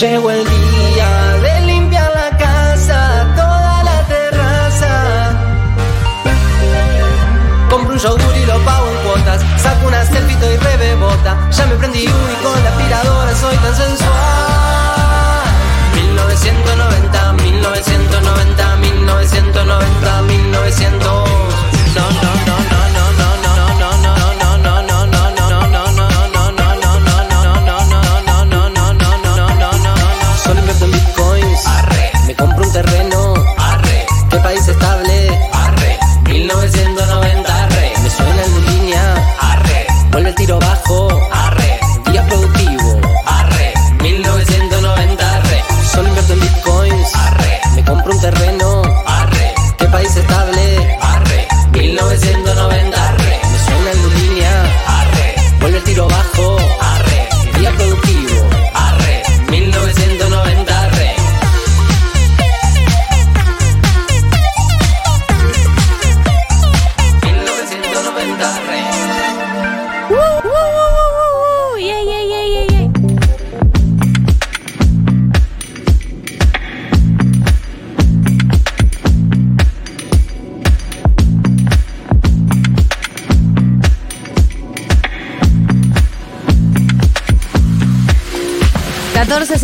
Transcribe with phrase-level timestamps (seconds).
[0.00, 1.08] Llegó el día
[1.40, 5.30] de limpiar la casa, toda la terraza.
[7.70, 9.40] Compro un yogur y lo pago en cuotas.
[9.62, 11.48] Saco una selfie y rebebota.
[11.48, 14.10] Ya me prendí uno y con la aspiradora soy tan sensual.
[15.94, 21.00] 1990, 1990, 1990, 1900.
[21.94, 22.23] No, no,
[40.44, 41.23] tiro bajo.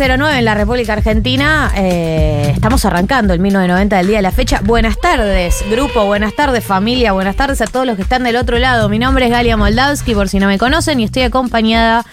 [0.01, 1.71] ...1409 en la República Argentina...
[1.75, 4.59] eh, ...estamos arrancando el 1990 del día de la fecha...
[4.63, 7.11] ...buenas tardes, grupo, buenas tardes, familia...
[7.11, 8.89] ...buenas tardes a todos los que están del otro lado...
[8.89, 10.99] ...mi nombre es Galia Moldavsky, por si no me conocen...
[10.99, 12.03] ...y estoy acompañada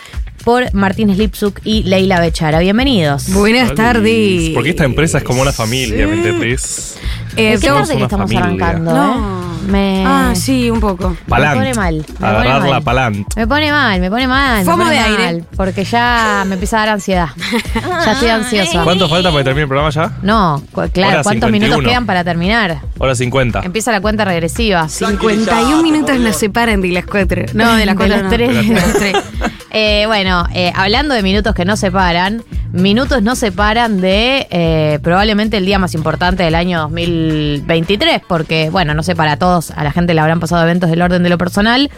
[0.44, 2.59] por Martín Slipsuk y Leila Bechara...
[2.59, 3.31] ...bienvenidos...
[3.33, 4.50] Buenas tardes.
[4.54, 6.98] Porque esta empresa es como una familia, ¿me entendés?
[7.37, 8.44] Eh, ¿Qué tarde que estamos familia.
[8.44, 9.44] arrancando, No.
[9.44, 9.47] eh?
[9.68, 10.04] Me...
[10.06, 11.16] Ah, sí, un poco.
[11.28, 11.58] Palant.
[11.58, 12.70] pone mal, me pone Agarrar mal.
[12.70, 13.34] la palant.
[13.36, 14.58] Me pone mal, me pone mal.
[14.58, 15.44] me Fomo pone de mal, aire.
[15.56, 17.28] Porque ya me empieza a dar ansiedad.
[18.04, 18.82] ya estoy ansiosa.
[18.82, 20.12] ¿Cuánto falta para que termine el programa ya?
[20.22, 21.50] No, cu- claro, Hora ¿cuántos 51.
[21.52, 22.80] minutos quedan para terminar?
[22.98, 23.60] Hora 50.
[23.64, 24.88] Empieza la cuenta regresiva.
[24.88, 27.46] 51 minutos nos separan de las 4.
[27.54, 28.30] No, de las De 4 las no.
[28.30, 28.68] tres.
[28.68, 29.16] De las tres.
[29.70, 32.42] Eh, bueno, eh, hablando de minutos que no separan,
[32.72, 38.94] minutos no separan de eh, probablemente el día más importante del año 2023, porque, bueno,
[38.94, 41.38] no sé, para todos, a la gente le habrán pasado eventos del orden de lo
[41.38, 41.90] personal,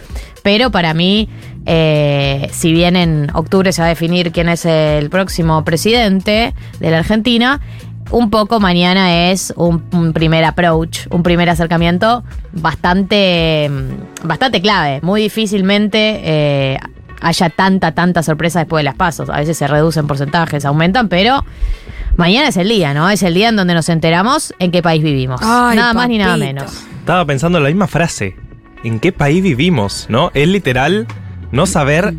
[0.42, 1.28] pero para mí,
[1.66, 6.90] eh, si bien en octubre se va a definir quién es el próximo presidente de
[6.90, 7.60] la Argentina,
[8.10, 15.00] un poco mañana es un, un primer approach, un primer acercamiento bastante, mm, bastante clave.
[15.02, 16.78] Muy difícilmente eh,
[17.20, 19.30] haya tanta, tanta sorpresa después de las pasos.
[19.30, 21.44] A veces se reducen porcentajes, aumentan, pero
[22.16, 23.10] mañana es el día, ¿no?
[23.10, 25.40] Es el día en donde nos enteramos en qué país vivimos.
[25.42, 26.72] Ay, nada más ni nada menos.
[26.98, 28.36] Estaba pensando en la misma frase.
[28.82, 30.06] ¿En qué país vivimos?
[30.08, 30.30] ¿No?
[30.34, 31.06] Es literal
[31.52, 32.14] no saber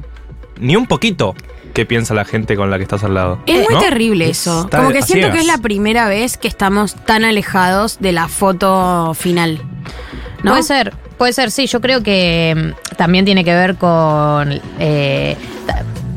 [0.59, 1.35] ni un poquito
[1.73, 3.39] qué piensa la gente con la que estás al lado.
[3.45, 3.81] Es muy ¿no?
[3.81, 4.61] terrible eso.
[4.65, 8.27] Está Como que siento que es la primera vez que estamos tan alejados de la
[8.27, 9.61] foto final.
[10.43, 10.51] ¿No?
[10.51, 11.67] Puede ser, puede ser, sí.
[11.67, 15.37] Yo creo que mm, también tiene que ver con, eh,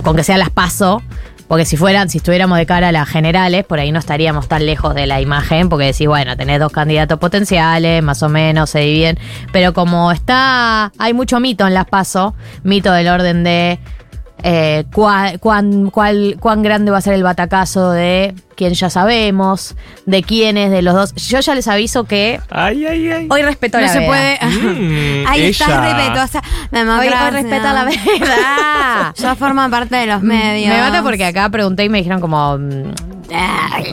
[0.03, 1.03] con que sean las paso.
[1.47, 4.65] Porque si fueran, si estuviéramos de cara a las generales, por ahí no estaríamos tan
[4.65, 8.79] lejos de la imagen, porque decís, bueno, tenés dos candidatos potenciales, más o menos, se
[8.79, 9.19] dividen.
[9.53, 13.79] Pero como está, hay mucho mito en las paso, mito del orden de
[14.43, 19.75] eh, cuán, cuál- cuán grande va a ser el batacazo de quién ya sabemos,
[20.07, 21.15] de quiénes de los dos.
[21.15, 23.27] Yo ya les aviso que Ay, ay, ay.
[23.31, 24.09] hoy respeto no la se veda.
[24.09, 24.39] puede.
[24.43, 25.67] Mm, Ahí ella.
[25.97, 26.43] respetuosa.
[26.73, 29.15] Hoy, hoy respeta la verdad.
[29.17, 30.73] Ya forma parte de los medios.
[30.75, 32.93] Me mata porque acá pregunté y me dijeron como, mm,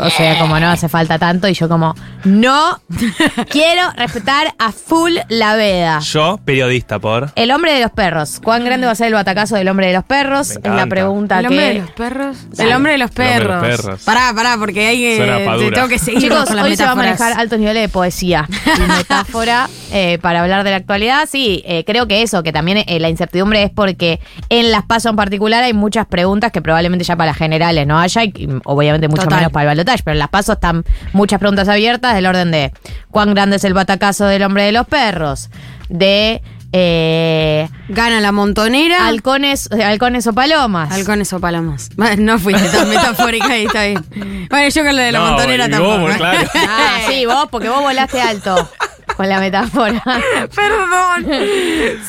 [0.02, 2.80] o sea, como no hace falta tanto y yo como, no,
[3.50, 6.00] quiero respetar a full la veda.
[6.00, 7.32] Yo, periodista, por.
[7.36, 8.40] El hombre de los perros.
[8.44, 10.52] ¿Cuán grande va a ser el batacazo del hombre de los perros?
[10.52, 11.74] Es la pregunta ¿El hombre que...
[11.74, 12.38] de los perros?
[12.52, 12.70] Dale.
[12.70, 13.82] El hombre de los El hombre de los perros.
[13.82, 14.02] perros.
[14.04, 15.18] Pará, porque hay que.
[15.18, 17.20] Suena tengo que seguir Chicos, con las hoy se va a metáforas.
[17.20, 21.28] manejar altos niveles de poesía y metáfora eh, para hablar de la actualidad.
[21.30, 24.20] Sí, eh, creo que eso, que también eh, la incertidumbre es porque
[24.50, 28.00] en las pasos en particular hay muchas preguntas que probablemente ya para las generales no
[28.00, 29.40] haya, y obviamente mucho Total.
[29.40, 30.84] menos para el balotaje, pero en las pasos están
[31.14, 32.72] muchas preguntas abiertas del orden de
[33.10, 35.50] cuán grande es el batacazo del hombre de los perros,
[35.90, 36.42] de
[36.74, 39.08] eh, Gana la montonera.
[39.08, 40.92] halcones, eh, halcones o palomas.
[40.92, 41.90] Halcones o palomas.
[42.18, 44.04] No fuiste tan metafórica ahí, está bien.
[44.50, 46.00] Bueno, yo con lo de la No, montonera tampoco.
[46.00, 46.50] vos, claro.
[46.56, 48.70] Ah, sí, vos, porque vos volaste alto
[49.18, 50.02] con la metáfora.
[50.56, 51.26] Perdón.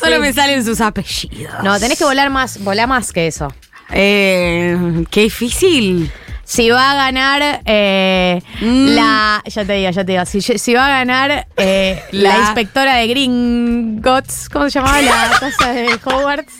[0.00, 0.20] Solo Sí.
[0.20, 1.52] me salen sus apellidos.
[1.64, 3.52] No, tenés que volar más, volar más que eso.
[3.90, 6.10] Eh, qué difícil.
[6.54, 8.86] Si va a ganar eh, Mm.
[8.94, 9.42] la.
[9.46, 10.24] Ya te digo, ya te digo.
[10.26, 15.00] Si, si va a ganar eh, la, La- inspectora de Gringotts, ¿cómo se llamaba?
[15.00, 16.52] La casa de Hogwarts.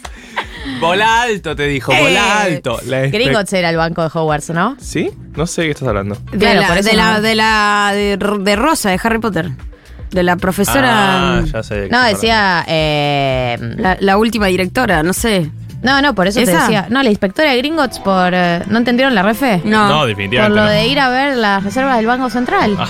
[0.80, 2.80] Bola alto, te dijo, Eh, bola alto.
[2.86, 4.76] Gringotts era el banco de Hogwarts, ¿no?
[4.80, 5.10] ¿Sí?
[5.36, 6.14] No sé de qué estás hablando.
[6.32, 9.50] De Claro, la, por eso de, la, de la de, de Rosa, de Harry Potter.
[10.10, 11.38] De la profesora.
[11.38, 11.88] Ah, ya sé.
[11.90, 12.64] No, decía.
[12.66, 15.50] eh, la, la última directora, no sé.
[15.82, 16.86] No, no, por eso te decía.
[16.90, 18.32] No, la inspectora de Gringotts por.
[18.34, 19.60] eh, ¿No entendieron la refe?
[19.64, 19.88] No.
[19.88, 20.56] No, Por definitivamente.
[20.56, 20.70] lo no.
[20.70, 22.76] de ir a ver las reservas del Banco Central.
[22.78, 22.88] Ah,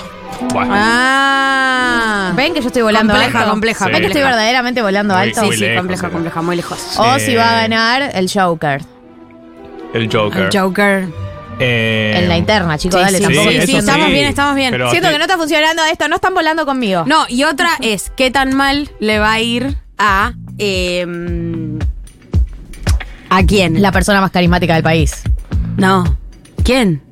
[0.53, 0.73] bueno.
[0.75, 2.33] Ah.
[2.35, 3.51] ¿Ven que yo estoy volando Compleja, alto?
[3.51, 5.41] compleja, ¿Ven que estoy verdaderamente volando Muy- alto?
[5.41, 6.99] Sí, muy sí, lejos, compleja, compleja, muy lejos.
[6.99, 8.83] O Eh, si va a ganar el Joker.
[9.95, 10.43] El Joker.
[10.53, 11.09] El Joker.
[11.59, 14.71] Eh, En la interna, chicos, Sí, dale, sí, tampoco sí, sí, estamos bien, estamos bien.
[14.73, 17.05] Pero Siento que no está funcionando esto, no están volando conmigo.
[17.07, 20.33] No, y otra es, ¿qué tan mal le va a ir a...
[20.59, 21.07] eh,
[23.35, 23.81] ¿A quién?
[23.81, 25.23] La persona más carismática del país.
[25.77, 26.19] No.
[26.65, 27.03] ¿Quién?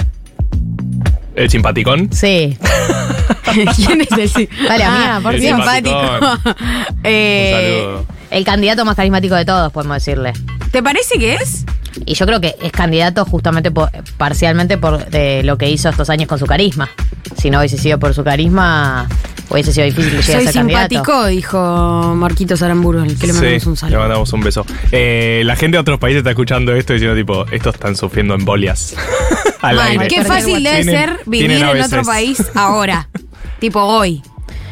[1.34, 2.11] El simpaticón.
[2.12, 2.58] Sí.
[3.76, 4.49] ¿Quién es el sí?
[4.69, 5.56] Dale, amiga, por el Dios.
[5.56, 6.00] simpático.
[7.05, 8.06] Eh, Un saludo.
[8.31, 10.32] El candidato más carismático de todos, podemos decirle.
[10.70, 11.64] ¿Te parece que es?
[12.06, 16.11] Y yo creo que es candidato justamente por- parcialmente por de lo que hizo estos
[16.11, 16.88] años con su carisma.
[17.37, 19.08] Si no hubiese sido por su carisma,
[19.50, 20.88] hubiese sido difícil que Soy a ser candidato.
[20.94, 23.99] simpático, dijo Marquitos Aramburu, el que le mandamos Sí, un Le saludo.
[24.00, 24.67] mandamos un beso.
[24.93, 28.94] Eh, la gente de otros países está escuchando esto diciendo, tipo, estos están sufriendo embolias.
[29.62, 30.08] Al Man, aire.
[30.08, 33.08] qué fácil debe ser vivir en otro país ahora.
[33.61, 34.23] tipo hoy.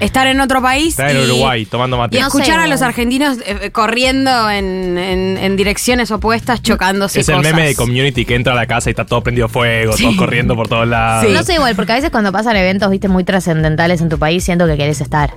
[0.01, 2.21] Estar en otro país en y, Uruguay tomando y mate.
[2.21, 7.21] No sé, escuchar a los argentinos eh, eh, corriendo en, en- en direcciones opuestas, chocándose
[7.21, 9.95] Es el meme de community que entra a la casa y está todo prendido fuego,
[9.97, 11.27] todos corriendo por todos lados.
[11.27, 11.33] Sí.
[11.33, 14.45] No sé igual, porque a veces cuando pasan eventos, viste, muy trascendentales en tu país,
[14.45, 15.35] siento que querés estar.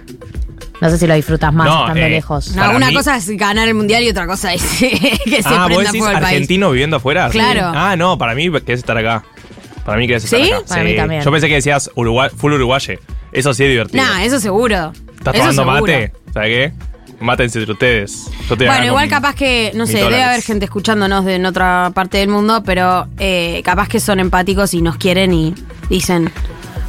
[0.79, 2.55] No sé si lo disfrutas más No, estando eh, lejos.
[2.55, 5.51] No, una mí- cosa es ganar el mundial y otra cosa es que se ah,
[5.61, 6.25] ¿vos prenda decís fuego el país.
[6.25, 7.29] argentino viviendo afuera?
[7.29, 7.71] Claro.
[7.75, 9.23] Ah, no, para mí querés estar acá.
[9.85, 10.51] Para mí querés estar ¿Sí?
[10.51, 10.61] acá.
[10.67, 11.21] Para mí también.
[11.23, 12.99] Yo pensé que decías Uruguay, full uruguaye.
[13.31, 14.03] Eso sí es divertido.
[14.03, 14.93] No, eso seguro.
[15.17, 15.81] ¿Estás Eso tomando seguro.
[15.93, 16.13] mate?
[16.33, 16.73] ¿Sabes qué?
[17.19, 18.25] Mátense entre ustedes.
[18.49, 20.25] Yo te Bueno, gano igual con capaz que, no sé, debe dólares.
[20.27, 24.73] haber gente escuchándonos de en otra parte del mundo, pero eh, capaz que son empáticos
[24.73, 25.53] y nos quieren y
[25.87, 26.31] dicen,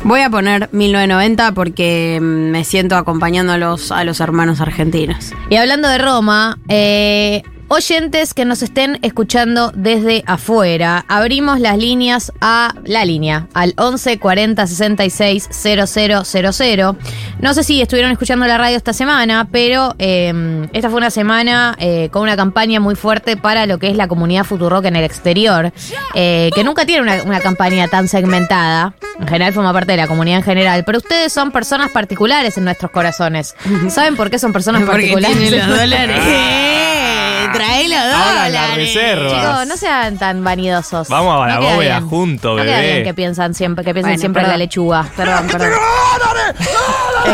[0.04, 5.32] voy a poner 1990 porque mm, me siento acompañando a los, a los hermanos argentinos.
[5.50, 7.42] Y hablando de Roma, eh,
[7.72, 14.18] oyentes que nos estén escuchando desde afuera, abrimos las líneas a la línea, al 11
[14.18, 16.96] 40 66 000.
[17.40, 21.74] No sé si estuvieron escuchando la radio esta semana, pero eh, esta fue una semana
[21.78, 25.04] eh, con una campaña muy fuerte para lo que es la comunidad Futurock en el
[25.04, 25.72] exterior,
[26.14, 28.94] eh, que nunca tiene una, una campaña tan segmentada.
[29.18, 32.64] En general forma parte de la comunidad en general, pero ustedes son personas particulares en
[32.64, 33.54] nuestros corazones.
[33.88, 35.38] ¿Saben por qué son personas Porque particulares?
[35.38, 36.20] tiene los dólares.
[37.52, 39.32] Trae los Ahora reservas.
[39.32, 41.08] Chicos, no sean tan vanidosos.
[41.08, 42.08] Vamos a la No queda bóveda bien.
[42.10, 42.92] juntos, No queda bebé.
[42.92, 44.58] bien que piensan siempre, que piensen Bueno, siempre en la perdón.
[44.60, 45.06] lechuga.
[45.16, 45.70] Perdón, perdón.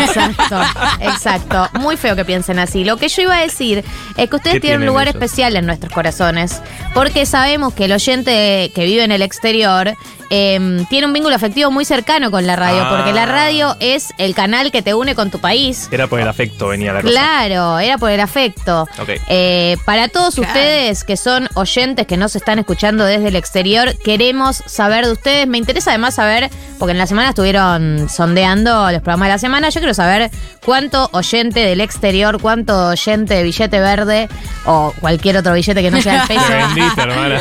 [0.01, 0.61] Exacto,
[1.01, 1.69] exacto.
[1.81, 2.85] Muy feo que piensen así.
[2.85, 3.85] Lo que yo iba a decir
[4.17, 5.15] es que ustedes ¿Qué tienen un tienen lugar ellos?
[5.17, 6.61] especial en nuestros corazones,
[6.95, 9.95] porque sabemos que el oyente que vive en el exterior
[10.31, 12.91] eh, tiene un vínculo afectivo muy cercano con la radio, Ah.
[12.95, 15.89] porque la radio es el canal que te une con tu país.
[15.91, 17.11] Era por el afecto, venía la cosa.
[17.13, 18.83] Claro, era por el afecto.
[19.01, 19.09] Ok.
[19.29, 20.49] Eh, para todos Claro.
[20.51, 25.47] ustedes que son oyentes que nos están escuchando desde el exterior, queremos saber de ustedes.
[25.47, 29.69] Me interesa además saber, porque en la semana estuvieron sondeando los programas de la semana,
[29.71, 30.31] yo quiero saber
[30.65, 34.29] cuánto oyente del exterior, cuánto oyente de billete verde
[34.65, 36.53] o cualquier otro billete que no sea el peso.
[36.97, 37.41] Hermana.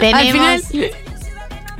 [0.00, 0.90] tenemos, Al final-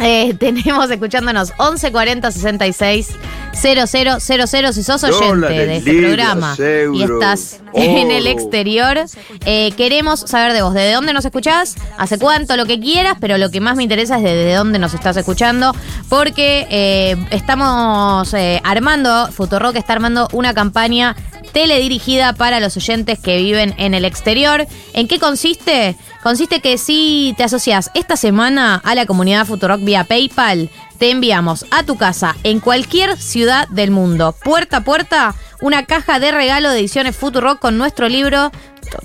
[0.00, 3.10] eh, tenemos escuchándonos 1140 66
[3.56, 6.56] 0000 si sos oyente Dólares, de este libras, programa
[6.92, 8.98] y estás en el exterior,
[9.46, 13.38] eh, queremos saber de vos, de dónde nos escuchás, hace cuánto, lo que quieras, pero
[13.38, 15.74] lo que más me interesa es de dónde nos estás escuchando,
[16.08, 21.16] porque eh, estamos eh, armando, Futurock está armando una campaña
[21.52, 24.66] teledirigida para los oyentes que viven en el exterior.
[24.92, 25.96] ¿En qué consiste?
[26.22, 31.66] Consiste que si te asocias esta semana a la comunidad Futurock vía PayPal, te enviamos
[31.70, 36.70] a tu casa en cualquier ciudad del mundo, puerta a puerta, una caja de regalo
[36.70, 38.50] de ediciones Futurock con nuestro libro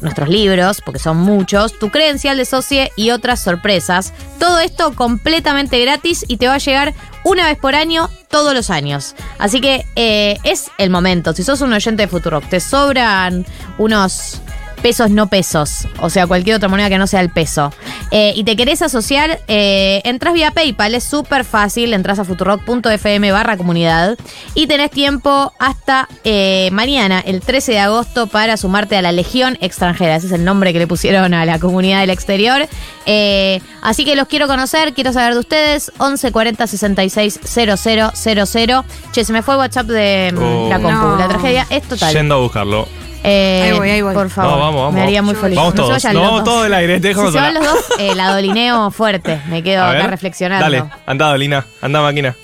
[0.01, 4.13] nuestros libros, porque son muchos, tu credencial de socie y otras sorpresas.
[4.37, 6.93] Todo esto completamente gratis y te va a llegar
[7.23, 9.15] una vez por año, todos los años.
[9.37, 11.33] Así que eh, es el momento.
[11.33, 13.45] Si sos un oyente de Futurock, te sobran
[13.77, 14.41] unos
[14.81, 17.71] pesos no pesos, o sea, cualquier otra moneda que no sea el peso,
[18.11, 23.31] eh, y te querés asociar, eh, entras vía PayPal, es súper fácil, entras a futurock.fm
[23.31, 24.17] barra comunidad
[24.55, 29.57] y tenés tiempo hasta eh, mañana, el 13 de agosto, para sumarte a la Legión
[29.61, 32.67] Extranjera, ese es el nombre que le pusieron a la comunidad del exterior.
[33.05, 38.83] Eh, así que los quiero conocer, quiero saber de ustedes, 11 40 66 000.
[39.11, 40.69] Che, se me fue el WhatsApp de mm, Oh.
[40.69, 41.17] la compu, No.
[41.17, 42.13] la tragedia es total.
[42.13, 42.87] Yendo a buscarlo.
[43.23, 44.13] Eh, Ahí voy, ahí voy.
[44.13, 44.93] Por favor, No, vamos, vamos.
[44.93, 45.57] me haría muy feliz.
[45.57, 45.91] Vamos No todos.
[45.93, 46.43] vayan No, los dos.
[46.45, 49.41] todo el aire, te Si dejamos se van los dos, eh, la dolineo fuerte.
[49.49, 50.63] Me quedo A acá ver, reflexionando.
[50.63, 52.35] Dale, anda, Dolina, anda máquina.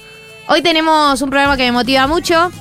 [0.47, 2.51] Hoy tenemos un programa que me motiva mucho.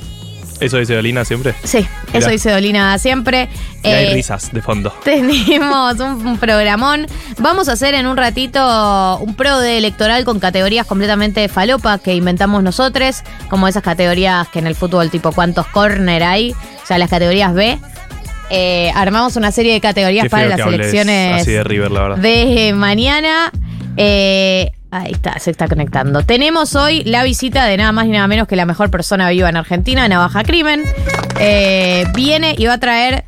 [0.60, 1.52] Eso dice Dolina siempre.
[1.64, 2.18] Sí, Mirá.
[2.20, 3.48] eso dice Dolina siempre.
[3.82, 4.90] Y hay Eh, risas de fondo.
[5.04, 7.06] Tenemos un, un programón.
[7.38, 12.14] Vamos a hacer en un ratito un pro de electoral con categorías completamente falopa que
[12.14, 16.98] inventamos nosotros, como esas categorías que en el fútbol tipo cuántos corner hay, o sea,
[16.98, 17.78] las categorías B.
[18.50, 21.64] Eh, armamos una serie de categorías Qué para feo las que hables elecciones Así de
[21.64, 22.18] River, la verdad.
[22.18, 23.50] de mañana.
[23.96, 26.22] Eh, ahí está, se está conectando.
[26.22, 29.48] Tenemos hoy la visita de nada más ni nada menos que la mejor persona viva
[29.48, 30.82] en Argentina, Navaja Crimen.
[31.40, 33.24] Eh, viene y va a traer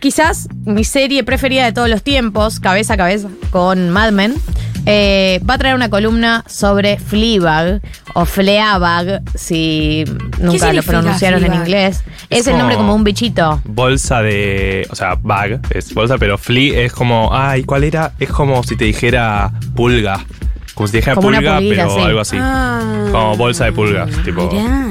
[0.00, 4.34] quizás mi serie preferida de todos los tiempos, cabeza a cabeza, con Mad Men.
[4.84, 7.80] Eh, va a traer una columna sobre Fleabag
[8.14, 10.04] o Fleabag, si
[10.40, 12.02] nunca lo pronunciaron en inglés.
[12.28, 13.60] Es, Es el nombre como- un bichito.
[13.64, 14.86] Bolsa de.
[14.90, 17.30] O sea, bag es bolsa, pero flea es como.
[17.32, 18.12] Ay, ¿cuál era?
[18.18, 20.24] Es como si te dijera pulga.
[20.74, 22.00] Como si te dijera Como pulga, pulguita, pero sí.
[22.02, 22.36] algo así.
[22.40, 23.08] Ah.
[23.12, 24.10] Como bolsa de pulgas.
[24.24, 24.50] Tipo.
[24.50, 24.90] Mirá.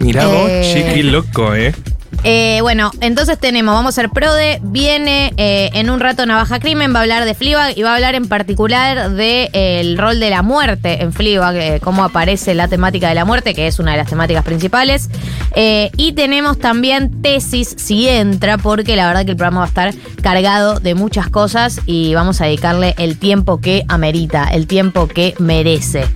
[0.00, 1.74] Mirá vos, Eh, chiqui loco, ¿eh?
[2.22, 6.94] Eh, bueno, entonces tenemos, vamos a ser prode, viene eh, en un rato Navaja Crimen,
[6.94, 10.42] va a hablar de Fleabag y va a hablar en particular del rol de la
[10.42, 13.96] muerte en Fleabag, eh, cómo aparece la temática de la muerte, que es una de
[13.96, 15.08] las temáticas principales.
[15.54, 19.68] Eh, y tenemos también tesis si entra, porque la verdad que el programa va a
[19.68, 25.08] estar cargado de muchas cosas y vamos a dedicarle el tiempo que amerita, el tiempo
[25.08, 26.06] que merece.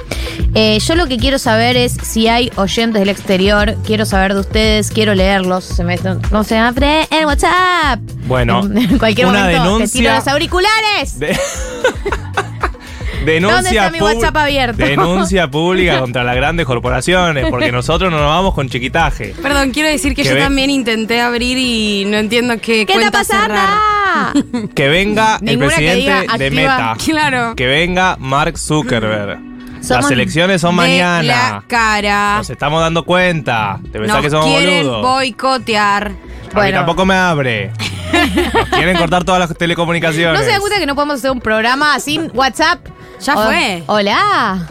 [0.54, 4.40] Eh, yo lo que quiero saber es si hay oyentes del exterior, quiero saber de
[4.40, 5.64] ustedes, quiero leerlos.
[5.64, 5.98] Se me,
[6.30, 8.00] no se abre el WhatsApp.
[8.26, 11.18] Bueno, en cualquier una momento te denuncia- tiro los auriculares.
[11.18, 11.36] De-
[13.24, 14.76] denuncia ¿Dónde está mi WhatsApp abierto?
[14.84, 19.34] Denuncia pública contra las grandes corporaciones, porque nosotros no nos vamos con chiquitaje.
[19.42, 22.94] Perdón, quiero decir que Que yo también intenté abrir y no entiendo qué, ¿Qué está
[22.94, 23.54] cuenta pasando?
[23.54, 24.68] cerrar.
[24.74, 26.50] Que venga el presidente diga de.
[26.50, 26.96] Meta.
[27.04, 27.54] Claro.
[27.56, 29.53] Que venga Mark Zuckerberg.
[29.84, 31.22] Somos Las elecciones son De mañana.
[31.22, 32.36] la cara.
[32.38, 33.78] Nos estamos dando cuenta.
[33.92, 35.02] Te pensás Nos que somos quieren boludos.
[35.02, 36.06] boicotear.
[36.06, 36.16] A mí
[36.54, 36.78] Bueno.
[36.78, 37.70] tampoco me abre.
[38.54, 40.38] Nos quieren cortar todas las telecomunicaciones.
[40.38, 42.78] ¿No se dan cuenta que no podemos hacer un programa sin WhatsApp?
[43.20, 43.82] Ya O- fue.
[43.86, 44.66] Hola.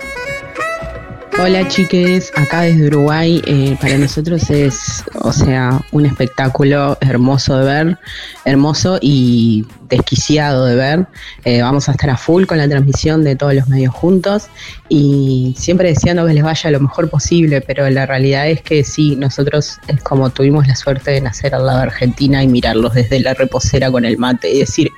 [1.40, 7.66] Hola chiques, acá desde Uruguay, eh, para nosotros es, o sea, un espectáculo hermoso de
[7.66, 8.00] ver,
[8.46, 11.08] hermoso y desquiciado de ver.
[11.44, 14.48] Eh, vamos a estar a full con la transmisión de todos los medios juntos
[14.90, 19.16] y siempre deseando que les vaya lo mejor posible, pero la realidad es que sí,
[19.16, 23.20] nosotros es como tuvimos la suerte de nacer al lado de Argentina y mirarlos desde
[23.20, 24.92] la reposera con el mate y decir,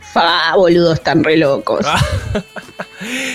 [0.00, 1.86] fa, boludos, están re locos.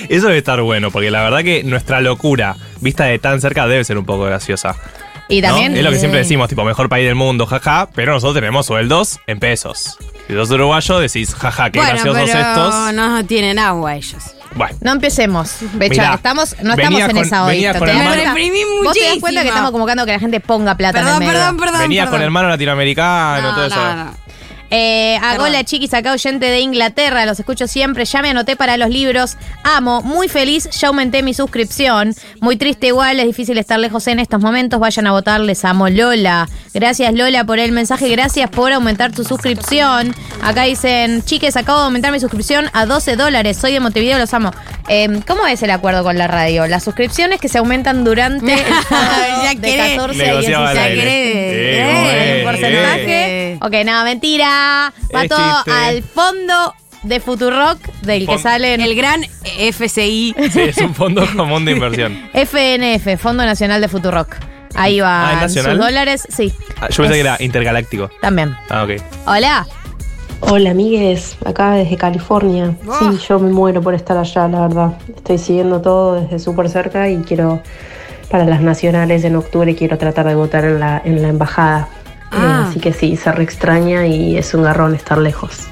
[0.10, 3.84] Eso debe estar bueno, porque la verdad que nuestra locura, vista de tan cerca, debe
[3.84, 4.75] ser un poco graciosa.
[5.29, 5.48] Y ¿no?
[5.50, 5.75] también.
[5.77, 9.20] Es lo que siempre decimos, tipo, mejor país del mundo, jaja, pero nosotros tenemos sueldos
[9.25, 9.98] en pesos.
[10.27, 12.93] Si sos uruguayo, decís, jaja, qué bueno, graciosos pero estos.
[12.93, 14.24] no tienen agua ellos.
[14.55, 15.93] Bueno, No empecemos, Becha.
[16.03, 17.53] Mirá, estamos, no estamos en con- esa hoy.
[17.55, 18.34] venía ¿Te con das el Me mano- cuenta?
[18.36, 21.22] reprimí Vos te das cuenta que estamos convocando que la gente ponga plata en Perdón,
[21.24, 21.39] el medio.
[21.41, 21.79] perdón, perdón.
[21.82, 22.24] venías con perdón.
[22.25, 23.75] hermano latinoamericano, No, todo eso.
[23.75, 24.12] no, no.
[24.75, 25.51] Eh, hago Perdón.
[25.53, 29.38] la chiquis acá oyente de Inglaterra, los escucho siempre, ya me anoté para los libros,
[29.63, 34.18] amo, muy feliz, ya aumenté mi suscripción, muy triste igual, es difícil estar lejos en
[34.20, 38.72] estos momentos, vayan a votar, les amo Lola, gracias Lola por el mensaje, gracias por
[38.74, 43.74] aumentar tu suscripción, acá dicen, chiques, acabo de aumentar mi suscripción a 12 dólares, soy
[43.74, 44.51] de Montevideo, los amo.
[44.89, 46.68] Eh, ¿Cómo es el acuerdo con la radio?
[46.68, 49.96] Las suscripciones que se aumentan durante el Ya de querés.
[49.98, 50.89] 14 a Negociaba al 16.
[50.89, 51.03] aire.
[51.03, 51.34] querés.
[51.77, 53.51] Eh, Eh, porcentaje.
[53.53, 53.58] eh.
[53.62, 54.62] Ok, nada, mentira.
[55.15, 55.72] Va Es todo chiste.
[55.72, 59.24] al fondo de Futurock, del que Fon- salen El gran
[59.58, 60.36] FCI.
[60.51, 62.17] Sí, es un fondo común de inversión.
[62.34, 64.36] FNF, Fondo Nacional de Futurock.
[64.75, 65.75] Ahí Ah, van ¿es nacional?
[65.75, 66.27] sus dólares.
[66.29, 68.10] Sí, Ah, Yo pensé Es- que era intergaláctico.
[68.22, 68.55] también.
[68.70, 68.91] Ah, ok.
[69.27, 69.67] Hola.
[70.46, 72.75] Hola amigues, acá desde California.
[73.00, 74.98] Sí, yo me muero por estar allá, la verdad.
[75.15, 77.62] Estoy siguiendo todo desde súper cerca y quiero,
[78.29, 81.88] para las nacionales en octubre, quiero tratar de votar en la, en la embajada.
[82.33, 82.67] Eh, Ah.
[82.69, 85.67] así que sí, se re extraña y es un garrón estar lejos.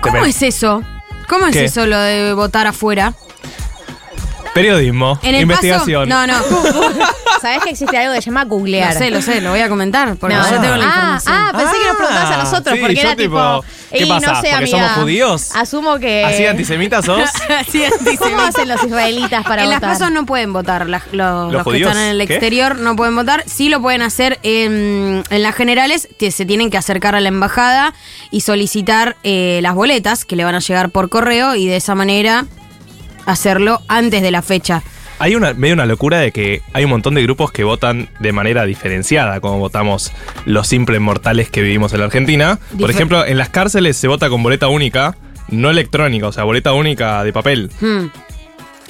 [0.00, 0.82] ¿Cómo es eso?
[1.28, 1.64] ¿Cómo es ¿Qué?
[1.66, 3.12] eso lo de votar afuera?
[4.54, 6.08] Periodismo, En el investigación.
[6.08, 6.26] paso.
[6.26, 6.42] No, no.
[7.40, 8.92] ¿Sabés que existe algo que se llama googlear?
[8.92, 11.34] Lo sé, lo sé, lo voy a comentar porque No, yo tengo la ah, información.
[11.36, 13.64] ah, pensé que nos preguntabas a nosotros, sí, porque yo era tipo.
[13.90, 14.26] ¿qué "Y pasa?
[14.26, 15.50] No sé, ¿Porque amiga, somos judíos?
[15.56, 16.24] Asumo que.
[16.24, 17.28] ¿Así antisemitas sos?
[17.48, 18.18] Antisemitas.
[18.18, 19.92] ¿Cómo hacen los israelitas para en las votar?
[19.98, 20.86] pasos no pueden votar.
[20.88, 22.34] los, ¿Los los que están en el ¿Qué?
[22.34, 23.42] exterior no pueden votar.
[23.46, 26.08] Sí lo pueden hacer en, en las generales.
[26.18, 27.94] que se tienen que acercar a la embajada
[28.30, 31.94] y solicitar eh, las boletas que le van a llegar por correo y de esa
[31.96, 32.44] manera
[33.26, 34.82] hacerlo antes de la fecha.
[35.18, 38.32] hay una medio una locura de que hay un montón de grupos que votan de
[38.32, 40.12] manera diferenciada, como votamos
[40.46, 42.58] los simples mortales que vivimos en la Argentina.
[42.78, 45.16] Por ejemplo, en las cárceles se vota con boleta única,
[45.48, 47.70] no electrónica, o sea, boleta única de papel.
[47.80, 48.06] Hmm.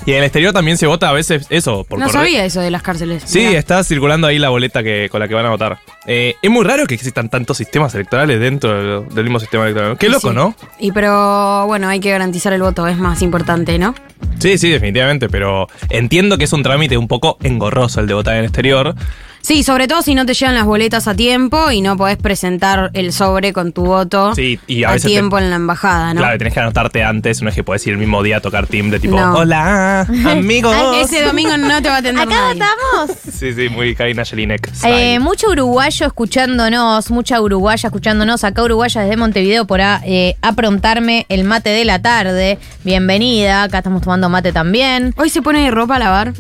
[0.05, 2.71] Y en el exterior también se vota a veces eso, por No sabía eso de
[2.71, 3.23] las cárceles.
[3.25, 3.59] Sí, Mirá.
[3.59, 5.79] está circulando ahí la boleta que, con la que van a votar.
[6.07, 9.97] Eh, es muy raro que existan tantos sistemas electorales dentro del, mismo sistema electoral.
[9.99, 10.35] Qué loco, sí.
[10.35, 10.57] ¿no?
[10.79, 13.95] Y pero bueno, hay que garantizar el voto, es más importante, ¿no?
[14.39, 18.35] Sí, sí, definitivamente, pero entiendo que es un trámite un poco engorroso el de votar
[18.35, 18.95] en el exterior.
[19.43, 22.91] Sí, sobre todo si no te llegan las boletas a tiempo y no podés presentar
[22.95, 26.15] el sobre con tu voto Sí, y a a, veces te- tiempo en la embajada,
[26.15, 26.21] ¿no?
[26.21, 28.69] Claro, tenés que anotarte antes, no es que podés ir el mismo día a tocar
[28.69, 29.35] timbre tipo, No.
[29.35, 30.77] hola, amigos.
[30.97, 32.61] Ese domingo no te va a atender Acá nadie.
[32.61, 33.19] votamos.
[33.33, 34.71] Sí, sí, muy Karina Jelinek.
[34.85, 38.45] Eh, mucho uruguayo escuchándonos, mucha uruguaya escuchándonos.
[38.45, 42.59] Acá uruguaya desde Montevideo por a, eh, aprontarme el mate de la tarde.
[42.85, 45.13] Bienvenida, acá estamos tomando mate también.
[45.17, 46.33] Hoy se pone ropa a lavar.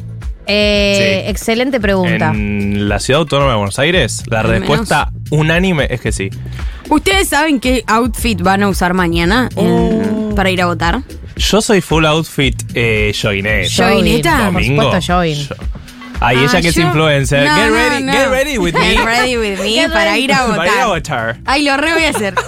[0.46, 1.30] Eh, Sí.
[1.30, 2.30] Excelente pregunta.
[2.30, 4.68] En la ciudad autónoma de Buenos Aires, la Al menos.
[4.68, 6.30] respuesta unánime es que sí.
[6.90, 9.66] ¿Ustedes saben qué outfit van a usar mañana en-
[10.30, 10.34] Oh.
[10.34, 11.00] para ir a votar?
[11.36, 13.68] Yo soy full outfit eh, joineta.
[13.88, 14.50] Joineta.
[14.52, 15.34] Por supuesto, join.
[15.34, 15.54] Yo-
[16.24, 17.48] Ay, Ah, ella que es influencer.
[17.48, 18.12] No, get no, ready, no.
[18.12, 18.96] get ready with me.
[18.96, 20.24] Get ready with me Get para ready.
[20.24, 20.86] ir a Para ir a votar.
[20.88, 21.36] votar.
[21.44, 22.34] Ay, lo re voy a hacer.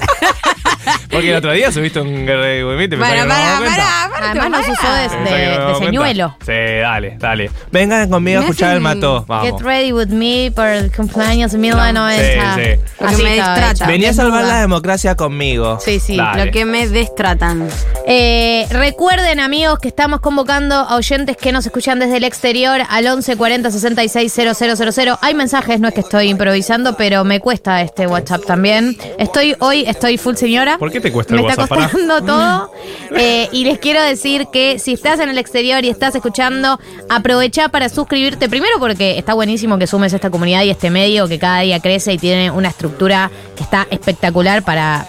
[1.11, 4.31] Porque el otro día subiste un get ready with me, te Para, para, para, para.
[4.31, 6.37] Además nos usó de, señuelo.
[6.45, 7.51] Sí, dale, dale.
[7.71, 9.25] Vengan conmigo a escuchar el mato.
[9.27, 9.47] Vamos.
[9.51, 12.55] Get ready with me para el cumpleaños de 1990.
[12.55, 12.81] Sí, sí.
[13.01, 13.71] Lo que Así me destrata.
[13.71, 13.87] hecha.
[13.87, 15.79] Vení a salvar la democracia conmigo.
[15.81, 16.47] Sí, sí, Dale.
[16.47, 17.69] Lo que me destratan.
[18.07, 23.07] Eh, recuerden, amigos, que estamos convocando a oyentes que nos escuchan desde el exterior al
[23.07, 25.19] 11 40 66 000.
[25.21, 28.97] Hay mensajes, no es que estoy improvisando, pero me cuesta este WhatsApp también.
[29.19, 30.79] Estoy hoy, estoy full señora.
[30.79, 31.79] ¿Por qué te cuesta Me el está WhatsApp?
[31.79, 31.91] Pará.
[31.91, 32.71] costando todo.
[33.17, 37.69] Eh, y les quiero decir que si estás en el exterior y estás escuchando, aprovecha
[37.69, 38.49] para suscribirte.
[38.49, 41.81] Primero porque está buenísimo que sumes a esta comunidad y este medio que cada día
[41.81, 45.07] crece y tiene una estructura que está espectacular para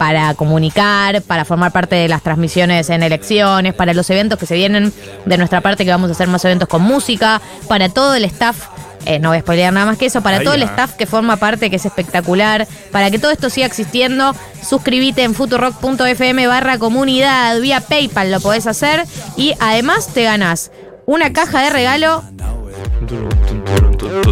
[0.00, 4.54] para comunicar, para formar parte de las transmisiones en elecciones, para los eventos que se
[4.54, 4.94] vienen
[5.26, 8.68] de nuestra parte, que vamos a hacer más eventos con música, para todo el staff.
[9.04, 11.04] eh, no voy a spoilear nada más que eso, para Ahí todo el staff que
[11.04, 14.34] forma parte, que es espectacular, para que todo esto siga existiendo,
[14.66, 19.04] suscríbete en futurock.fm barra comunidad, vía PayPal lo podés hacer
[19.36, 20.70] y además te ganas
[21.10, 22.22] una caja de regalo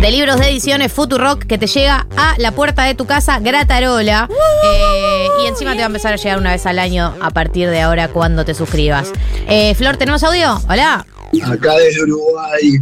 [0.01, 4.29] de libros de ediciones Futurock que te llega a la puerta de tu casa gratarola.
[4.65, 7.69] Eh, y encima te va a empezar a llegar una vez al año a partir
[7.69, 9.11] de ahora cuando te suscribas.
[9.49, 10.57] Eh, Flor, ¿tenemos audio?
[10.69, 11.05] Hola.
[11.45, 12.79] Acá desde Uruguay,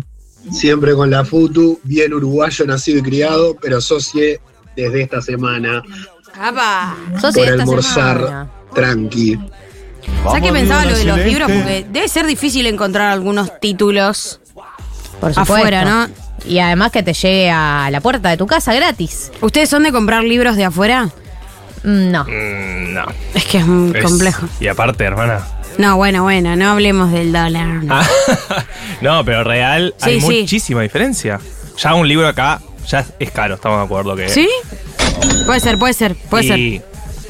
[0.52, 4.40] siempre con la FUTU, bien uruguayo, nacido y criado, pero socie
[4.76, 5.82] desde esta semana
[6.38, 6.94] ¡Apa!
[7.18, 8.50] Por de esta almorzar semana.
[8.74, 9.38] tranqui.
[10.24, 11.50] ¿Sabes qué pensaba lo de los libros?
[11.50, 14.40] Porque debe ser difícil encontrar algunos títulos
[15.20, 15.40] Por supuesto.
[15.40, 16.08] afuera, ¿no?
[16.46, 19.30] Y además que te llegue a la puerta de tu casa gratis.
[19.40, 21.06] ¿Ustedes son de comprar libros de afuera?
[21.84, 22.24] Mm, No.
[22.24, 23.06] Mm, no.
[23.34, 24.46] Es que es muy Es- complejo.
[24.60, 25.46] Y aparte, hermana.
[25.78, 27.66] No, bueno, bueno, no hablemos del dólar.
[27.90, 28.06] Ah,
[29.02, 30.40] no, pero real Sí, hay sí.
[30.40, 31.38] muchísima diferencia.
[31.78, 34.28] Ya un libro acá ya es caro, estamos de acuerdo que.
[34.28, 34.48] ¿Sí?
[35.44, 36.58] Puede ser, puede ser, puede ser.
[36.58, 36.82] y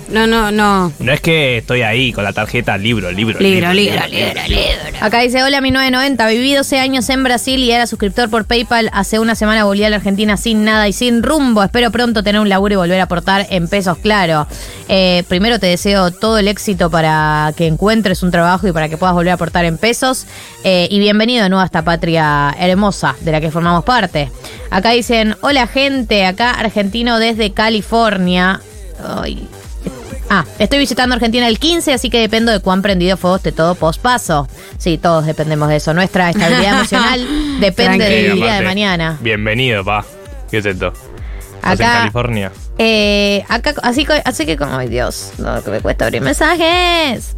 [0.09, 0.93] No, no, no.
[0.99, 4.99] no es que estoy ahí con la tarjeta libro, libro, Libro, libro, libro, libro.
[5.01, 8.89] Acá dice, hola, mi 990, viví 12 años en Brasil y era suscriptor por PayPal.
[8.93, 11.63] Hace una semana volví a la Argentina sin nada y sin rumbo.
[11.63, 14.47] Espero pronto tener un laburo y volver a aportar en pesos, claro.
[14.89, 18.97] Eh, primero te deseo todo el éxito para que encuentres un trabajo y para que
[18.97, 20.27] puedas volver a aportar en pesos.
[20.63, 24.31] Eh, y bienvenido de nuevo a esta patria hermosa de la que formamos parte.
[24.71, 28.61] Acá dicen, hola gente, acá argentino desde California.
[29.05, 29.47] Ay,
[30.29, 33.77] Ah, estoy visitando Argentina el 15, así que dependo de cuán prendido fuego esté todo
[33.77, 34.49] pospaso.
[34.77, 35.95] Sí, todos dependemos de eso.
[35.95, 37.27] Nuestra estabilidad emocional
[37.61, 39.19] depende del día de mañana.
[39.21, 40.05] Bienvenido, pa.
[40.51, 40.93] ¿Qué es esto?
[41.57, 42.53] ¿Estás en Acá- California?
[42.79, 47.37] Eh, acá, así, que- así que como, ay Dios, no, que me cuesta abrir mensajes.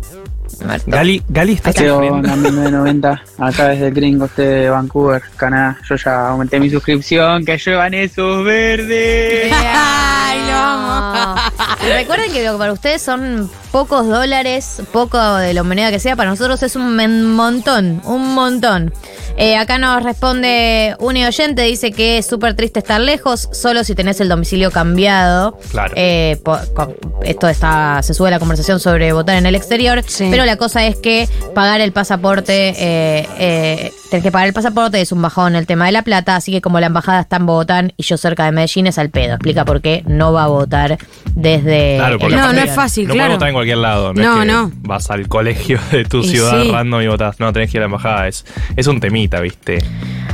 [0.65, 0.91] Muerto.
[0.91, 2.17] Gali, Gali está ¿Qué sufriendo.
[2.17, 3.23] onda, 1990?
[3.39, 5.79] Acá desde el gringo, este de Vancouver, Canadá.
[5.89, 9.53] Yo ya aumenté mi suscripción, que llevan esos verdes.
[9.55, 11.41] Ay, lo amo.
[11.89, 15.99] Y Recuerden que lo que para ustedes son pocos dólares, poco de la moneda que
[15.99, 18.93] sea, para nosotros es un men- montón, un montón.
[19.37, 23.95] Eh, acá nos responde un oyente, dice que es súper triste estar lejos, solo si
[23.95, 25.57] tenés el domicilio cambiado.
[25.71, 25.93] Claro.
[25.97, 30.03] Eh, po- co- esto está, se sube a la conversación sobre votar en el exterior,
[30.07, 30.27] Sí.
[30.31, 35.01] pero la cosa es que pagar el pasaporte, eh, eh, tenés que pagar el pasaporte,
[35.01, 37.47] es un bajón el tema de la plata, así que como la embajada está en
[37.47, 39.35] Bogotá y yo cerca de Medellín es al pedo.
[39.35, 40.99] Explica por qué no va a votar
[41.35, 43.29] desde Claro, porque No, no es fácil, no claro.
[43.29, 44.15] podemos estar en cualquier lado.
[44.15, 44.73] No, No, es que no.
[44.83, 46.71] vas al colegio de tu Y ciudad sí.
[46.73, 47.39] random y votás.
[47.41, 48.29] No, tenés que ir a la embajada.
[48.29, 48.45] Es,
[48.77, 49.79] es un temita, ¿viste?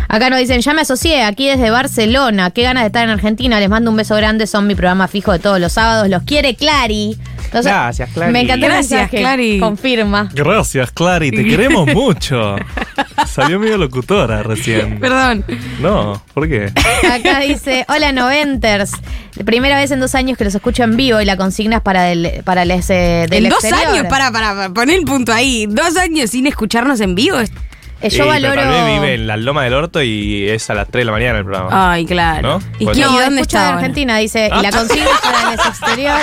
[0.08, 2.50] Acá nos dicen, ya me asocié, aquí desde Barcelona.
[2.50, 3.58] Qué ganas de estar en Argentina.
[3.58, 4.46] Les mando un beso grande.
[4.46, 6.08] Son mi programa fijo de todos los sábados.
[6.08, 7.16] Los quiere Clary.
[7.54, 8.32] Entonces, Gracias, Clary.
[8.32, 9.10] Me encantó el Gracias.
[9.10, 9.60] Clary.
[9.60, 10.28] Confirma.
[10.34, 11.30] Gracias, Clary.
[11.30, 12.56] Te queremos mucho.
[13.28, 14.98] Salió medio locutora recién.
[14.98, 15.44] Perdón.
[15.80, 16.72] No, ¿por qué?
[17.08, 18.90] Acá dice, hola Noventers.
[19.44, 22.10] Primera vez en dos años que los escucho en vivo y la consigna es para,
[22.10, 23.94] el, para les, eh, del en dos exterior.
[23.98, 25.66] años, para, para, para, poner el punto ahí.
[25.68, 27.36] Dos años sin escucharnos en vivo.
[28.04, 28.70] Eh, yo pero valoro...
[28.70, 31.38] Vez vive en la Loma del Orto y es a las 3 de la mañana
[31.38, 31.92] el programa.
[31.92, 32.58] Ay, claro.
[32.60, 32.64] ¿No?
[32.78, 33.10] ¿Y, Puede qué, ser.
[33.12, 33.74] No, ¿y dónde está?
[33.74, 36.20] Argentina, dice, y la consigna para el exterior.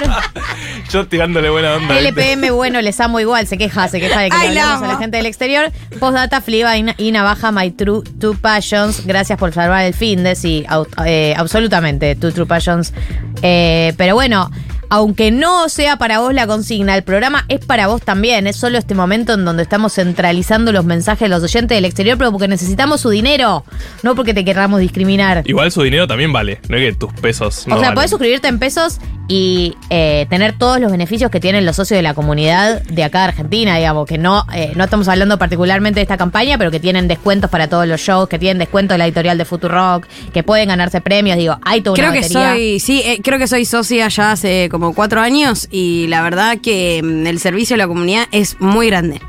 [0.92, 1.96] Yo tirándole buena onda.
[2.00, 2.10] ¿viste?
[2.34, 4.90] LPM, bueno, les amo igual, se queja, se queja de que Ay, le la hablamos
[4.90, 5.72] a la gente del exterior.
[6.00, 9.06] Postdata, Fliba y, Na- y Navaja, My True Two Passions.
[9.06, 12.94] Gracias por salvar el fin de sí, au- eh, absolutamente, Two True Passions.
[13.42, 14.52] Eh, pero bueno,
[14.92, 18.46] aunque no sea para vos la consigna, el programa es para vos también.
[18.46, 22.18] Es solo este momento en donde estamos centralizando los mensajes de los oyentes del exterior,
[22.18, 23.64] pero porque necesitamos su dinero,
[24.04, 25.44] no porque te querramos discriminar.
[25.46, 26.60] Igual su dinero también vale.
[26.68, 27.96] No es que tus pesos no o sea, valen.
[27.96, 29.00] podés suscribirte en pesos
[29.30, 33.20] y eh, tener todos los beneficios que tienen los socios de la comunidad de acá
[33.20, 36.82] de Argentina, digamos, que no, eh, no estamos hablando particularmente de esta campaña, pero que
[36.82, 40.44] tienen descuentos para todos los shows, que tienen descuento de la editorial de Futurock, que
[40.44, 43.64] pueden ganarse premios, digo, hay toda una Creo que soy, sí, eh, creo que soy
[43.64, 47.88] socia ya hace como cuatro años y la verdad que mm, el servicio de la
[47.88, 49.22] comunidad es muy grande.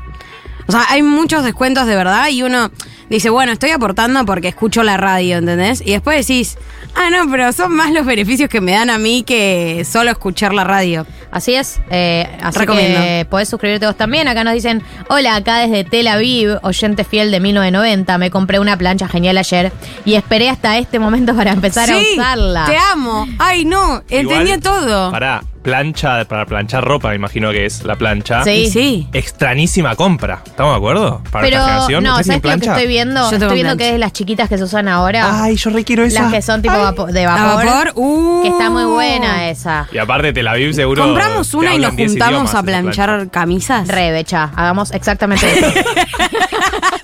[0.67, 2.71] O sea, hay muchos descuentos de verdad y uno
[3.09, 5.81] dice, bueno, estoy aportando porque escucho la radio, ¿entendés?
[5.81, 6.57] Y después decís,
[6.95, 10.53] ah, no, pero son más los beneficios que me dan a mí que solo escuchar
[10.53, 11.05] la radio.
[11.31, 12.99] Así es, eh, así Recomiendo.
[12.99, 14.27] que podés suscribirte vos también.
[14.27, 18.77] Acá nos dicen, hola, acá desde Tel Aviv, oyente fiel de 1990, me compré una
[18.77, 19.71] plancha genial ayer
[20.05, 22.65] y esperé hasta este momento para empezar a usarla.
[22.65, 23.25] Te amo.
[23.39, 25.11] Ay, no, entendía Igual, todo.
[25.11, 28.43] Para plancha, para planchar ropa, me imagino que es la plancha.
[28.43, 28.69] Sí.
[28.69, 29.07] Sí.
[29.13, 30.41] Extrañísima compra.
[30.45, 31.21] ¿Estamos de acuerdo?
[31.31, 32.03] Para Pero esta generación.
[32.03, 32.47] no, ¿Ustedes ¿sabes tienen qué?
[32.47, 32.71] Lo que plancha?
[32.79, 33.21] estoy viendo?
[33.23, 33.89] Yo tengo Estoy viendo plancha.
[33.89, 35.43] que es las chiquitas que se usan ahora.
[35.43, 36.23] Ay, yo requiero esa.
[36.23, 36.81] las que son tipo Ay.
[36.81, 37.65] vapo- de ¿A vapor.
[37.65, 37.91] vapor?
[37.95, 38.41] Uh.
[38.43, 39.87] Que está muy buena esa.
[39.91, 41.03] Y aparte Tel Aviv seguro.
[41.03, 43.05] Compramos una y nos 10 juntamos idiomas a esa plancha.
[43.05, 43.87] planchar camisas.
[43.87, 44.51] Re, becha.
[44.55, 45.67] Hagamos exactamente eso.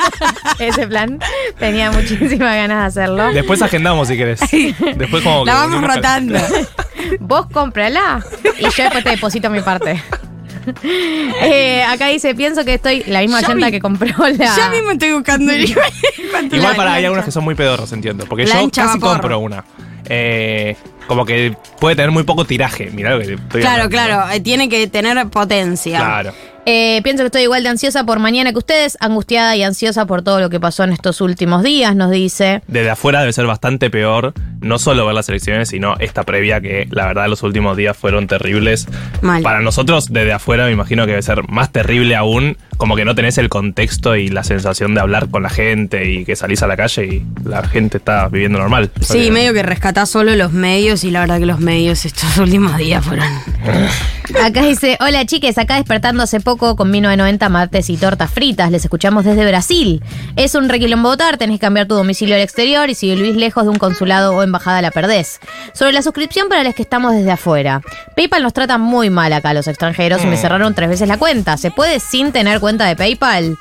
[0.60, 1.20] Ese plan.
[1.58, 3.32] Tenía muchísimas ganas de hacerlo.
[3.34, 4.40] Después agendamos si querés.
[4.96, 6.40] Después como La vamos rotando.
[7.20, 8.24] Vos cómprala
[8.60, 10.02] y yo después te deposito mi parte.
[11.42, 14.56] Eh, acá dice, pienso que estoy la misma mi- que compró la...
[14.56, 15.64] Ya mismo estoy buscando el
[16.52, 18.26] Igual para hay algunas que son muy pedorros, entiendo.
[18.28, 19.18] Porque Plancha yo casi vapor.
[19.22, 19.64] compro una.
[20.06, 20.76] Eh,
[21.08, 22.92] como que puede tener muy poco tiraje.
[22.92, 23.90] Mirá lo que estoy Claro, hablando.
[24.18, 25.98] claro, eh, tiene que tener potencia.
[26.00, 26.34] Claro.
[26.72, 30.22] Eh, pienso que estoy igual de ansiosa por mañana que ustedes, angustiada y ansiosa por
[30.22, 32.62] todo lo que pasó en estos últimos días, nos dice.
[32.68, 36.88] Desde afuera debe ser bastante peor, no solo ver las elecciones, sino esta previa que
[36.92, 38.88] la verdad los últimos días fueron terribles.
[39.24, 39.42] Mal.
[39.42, 43.14] Para nosotros, desde afuera, me imagino que debe ser más terrible aún, como que no
[43.14, 46.68] tenés el contexto y la sensación de hablar con la gente y que salís a
[46.68, 48.90] la calle y la gente está viviendo normal.
[49.02, 52.38] Sí, Porque- medio que rescatás solo los medios y la verdad que los medios estos
[52.40, 53.28] últimos días fueron.
[54.44, 58.84] Acá dice, hola chiques, acá despertando hace poco con 1990 martes y tortas fritas, les
[58.86, 60.04] escuchamos desde Brasil.
[60.36, 63.64] Es un requilombo votar, tenés que cambiar tu domicilio al exterior y si vivís lejos
[63.64, 65.40] de un consulado o embajada la perdés.
[65.74, 67.82] Sobre la suscripción para los que estamos desde afuera.
[68.16, 71.18] PayPal nos trata muy mal acá a los extranjeros y me cerraron tres veces la
[71.18, 71.58] cuenta.
[71.58, 73.58] ¿Se puede sin tener cuenta de PayPal?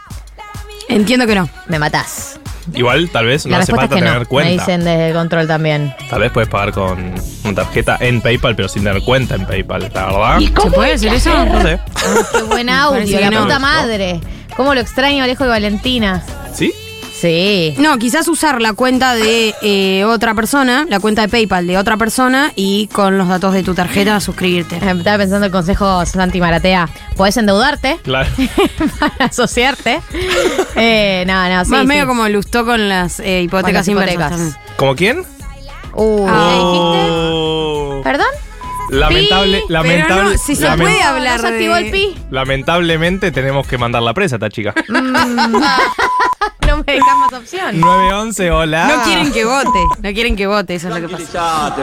[0.88, 1.48] Entiendo que no.
[1.66, 2.38] Me matás.
[2.74, 4.20] Igual, tal vez no la hace respuesta falta es que tener no.
[4.20, 4.50] Me cuenta.
[4.52, 5.94] dicen desde el control también.
[6.10, 9.90] Tal vez puedes pagar con una tarjeta en PayPal, pero sin tener cuenta en PayPal,
[9.94, 10.38] la verdad.
[10.40, 11.30] ¿Se puede decir eso?
[11.46, 11.78] No sé.
[11.94, 13.42] Ay, qué buen Parece audio, que la no.
[13.44, 14.20] puta madre.
[14.56, 16.22] ¿Cómo lo extraño Alejo y Valentina?
[16.52, 16.72] ¿Sí?
[17.20, 17.74] Sí.
[17.78, 21.96] No, quizás usar la cuenta de eh, otra persona, la cuenta de PayPal de otra
[21.96, 24.76] persona y con los datos de tu tarjeta suscribirte.
[24.76, 26.88] Eh, Estaba pensando el consejo Santi Maratea.
[27.16, 28.28] Podés endeudarte Claro.
[29.00, 30.00] para asociarte.
[30.76, 31.70] Eh, no, no, sí.
[31.72, 31.86] Más sí.
[31.86, 34.30] medio como lustó con las eh, hipotecas Con las inversas hipotecas.
[34.30, 34.76] también.
[34.76, 35.18] ¿Como quién?
[35.94, 36.54] Uh, Ah.
[36.60, 38.00] Oh.
[38.04, 38.26] ¿Perdón?
[38.90, 40.32] Lamentable, Pi, Pero lamentable.
[40.32, 42.14] no, si se puede hablar ¿No se activó de- el pi?
[42.30, 44.74] Lamentablemente tenemos que mandar la presa a esta chica.
[46.66, 47.80] No me dejas más opción.
[47.80, 48.86] 911, hola.
[48.94, 51.74] No quieren que vote, no quieren que vote, eso es lo que pasa.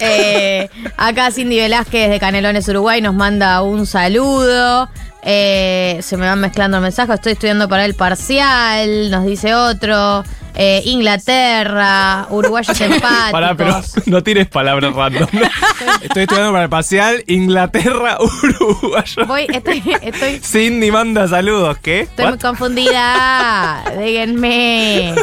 [0.00, 4.88] Eh, acá Cindy Velázquez de Canelones, Uruguay, nos manda un saludo.
[5.22, 7.12] Eh, se me van mezclando el mensaje.
[7.14, 10.24] Estoy estudiando para el parcial, nos dice otro.
[10.54, 13.30] Eh, Inglaterra, uruguayos empáticos.
[13.32, 15.28] Pará, pero no tires palabras random.
[16.02, 19.26] Estoy estudiando para el parcial Inglaterra, uruguayo.
[19.26, 22.00] Voy, estoy, estoy, Cindy manda saludos, ¿qué?
[22.00, 22.30] estoy What?
[22.32, 23.84] muy confundida.
[23.98, 25.14] Díganme.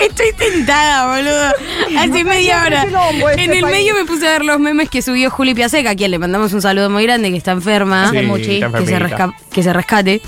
[0.00, 1.52] Estoy tentada, boludo.
[1.98, 2.86] Hace media hora.
[3.36, 6.10] En el medio me puse a ver los memes que subió Juli Piaseca, a quien
[6.10, 8.10] le mandamos un saludo muy grande, que está enferma.
[8.10, 8.92] Sí, Muchi, está que, se
[9.52, 10.22] que se rescate.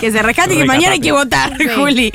[0.00, 1.68] que se rescate y que mañana hay que votar, Sí.
[1.74, 2.10] Juli.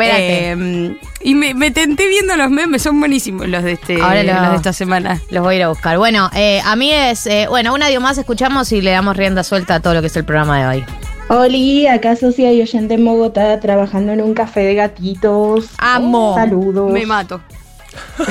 [0.00, 0.52] Recupérate.
[0.52, 4.32] Eh, y me, me tenté viendo los memes, son buenísimos los de este Ahora lo-
[4.34, 5.20] los de esta semana.
[5.30, 5.98] Los voy a ir a buscar.
[5.98, 7.26] Bueno, eh, a mí es.
[7.26, 10.06] eh, bueno, un audio más escuchamos y le damos rienda suelta a todo lo que
[10.08, 10.84] es el programa de hoy.
[11.28, 15.66] Oli, acá Socia y oyente en Bogotá trabajando en un café de gatitos.
[15.78, 16.34] Amo.
[16.34, 16.90] Saludos.
[16.92, 17.40] Me mato.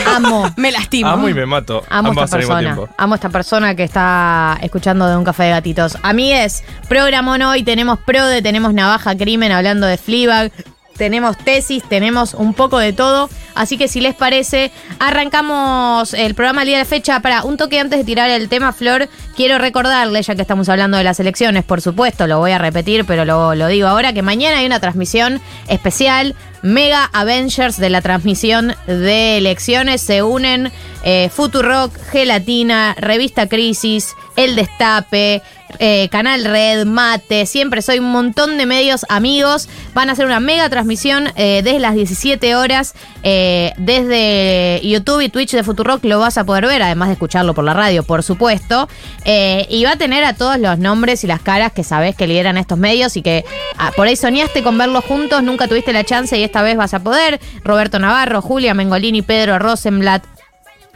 [0.06, 0.52] Amo.
[0.58, 1.10] Me lastimo.
[1.10, 1.84] Amo y me mato.
[1.90, 2.78] Amo Ambas esta persona.
[2.98, 5.98] Amo esta persona que está escuchando de un café de gatitos.
[6.02, 10.52] A mí es programón hoy, tenemos Prode, tenemos Navaja Crimen hablando de Fleabag,
[11.00, 13.30] tenemos tesis, tenemos un poco de todo.
[13.56, 17.22] Así que si les parece, arrancamos el programa al día de fecha.
[17.22, 20.98] Para un toque antes de tirar el tema, Flor, quiero recordarle, ya que estamos hablando
[20.98, 24.22] de las elecciones, por supuesto, lo voy a repetir, pero lo, lo digo ahora, que
[24.22, 26.36] mañana hay una transmisión especial.
[26.62, 34.58] Mega Avengers de la transmisión de elecciones se unen eh, Futurock, Gelatina, Revista Crisis, El
[34.58, 35.42] Destape,
[35.78, 39.70] eh, Canal Red, Mate, siempre soy un montón de medios amigos.
[39.94, 45.30] Van a hacer una mega transmisión eh, desde las 17 horas eh, desde YouTube y
[45.30, 48.24] Twitch de Futurock lo vas a poder ver, además de escucharlo por la radio, por
[48.24, 48.90] supuesto.
[49.26, 52.58] Y va a tener a todos los nombres y las caras que sabés que lideran
[52.58, 53.46] estos medios y que
[53.78, 56.94] ah, por ahí soñaste con verlos juntos, nunca tuviste la chance y esta vez vas
[56.94, 57.40] a poder.
[57.64, 60.39] Roberto Navarro, Julia Mengolini, Pedro Rosenblatt.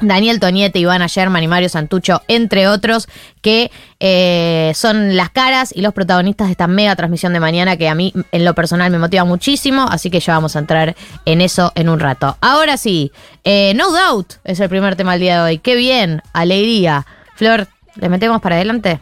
[0.08, 3.08] Daniel Toñete, Ivana Sherman y Mario Santucho, entre otros,
[3.42, 7.90] que eh, son las caras y los protagonistas de esta mega transmisión de mañana que
[7.90, 11.42] a mí en lo personal me motiva muchísimo, así que ya vamos a entrar en
[11.42, 12.38] eso en un rato.
[12.42, 13.12] Ahora sí,
[13.44, 15.58] eh, No Doubt es el primer tema del día de hoy.
[15.60, 17.06] Qué bien, alegría.
[17.36, 19.00] Flor, ¿le metemos para adelante?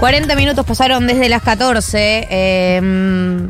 [0.00, 2.28] ...40 minutos pasaron desde las 14.
[2.30, 3.48] eh,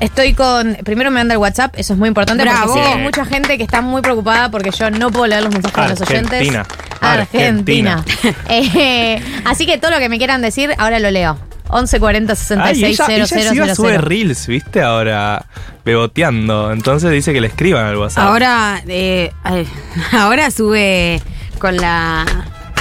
[0.00, 0.76] estoy con...
[0.84, 2.42] Primero me manda el WhatsApp, eso es muy importante...
[2.42, 2.66] Bravo.
[2.66, 4.50] porque sé que hay mucha gente que está muy preocupada...
[4.50, 6.32] ...porque yo no puedo leer los mensajes de los oyentes.
[6.40, 6.66] Argentina.
[7.00, 8.04] Argentina.
[8.48, 11.38] Eh, así que todo lo que me quieran decir, ahora lo leo.
[11.72, 13.76] 1140 Ay, 66 ella, ella encima 000.
[13.76, 14.82] sube reels, ¿viste?
[14.82, 15.46] Ahora
[15.84, 16.72] beboteando.
[16.72, 18.24] Entonces dice que le escriban al WhatsApp.
[18.24, 19.32] Ahora, eh,
[20.12, 21.20] ahora sube
[21.58, 22.24] con la.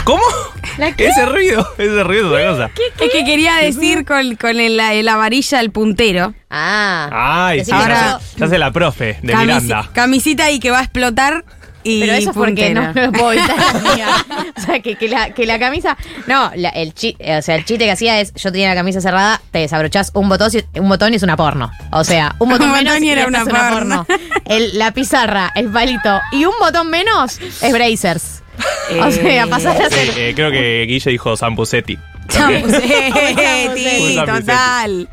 [0.05, 0.23] ¿Cómo?
[0.97, 2.81] Ese ruido, ese ruido es otra cosa.
[3.03, 6.33] Es que quería decir con, con el- la, la varilla el puntero.
[6.49, 7.09] Ah.
[7.47, 9.89] Ay, sí, ahora- se, ya se la profe de Camisi- Miranda.
[9.93, 11.43] Camisita y que va a explotar.
[11.87, 14.25] Y Pero eso es porque no, lo puedo evitar, amiga.
[14.57, 15.95] O sea, que, que la, que la camisa.
[16.27, 19.01] No, la- el, chi- o sea, el chiste que hacía es: yo tenía la camisa
[19.01, 21.71] cerrada, te desabrochás un botón, y- un botón y es una porno.
[21.91, 24.05] O sea, un botón Un menos botón y era una porno.
[24.45, 28.41] El- la pizarra, el palito y un botón menos es Brazers.
[29.01, 30.09] O Eh, sea, pasar a ser.
[30.09, 31.97] Eh, eh, creo que Guille dijo Zampusetti.
[32.27, 34.15] Champusetti, Champusetti.
[34.25, 35.09] total.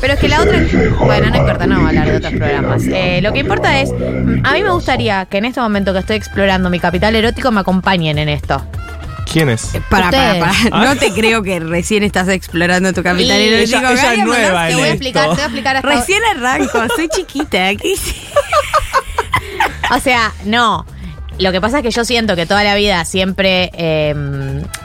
[0.00, 0.58] Pero es que la otra.
[1.00, 2.82] Bueno, no importa, no vamos a hablar de otros programas.
[2.86, 3.90] Eh, lo que importa es.
[3.90, 7.60] A mí me gustaría que en este momento que estoy explorando mi capital erótico me
[7.60, 8.64] acompañen en esto.
[9.32, 9.72] ¿Quién es?
[9.88, 10.68] Para, para, Ustedes.
[10.70, 10.84] para.
[10.84, 13.78] No te creo que recién estás explorando tu capital Y erótico.
[13.78, 14.94] ella- ella es nueva Te voy a esto.
[14.94, 15.88] explicar, te voy a explicar hasta.
[15.88, 17.74] Recién arranco, soy chiquita.
[17.76, 17.94] ¿qué?
[19.94, 20.86] O sea, no.
[21.38, 24.14] Lo que pasa es que yo siento que toda la vida siempre eh,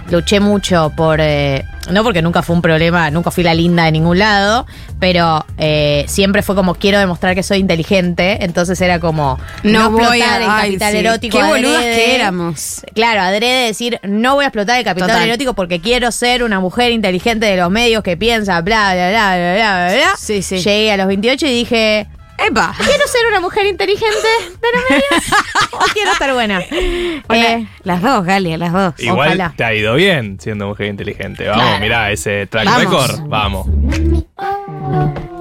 [0.09, 1.19] luché mucho por.
[1.21, 4.65] eh, no porque nunca fue un problema, nunca fui la linda de ningún lado,
[4.99, 8.43] pero eh, siempre fue como quiero demostrar que soy inteligente.
[8.43, 9.39] Entonces era como.
[9.63, 10.97] No voy explotar a- el ay, capital sí.
[10.97, 11.37] erótico.
[11.37, 12.81] Qué boludas que éramos.
[12.95, 15.27] Claro, adrede decir, no voy a explotar el capital Total.
[15.29, 19.35] erótico porque quiero ser una mujer inteligente de los medios que piensa, bla, bla, bla,
[19.35, 20.15] bla, bla, bla, bla.
[20.17, 20.57] Sí, sí.
[20.57, 22.07] Llegué a los 28 y dije,
[22.47, 22.73] ¡Epa!
[22.77, 24.15] ¿quiero ser una mujer inteligente
[24.61, 25.33] de los medios?
[25.73, 26.59] ¿O quiero estar buena?
[26.61, 28.93] Eh, las dos, Galia, las dos.
[28.97, 29.53] Igual Ojalá.
[29.55, 31.47] te ha ido bien siendo mujer inteligente.
[31.47, 31.79] Vamos, Claro.
[31.81, 32.81] mirá ese track Vamos.
[32.83, 33.27] record.
[33.27, 33.67] Vamos.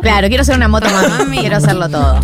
[0.03, 2.21] Claro, quiero ser una moto mami, quiero hacerlo todo.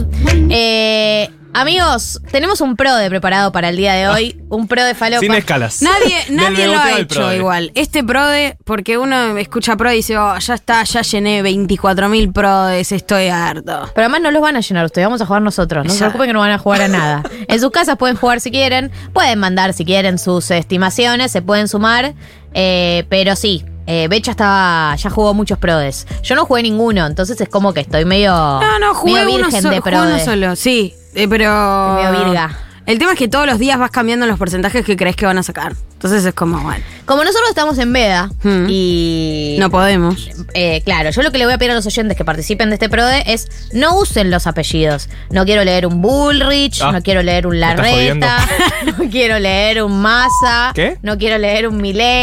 [0.50, 4.40] Eh, amigos, tenemos un pro de preparado para el día de hoy.
[4.48, 5.20] Un pro de falopa.
[5.20, 5.82] Sin escalas.
[5.82, 7.72] Nadie, nadie lo ha hecho igual.
[7.74, 12.92] Este prode, porque uno escucha pro y dice, oh, ya está, ya llené 24.000 prodes,
[12.92, 13.88] estoy harto.
[13.94, 15.84] Pero además no los van a llenar ustedes, vamos a jugar nosotros.
[15.86, 17.22] No se preocupen que no van a jugar a nada.
[17.48, 21.68] En sus casas pueden jugar si quieren, pueden mandar si quieren sus estimaciones, se pueden
[21.68, 22.14] sumar,
[22.52, 26.06] eh, pero sí, eh, Becha estaba, ya jugó muchos prodes.
[26.22, 29.44] Yo no jugué ninguno, entonces es como que estoy medio, No, no, jugué medio uno,
[29.46, 30.94] virgen so- de jugué uno solo, sí.
[31.14, 31.94] Eh, pero.
[32.02, 32.58] Medio virga.
[32.86, 35.38] El tema es que todos los días vas cambiando los porcentajes que crees que van
[35.38, 35.72] a sacar.
[35.94, 38.66] Entonces es como, bueno, Como nosotros estamos en veda Hmm.
[38.68, 39.56] y...
[39.58, 40.28] no podemos.
[40.52, 42.74] Eh, claro, yo lo que le voy a pedir a los oyentes que participen de
[42.74, 45.08] este PRODE es no usen los apellidos.
[45.30, 48.46] No quiero leer un Bullrich, Ah, no quiero leer un Larreta,
[48.98, 50.98] no quiero leer un Massa, ¿Qué?
[51.00, 52.22] no quiero leer un Milei,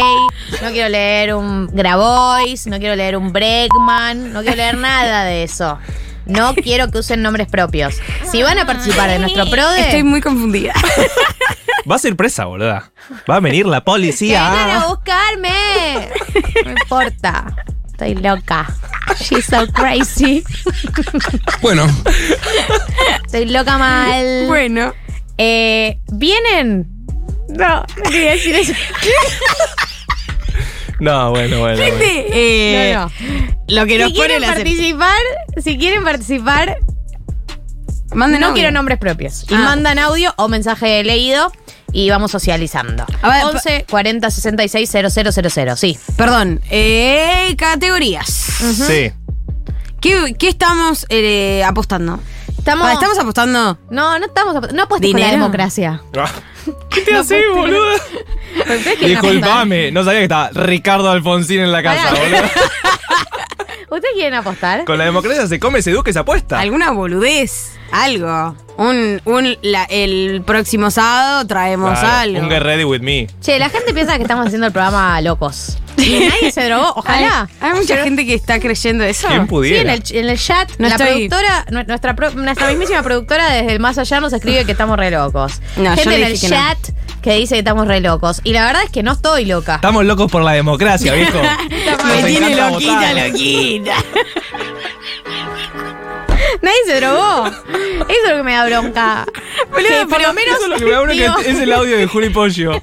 [0.62, 5.42] no quiero leer un Grabois, no quiero leer un Bregman, no quiero leer nada de
[5.42, 5.76] eso.
[6.26, 7.94] No quiero que usen nombres propios.
[8.30, 10.72] Si van a participar de nuestro PRODE, Estoy muy confundida.
[11.84, 12.92] Vas a ir presa, boluda.
[13.28, 14.50] Va a venir la policía.
[14.50, 16.08] vengan a buscarme.
[16.64, 17.56] No importa.
[17.86, 18.66] Estoy loca.
[19.20, 20.42] She's so crazy.
[21.60, 21.86] Bueno,
[23.26, 24.44] Estoy loca mal.
[24.46, 24.92] bueno.
[25.38, 26.86] Eh, ¿Vienen?
[27.48, 28.72] No, no quería decir eso.
[31.02, 31.76] No, bueno, bueno.
[31.78, 31.82] bueno.
[31.98, 33.10] Gente, eh, No, no.
[33.68, 35.18] lo que nos Si pone quieren la participar,
[35.62, 36.78] si quieren participar,
[38.14, 38.54] Manden no audio.
[38.54, 39.44] quiero nombres propios.
[39.50, 39.58] Y Ah.
[39.58, 41.50] mandan audio o mensaje leído
[41.92, 43.04] y vamos socializando.
[43.20, 45.76] A ver, 11 40 66 000.
[45.76, 45.98] Sí.
[46.16, 48.26] Perdón, eh, categorías.
[48.28, 49.10] Sí.
[50.00, 52.20] ¿Qué, qué estamos eh, apostando?
[52.58, 53.78] Estamos, Ah, ¿Estamos apostando?
[53.90, 54.54] No, no estamos.
[54.54, 56.00] ap- No apuestes con la democracia.
[56.16, 56.30] Ah.
[56.94, 57.84] ¿Qué te haces, boludo?
[59.00, 62.42] Disculpame, no sabía que estaba Ricardo Alfonsín en la casa, boludo.
[63.90, 64.84] ¿Ustedes quieren apostar?
[64.86, 66.58] Con la democracia se come, se educa y se apuesta.
[66.58, 67.72] ¿Alguna boludez?
[67.90, 68.56] Algo.
[68.78, 72.38] Un, un, la- el próximo sábado traemos Claro, algo.
[72.40, 73.26] Un get ready with me.
[73.42, 75.76] Che, la gente piensa que estamos haciendo el programa locos.
[75.98, 77.50] Y nadie se drogó, ojalá.
[77.60, 79.28] Hay, hay mucha gente que está creyendo eso.
[79.28, 79.80] ¿Quién Sí, pudiera?
[79.92, 83.50] en el, en el chat, No la estoy- productora, nu- nuestra, pro- nuestra mismísima productora
[83.50, 85.60] desde el más allá nos escribe que estamos re locos.
[85.76, 86.56] No, yo Gente le en el dije que no.
[86.56, 86.78] chat
[87.22, 88.40] que dice que estamos re locos.
[88.44, 89.76] Y la verdad es que no estoy loca.
[89.76, 91.40] Estamos locos por la democracia, viejo.
[92.06, 93.16] Me tiene loquita, votar.
[93.28, 93.94] loquita.
[96.60, 97.46] Nadie se drogó.
[97.46, 99.24] Eso es lo que me da bronca.
[99.76, 101.96] Que por lo menos Eso es lo que me da bronca, digo- es el audio
[101.96, 102.72] de Juli Pollo.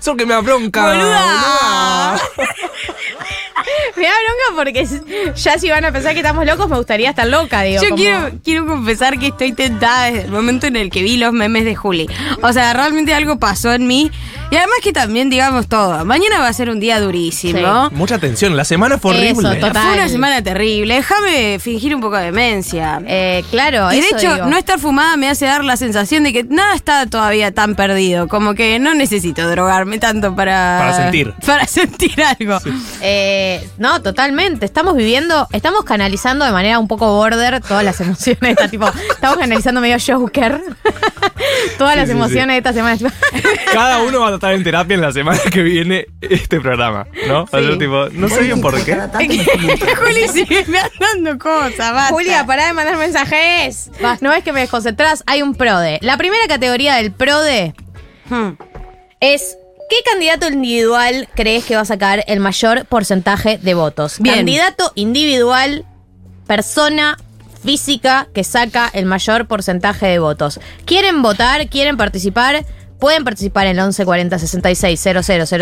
[0.00, 0.86] es lo que me da bronca.
[0.86, 2.20] Boluda.
[3.96, 7.26] Me da bronca porque ya si van a pensar que estamos locos, me gustaría estar
[7.26, 7.82] loca, digo.
[7.82, 11.16] Yo como- quiero, quiero confesar que estoy tentada desde el momento en el que vi
[11.16, 12.08] los memes de Juli.
[12.42, 14.10] O sea, realmente algo pasó en mí.
[14.50, 16.04] Y además que también digamos todo.
[16.04, 17.90] Mañana va a ser un día durísimo.
[17.92, 19.58] Mucha tensión, la semana fue Eso, horrible.
[19.60, 19.82] total.
[19.84, 20.94] Fue una semana terrible.
[20.94, 23.00] Déjame fingir un poco de demencia.
[23.06, 24.46] Eh, claro, y de eso hecho, digo.
[24.46, 28.28] no estar fumada me hace dar la sensación de que nada está todavía tan perdido.
[28.28, 30.76] Como que no necesito drogarme tanto para.
[30.78, 31.34] Para sentir.
[31.46, 32.58] Para sentir algo.
[33.00, 33.43] Eh,
[33.78, 34.64] no, totalmente.
[34.66, 38.40] Estamos viviendo, estamos canalizando de manera un poco border todas las emociones.
[38.40, 40.60] de esta, tipo, estamos canalizando medio Joker.
[41.78, 42.52] todas Sí, las sí, emociones sí.
[42.52, 43.14] de esta semana.
[43.72, 47.42] Cada uno va a estar en terapia en la semana que viene este programa, ¿no?
[47.44, 47.78] O sea, Sí.
[47.78, 48.96] tipo, no sé bien por qué.
[49.96, 50.64] Juli sigue
[51.00, 52.12] mandando cosas, basta.
[52.14, 53.90] Julia, pará de mandar mensajes.
[54.20, 55.98] No es que me desconcentrás, hay un PRODE.
[56.02, 57.74] La primera categoría del PRODE
[58.28, 58.52] Hmm.
[59.20, 64.18] es ¿qué candidato individual crees que va a sacar el mayor porcentaje de votos?
[64.18, 64.36] Bien.
[64.36, 65.84] Candidato individual,
[66.46, 67.16] persona
[67.64, 70.60] física que saca el mayor porcentaje de votos.
[70.84, 71.68] ¿Quieren votar?
[71.68, 72.64] ¿Quieren participar?
[73.04, 74.98] Pueden participar en el 1140 66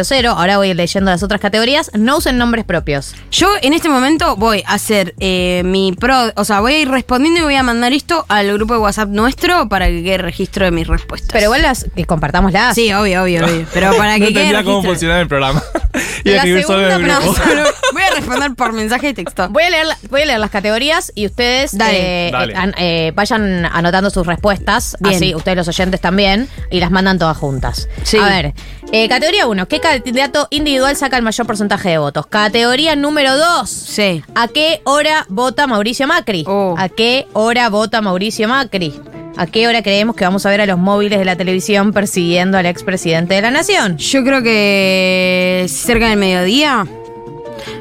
[0.07, 0.28] 000.
[0.28, 1.90] Ahora voy a ir leyendo las otras categorías.
[1.92, 3.16] No usen nombres propios.
[3.33, 6.88] Yo en este momento voy a hacer eh, mi pro, o sea, voy a ir
[6.88, 10.66] respondiendo y voy a mandar esto al grupo de WhatsApp nuestro para que quede registro
[10.66, 11.31] de mis respuestas.
[11.33, 12.76] Pero igual las que compartámoslas.
[12.76, 13.66] Sí, obvio, obvio, obvio.
[13.74, 15.61] Pero para que no quede entendía cómo funcionaba el programa.
[16.24, 17.35] y La escribir solo en el grupo.
[17.44, 19.48] Pero voy a responder por mensaje de texto.
[19.48, 22.28] Voy a leer, voy a leer las categorías y ustedes Dale.
[22.28, 22.55] eh, Dale.
[22.55, 24.96] an- eh, vayan anotando sus respuestas.
[25.00, 25.16] Bien.
[25.16, 26.48] Así ustedes los oyentes también.
[26.70, 27.88] Y las mandan todas juntas.
[28.02, 28.18] Sí.
[28.18, 28.54] A ver,
[28.92, 29.66] eh, categoría 1.
[29.68, 32.26] ¿Qué candidato individual saca el mayor porcentaje de votos?
[32.26, 33.68] Categoría número 2.
[33.70, 34.22] Sí.
[34.34, 36.44] ¿A qué hora vota Mauricio Macri?
[36.46, 36.74] Oh.
[36.78, 38.94] ¿A qué hora vota Mauricio Macri?
[39.36, 42.58] ¿A qué hora creemos que vamos a ver a los móviles de la televisión persiguiendo
[42.58, 43.96] al expresidente de la nación?
[43.96, 46.86] Yo creo que cerca del mediodía.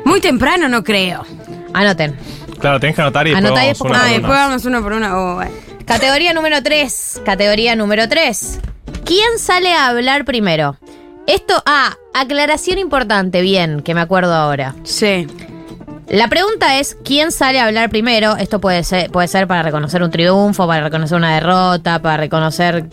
[0.05, 1.25] Muy temprano no creo.
[1.73, 2.15] Anoten.
[2.59, 4.47] Claro, tenés que anotar y después y vamos después- una Ah, por después una.
[4.47, 5.17] vamos uno por una.
[5.17, 5.51] Oh, bueno.
[5.91, 7.21] Categoría número 3.
[7.25, 8.59] Categoría número 3.
[9.03, 10.77] ¿Quién sale a hablar primero?
[11.27, 14.73] Esto, ah, aclaración importante, bien, que me acuerdo ahora.
[14.83, 15.27] Sí.
[16.07, 18.37] La pregunta es, ¿quién sale a hablar primero?
[18.37, 22.85] Esto puede ser, puede ser para reconocer un triunfo, para reconocer una derrota, para reconocer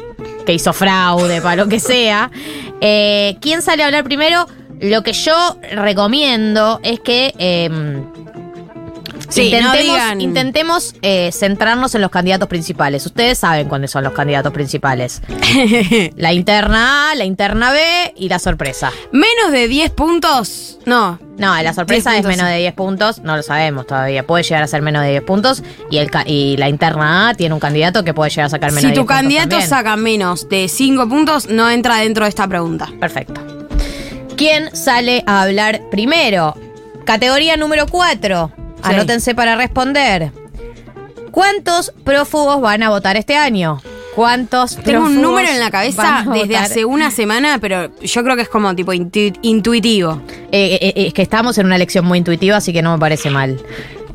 [0.44, 2.32] que hizo fraude, para lo que sea.
[2.80, 4.48] Eh, ¿Quién sale a hablar primero?
[4.80, 7.32] Lo que yo recomiendo es que...
[7.38, 8.02] eh,
[9.28, 13.04] Sí, no intentemos digan- intentemos eh, centrarnos en los candidatos principales.
[13.04, 15.20] Ustedes saben cuáles son los candidatos principales.
[16.16, 17.80] la interna A, la interna B
[18.16, 18.90] y la sorpresa.
[19.12, 20.78] Menos de 10 puntos.
[20.86, 21.18] No.
[21.36, 24.26] No, la sorpresa 10 es puntos, menos de 10 puntos, no lo sabemos todavía.
[24.26, 27.54] Puede llegar a ser menos de 10 puntos y, el y la interna A tiene
[27.54, 29.68] un candidato que puede llegar a sacar menos Si de 10 tu puntos candidato también.
[29.68, 32.88] saca menos de 5 puntos, no entra dentro de esta pregunta.
[32.98, 33.40] Perfecto.
[34.36, 36.54] ¿Quién sale a hablar primero?
[37.04, 38.52] Categoría número 4.
[38.82, 38.94] Sí.
[38.94, 40.32] Anótense para responder.
[41.30, 43.80] ¿Cuántos prófugos van a votar este año?
[44.14, 46.64] ¿Cuántos Tengo un número en la cabeza desde votar?
[46.64, 50.20] hace una semana, pero yo creo que es como tipo intu- intuitivo.
[50.50, 52.98] Eh, eh, eh, es que estamos en una elección muy intuitiva, así que no me
[52.98, 53.60] parece mal.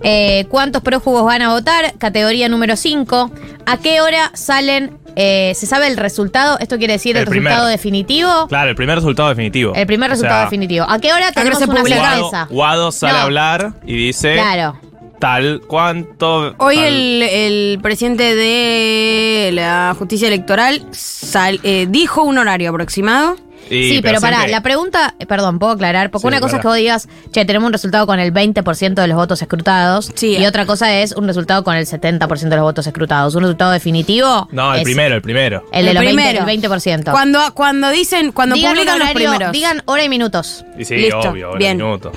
[0.03, 1.93] Eh, ¿Cuántos prófugos van a votar?
[1.97, 3.31] Categoría número 5.
[3.65, 4.97] ¿A qué hora salen?
[5.15, 6.57] eh, ¿Se sabe el resultado?
[6.59, 7.51] ¿Esto quiere decir el, El primer.
[7.51, 8.47] resultado definitivo?
[8.47, 9.73] Claro, el primer resultado definitivo.
[9.75, 10.85] El primer O resultado sea, definitivo.
[10.89, 11.81] ¿A qué hora tenemos se una?
[11.81, 12.47] Guado?
[12.49, 13.19] Guado sale No.
[13.19, 14.79] a hablar y dice Claro.
[15.19, 16.55] tal cuánto.
[16.57, 23.35] Hoy tal- el, el presidente de la justicia electoral sal- eh, dijo un horario aproximado.
[23.69, 26.55] Y- sí, pero, pará, siempre- la pregunta, eh, perdón, puedo aclarar, porque Sí, una cosa
[26.57, 30.11] es que vos digas, che, tenemos un resultado con el 20% de los votos escrutados,
[30.15, 30.37] Sí.
[30.37, 33.35] y otra cosa es un resultado con el 70% de los votos escrutados.
[33.35, 34.47] Un resultado definitivo.
[34.51, 35.63] No, el primero, el primero.
[35.71, 36.39] El de El los 20, primero.
[36.39, 37.11] el 20%.
[37.11, 39.51] Cuando, cuando dicen, cuando digan publican un los horario, primeros.
[39.53, 40.65] digan hora y minutos.
[40.77, 41.77] Y sí, Listo, obvio, ahora bien.
[41.77, 42.11] minuto.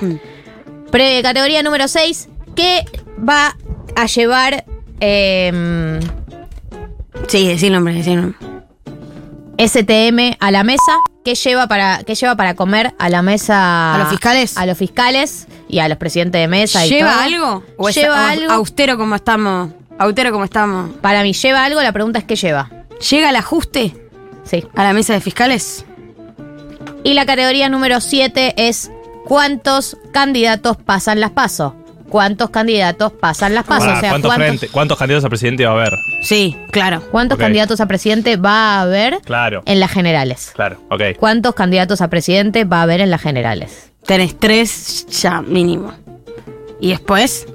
[0.91, 2.85] Pre categoría número 6, ¿qué
[3.27, 3.55] va
[3.95, 4.63] a llevar
[4.99, 5.99] eh,
[7.27, 8.56] Sí, decí el nombre, el nombre.
[9.57, 10.81] STM a la mesa?
[11.25, 13.95] ¿Qué lleva para, qué lleva para comer a la mesa?
[13.95, 14.57] ¿A los fiscales?
[14.57, 17.21] A los fiscales y a los presidentes de mesa y ¿Lleva todo.
[17.21, 17.63] algo?
[17.77, 18.51] ¿O es ¿Lleva a- algo?
[18.53, 19.71] austero como estamos?
[19.99, 20.91] Austero como estamos.
[21.01, 21.81] Para mí, ¿lleva algo?
[21.81, 22.69] La pregunta es ¿qué lleva?
[23.09, 23.95] ¿Llega el ajuste
[24.45, 24.63] Sí.
[24.75, 25.85] a la mesa de fiscales?
[27.03, 28.91] Y la categoría número 7 es
[29.25, 31.73] ¿cuántos candidatos pasan las pasos?
[32.09, 33.89] ¿Cuántos candidatos pasan las pasos?
[33.89, 35.93] Ah, o sea, ¿cuántos, ¿cuántos, frente- ¿Cuántos candidatos a presidente va a haber?
[36.21, 37.01] Sí, claro.
[37.11, 40.51] cuántos candidatos a presidente va a haber Claro, en las generales?
[40.55, 41.01] claro, ok.
[41.19, 43.91] ¿Cuántos candidatos a presidente va a haber en las generales?
[44.05, 45.93] Tenés tres ya mínimo.
[46.79, 47.45] Y después,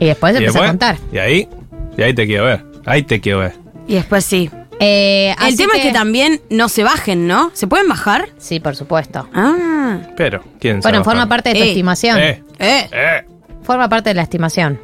[0.00, 0.96] Y después ¿Y empieza a contar.
[1.12, 1.48] Y ahí,
[1.96, 2.64] y ahí te quiero ver.
[2.86, 3.54] Ahí te quiero ver.
[3.86, 4.50] y después sí.
[4.80, 7.50] Eh, El tema es que también no se bajen, ¿no?
[7.52, 8.28] ¿Se pueden bajar?
[8.38, 9.28] Sí, por supuesto.
[9.34, 9.98] Ah.
[10.16, 11.28] Pero, ¿quién Bueno, sabe forma bajar?
[11.28, 12.18] parte de tu Eh, estimación.
[12.20, 13.24] Eh, Eh.
[13.68, 14.80] Forma parte de la estimación.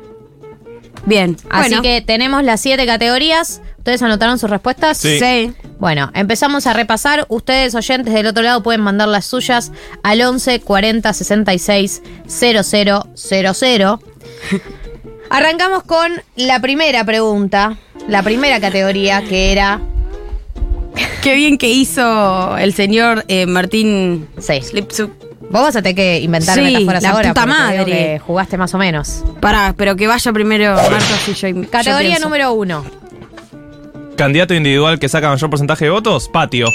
[1.06, 1.36] Bien.
[1.48, 1.82] Así Bueno.
[1.82, 3.62] que tenemos las siete categorías.
[3.78, 4.98] ¿Ustedes anotaron sus respuestas?
[4.98, 5.18] Sí.
[5.18, 5.54] Sí.
[5.78, 7.24] Bueno, empezamos a repasar.
[7.30, 9.72] Ustedes, oyentes del otro lado, pueden mandar las suyas
[10.02, 13.98] al 11 40 66 0000.
[15.30, 19.80] Arrancamos con la primera pregunta, la primera categoría que era.
[21.22, 24.60] Qué bien que hizo el señor eh, Martín Sí.
[24.60, 25.10] Slipsuk.
[25.54, 27.28] Vos vas a tener que inventar Sí, metáforas la ahora.
[27.28, 27.84] puta madre.
[27.84, 29.22] que jugaste más o menos.
[29.40, 31.70] Pará, pero que vaya primero Marcos y yo.
[31.70, 32.84] Categoría número uno.
[34.16, 36.66] Candidato individual que saca mayor porcentaje de votos, patio.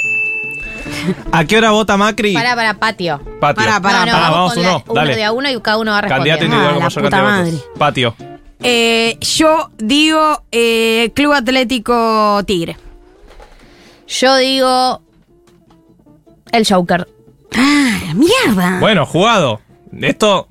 [1.34, 2.34] ¿A qué hora vota Macri?
[2.34, 3.20] Para, para, patio.
[3.42, 3.64] Patio.
[3.66, 5.16] Pará, pará, No, no, pará, vamos vamos con uno, la- uno dale.
[5.18, 6.46] de a uno y cada uno va Candidato respondiendo.
[6.56, 7.70] individual Ah, mayor cantidad de votos.
[7.78, 8.16] Patio.
[8.64, 12.78] Eh, yo digo eh, Club Atlético Tigre.
[14.08, 15.02] Yo digo.
[16.54, 17.08] El Joker.
[17.56, 18.78] Ah, mierda.
[18.80, 19.62] Bueno, jugado.
[20.02, 20.48] Esto.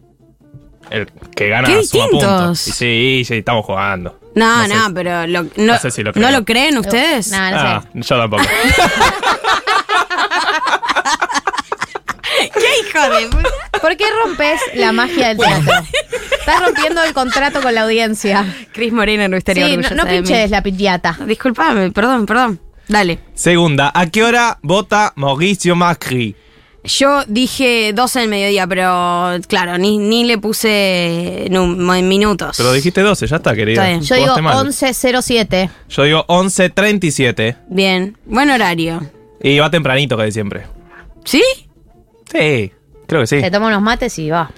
[0.91, 2.29] El que gana Qué suma distintos.
[2.39, 2.69] puntos.
[2.69, 4.19] Y sí, sí, estamos jugando.
[4.35, 4.93] no, no no, sé.
[4.95, 6.25] pero lo- no, No sé si lo creo.
[6.31, 7.31] ¿no lo creen ustedes?
[7.31, 7.89] No ah, sé.
[8.01, 8.43] yo tampoco.
[12.55, 13.49] ¿Qué hijo de puta?
[13.81, 15.73] ¿Por qué rompes la magia del teatro?
[16.41, 18.47] Estás rompiendo el contrato con la audiencia.
[18.73, 20.17] Cris Morena no estaría Sí, no, orgullosa no de mí.
[20.27, 21.17] pinches la piñata.
[21.27, 22.61] Disculpame, perdón, perdón.
[22.89, 23.19] Dale.
[23.35, 26.35] Segunda, ¿a qué hora vota Mauricio Macri?
[26.89, 32.57] Yo dije 12 del mediodía, pero claro, ni, ni le puse en minutos.
[32.57, 33.83] Pero dijiste 12, ya está, querido.
[33.83, 34.03] Está bien.
[34.03, 34.67] Yo digo Jugaste mal.
[34.67, 35.71] 11.07.
[35.89, 37.57] Yo digo 11.37.
[37.69, 39.03] Bien, buen horario.
[39.43, 40.65] Y va tempranito, que de siempre.
[41.25, 41.43] ¿Sí?
[42.33, 42.73] Sí,
[43.07, 43.41] creo que sí.
[43.41, 44.51] Te tomo unos mates y va.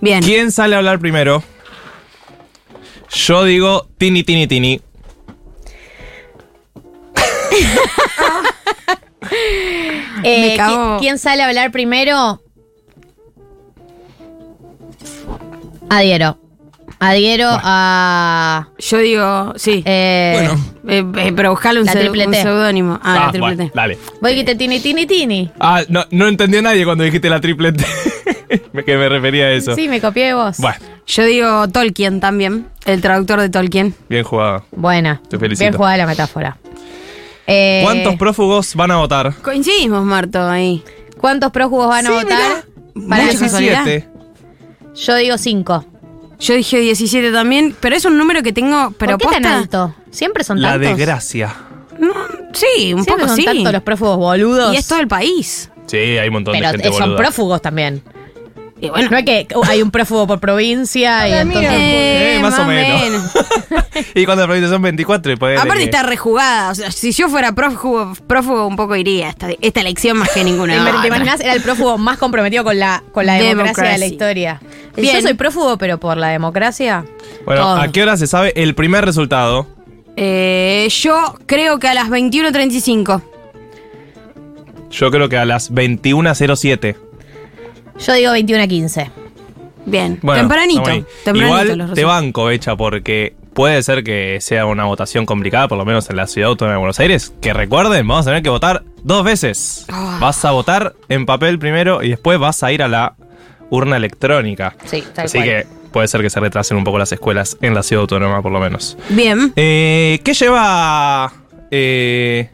[0.00, 0.22] Bien.
[0.22, 1.42] ¿Quién sale a hablar primero?
[3.10, 4.80] Yo digo Tini Tini Tini.
[10.24, 10.96] Eh, Me cago.
[10.96, 12.40] ¿qui- ¿Quién sale a hablar primero?
[15.90, 16.38] Adhiero.
[17.00, 18.68] Adhiero a.
[18.78, 19.82] Yo digo, sí.
[19.86, 20.48] eh,
[20.88, 22.98] Eh, eh, pero buscale un, seudónimo.
[23.02, 23.72] Ah, la triple bueno, T.
[23.74, 23.98] dale.
[24.20, 25.50] Voy que te tini, tini, tini.
[25.60, 27.84] Ah, no, no entendió nadie cuando dijiste la triple T.
[28.72, 29.74] Me- que me refería a eso.
[29.76, 30.56] Sí, me copié de vos.
[30.58, 33.94] Bueno, Yo digo Tolkien también, el traductor de Tolkien.
[34.08, 34.64] bien jugado.
[34.72, 35.20] Buena.
[35.28, 35.64] Te felicito.
[35.68, 36.56] Bien jugada la metáfora.
[37.50, 39.34] Eh, ¿Cuántos prófugos van a votar?
[39.42, 40.84] Coincidimos, Marto, ahí.
[41.18, 42.64] ¿Cuántos prófugos van a Sí, votar?
[42.94, 43.08] mirá.
[43.08, 43.84] Para casualidad.
[43.86, 44.08] 17.
[44.94, 45.84] Yo digo cinco.
[46.38, 48.92] Yo dije 17 también, pero es un número que tengo.
[48.98, 49.94] Pero ¿Por qué tan posta- alto?
[50.10, 50.88] Siempre son La tantos.
[50.96, 51.54] desgracia.
[52.52, 53.44] Sí, un Siempre poco son sí.
[53.44, 54.74] tantos los prófugos boludos.
[54.74, 55.70] Y es todo el país.
[55.86, 57.16] Sí, hay un montón pero de gente eh, son boluda.
[57.16, 58.02] prófugos también.
[58.80, 59.10] Y bueno.
[59.10, 61.70] No es que hay un prófugo por provincia y entonces.
[61.72, 63.32] Eh, más o menos.
[64.14, 66.70] y cuando la provincia son 24, y Aparte está rejugada.
[66.70, 70.44] O sea, si yo fuera prófugo, prófugo un poco iría esta, esta elección más que
[70.44, 71.06] ninguna ¿Te otra.
[71.06, 71.40] imaginas?
[71.40, 74.60] Era el prófugo más comprometido con la, con la democracia de la historia.
[74.96, 75.16] Bien.
[75.16, 77.04] Yo soy prófugo, pero por la democracia.
[77.44, 77.76] Bueno, todo.
[77.76, 79.66] ¿a qué hora se sabe el primer resultado?
[80.16, 83.22] Eh, yo creo que a las 21.35.
[84.90, 87.07] Yo creo que a las 21.07.
[87.98, 89.10] Yo digo 21 a 15.
[89.86, 90.18] Bien.
[90.22, 90.80] Bueno, tempranito.
[90.82, 91.04] estamos ahí.
[91.24, 92.08] tempranito los Igual te resultados.
[92.24, 96.26] banco, Becha, porque puede ser que sea una votación complicada, por lo menos en la
[96.26, 97.32] ciudad autónoma de Buenos Aires.
[97.40, 99.86] Que recuerden, vamos a tener que votar dos veces.
[99.90, 100.18] Ah.
[100.20, 103.14] Vas a votar en papel primero y después vas a ir a la
[103.70, 104.76] urna electrónica.
[104.84, 105.48] Sí, tal Así cual.
[105.48, 108.52] que puede ser que se retrasen un poco las escuelas en la ciudad autónoma, por
[108.52, 108.96] lo menos.
[109.08, 109.52] Bien.
[109.56, 111.32] Eh, ¿Qué lleva
[111.70, 112.50] eh,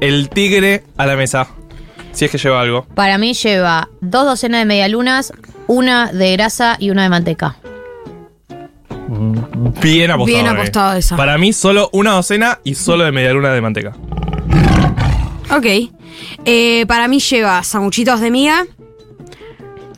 [0.00, 1.48] el tigre a la mesa?
[2.18, 2.84] Si es que lleva algo.
[2.96, 5.32] Para mí lleva dos docenas de medialunas,
[5.68, 7.54] una de grasa y una de manteca.
[9.80, 10.24] Bien apostado.
[10.24, 10.48] Bien eh.
[10.48, 11.16] apostado esa.
[11.16, 13.94] Para mí, solo una docena y solo de media luna de manteca.
[15.54, 15.92] Ok.
[16.44, 18.66] Eh, para mí lleva sanguchitos de miga,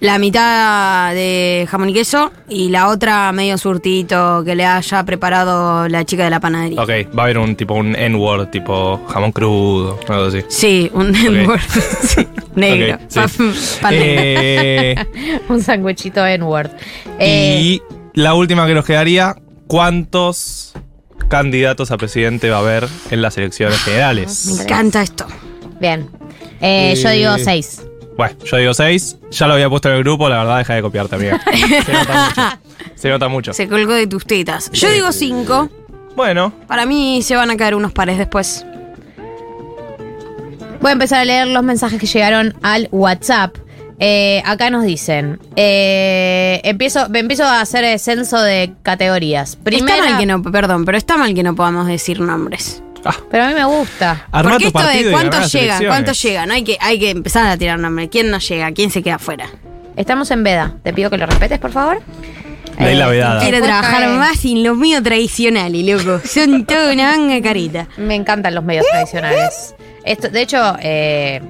[0.01, 5.89] la mitad de jamón y queso y la otra medio surtito que le haya preparado
[5.89, 6.81] la chica de la panadería.
[6.83, 10.43] Ok, va a haber un tipo un N-word, tipo jamón crudo, algo así.
[10.49, 11.61] Sí, un N-word.
[12.03, 12.27] Sí,
[12.57, 12.95] negro.
[12.97, 13.21] Ok, sí.
[13.21, 13.29] Pa-
[13.83, 14.15] pa- negro.
[14.15, 14.95] Eh,
[15.49, 16.71] Un sanguchito N-word.
[17.19, 17.83] Eh, y
[18.15, 19.37] la última que nos quedaría,
[19.67, 20.73] ¿cuántos
[21.29, 24.61] candidatos a presidente va a haber en las elecciones Me generales?
[24.61, 25.27] encanta esto.
[25.81, 26.09] Bien.
[26.61, 27.83] Eh, yo Eh, digo seis.
[28.21, 30.83] Bueno, yo digo seis, ya lo había puesto en el grupo, la verdad deja de
[30.83, 31.41] copiarte, amiga.
[31.87, 32.59] Se nota mucho.
[32.95, 33.53] Se nota mucho.
[33.55, 34.71] Se colgó de tus tetas.
[34.73, 35.71] Yo digo cinco.
[36.15, 38.67] Bueno, Para mí se van a caer unos pares después.
[40.83, 43.57] Voy a empezar a leer los mensajes que llegaron al WhatsApp.
[43.99, 49.57] Eh, acá nos dicen, eh, empiezo, empiezo a hacer el censo de categorías.
[49.57, 52.83] Primera, Está mal que no, perdón, pero está mal que no podamos decir nombres.
[53.31, 54.27] Pero a mí me gusta.
[54.31, 57.47] armá Porque tu esto partido de cuántos llegan, cuántos llegan, hay que, hay que empezar
[57.47, 58.09] a tirar nombres.
[58.11, 58.73] ¿Quién no llega?
[58.73, 59.47] ¿Quién se queda afuera?
[59.97, 60.75] Estamos en veda.
[60.83, 62.01] Te pido que lo respetes, por favor.
[62.79, 63.41] Ley la Eh, vedada.
[63.43, 66.21] Quiero trabajar cae- más sin los míos tradicionales, loco.
[66.27, 67.89] Son toda una manga carita.
[67.99, 69.75] Me encantan los medios tradicionales.
[70.05, 71.43] Esto, de hecho, eh,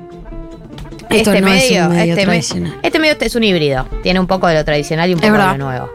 [1.11, 3.87] Esto este no es medio, un medio este, me- este medio es un híbrido.
[4.03, 5.91] Tiene un poco de lo tradicional y un poco de lo nuevo.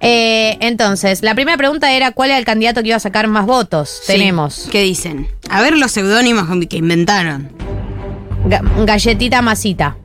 [0.00, 3.46] Eh, entonces, la primera pregunta era cuál era el candidato que iba a sacar más
[3.46, 3.88] votos.
[4.04, 4.12] Sí.
[4.12, 5.26] Tenemos ¿Qué dicen?
[5.50, 7.50] A ver los seudónimos que inventaron.
[8.46, 9.96] Ga- Galletita Masita.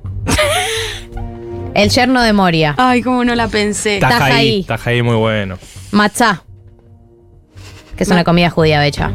[1.74, 2.76] el yerno de Moria.
[2.78, 4.00] Ay, cómo no la pensé.
[4.00, 4.20] Tajaí.
[4.20, 5.58] Tajaí, Tajaí muy bueno.
[5.92, 6.44] Matzá.
[7.98, 9.12] Que es una comida judía becha.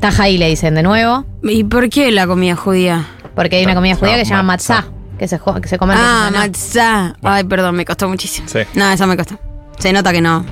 [0.00, 1.26] Tajaí le dicen de nuevo.
[1.42, 3.06] ¿Y por qué la comida judía?
[3.34, 4.74] Porque hay una comida judía que se llama matzá.
[4.76, 4.88] matzá.
[5.18, 6.46] Que se, jo- que se come en Ah, Rosh Hashanah.
[6.46, 7.16] matzá.
[7.22, 8.48] Ay, perdón, me costó muchísimo.
[8.48, 8.60] Sí.
[8.74, 9.38] No, eso me costó.
[9.78, 10.44] Se nota que no.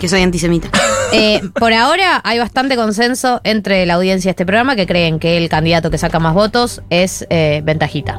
[0.00, 0.68] Que soy antisemita.
[1.12, 5.36] Eh, por ahora hay bastante consenso entre la audiencia de este programa que creen que
[5.36, 8.18] el candidato que saca más votos es eh, Ventajita.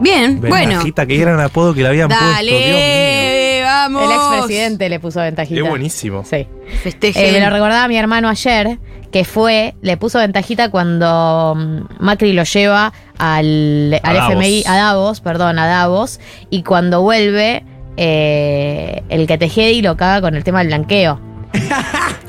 [0.00, 0.68] Bien, bueno.
[0.68, 2.24] Ventajita, qué gran apodo que le habían puesto.
[2.24, 2.46] Dios mío.
[2.72, 4.04] Dale, vamos.
[4.04, 5.54] El expresidente le puso Ventajita.
[5.62, 6.24] Qué buenísimo.
[6.24, 6.46] Sí.
[6.82, 7.28] Festeje.
[7.28, 8.78] Eh, me lo recordaba mi hermano ayer,
[9.10, 14.32] que fue, le puso ventajita cuando mm, Macri lo lleva al, al Davos.
[14.34, 16.18] FMI, a Davos, perdón, a Davos,
[16.50, 17.62] y cuando vuelve,
[17.96, 21.20] eh, el que Tejedi lo caga con el tema del blanqueo.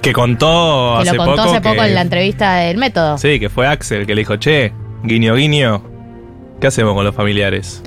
[0.03, 3.17] Que contó Que hace lo contó poco hace poco que- en la entrevista del método.
[3.17, 4.73] Sí, que fue Axel que le dijo, che,
[5.03, 5.81] guiño, guiño,
[6.59, 7.81] ¿qué hacemos con los familiares?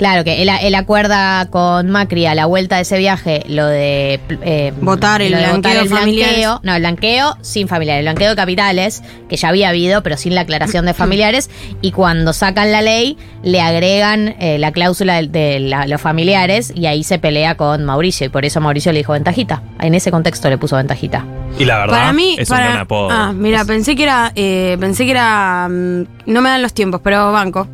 [0.00, 4.18] Claro, que él, él acuerda con Macri a la vuelta de ese viaje lo de...
[4.40, 6.36] eh, Votar el lo de blanqueo el familiares.
[6.38, 6.60] blanqueo.
[6.62, 7.98] No, el blanqueo sin familiares.
[8.00, 11.50] El blanqueo de capitales, que ya había habido, pero sin la aclaración de familiares.
[11.82, 16.72] Y cuando sacan la ley, le agregan eh, la cláusula de, de la- los familiares
[16.74, 18.24] y ahí se pelea con Mauricio.
[18.26, 19.62] Y por eso Mauricio le dijo ventajita.
[19.80, 21.26] En ese contexto le puso ventajita.
[21.58, 23.08] Y la verdad, Para mí, es para- un gran apodo.
[23.10, 27.02] Ah, mira, pensé que era, eh, pensé que era, mm, no me dan los tiempos,
[27.04, 27.68] pero banco.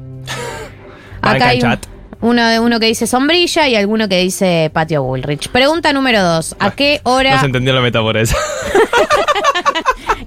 [1.23, 1.87] Banca Acá hay el un- chat.
[2.21, 5.49] Uno, de uno que dice sombrilla y alguno que dice patio Bullrich.
[5.49, 6.57] Pregunta número dos.
[6.59, 7.35] ¿A qué hora...?
[7.35, 8.37] No se entendió la metáfora esa.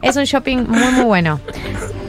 [0.01, 1.39] Es un shopping muy, muy bueno.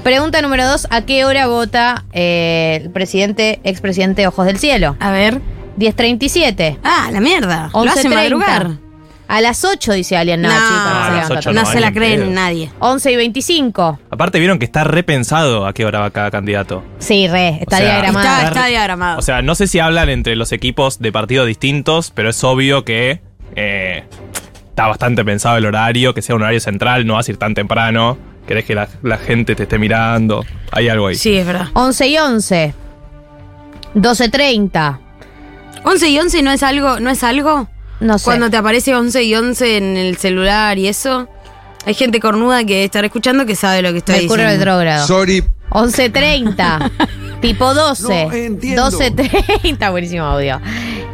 [0.05, 4.97] Pregunta número dos: ¿a qué hora vota eh, el presidente, expresidente Ojos del Cielo?
[5.01, 5.41] A ver.
[5.78, 6.78] 10.37.
[6.85, 7.70] Ah, la mierda.
[7.72, 8.14] Lo hace 11.30.
[8.14, 8.89] madrugar.
[9.33, 10.43] A las 8 dice alguien.
[10.43, 11.53] No, No, chicos, a no se las levanta ocho tanto.
[11.53, 12.31] No, no, se ni la en creen pedo.
[12.33, 12.70] nadie.
[12.81, 13.99] 11 y 25.
[14.11, 16.83] Aparte vieron que está repensado a qué hora va cada candidato.
[16.99, 18.26] Sí, re, está O sea, diagramado.
[18.28, 19.18] Está, está diagramado.
[19.20, 22.85] O sea, no sé si hablan entre los equipos de partidos distintos, pero es obvio
[22.85, 23.20] que
[23.55, 24.03] eh,
[24.68, 27.55] está bastante pensado el horario, que sea un horario central, no vas a ir tan
[27.55, 28.18] temprano.
[28.49, 30.45] Querés que la, la gente te esté mirando.
[30.72, 31.14] Hay algo ahí.
[31.14, 31.68] Sí, es verdad.
[31.74, 32.74] 11 y 11.
[33.95, 34.99] 12.30.
[35.85, 37.68] 11 y 11 no es algo, no es algo.
[38.01, 38.25] No sé.
[38.25, 41.29] Cuando te aparece 11 y 11 en el celular y eso.
[41.87, 44.65] Hay gente cornuda que estará escuchando que sabe lo que estoy Mercurio diciendo.
[44.67, 45.07] retrógrado.
[45.07, 45.45] Sorry.
[45.71, 46.91] 11.30.
[47.41, 48.27] tipo 12.
[48.27, 48.91] No entiendo.
[48.91, 49.91] 12.30.
[49.91, 50.61] Buenísimo audio.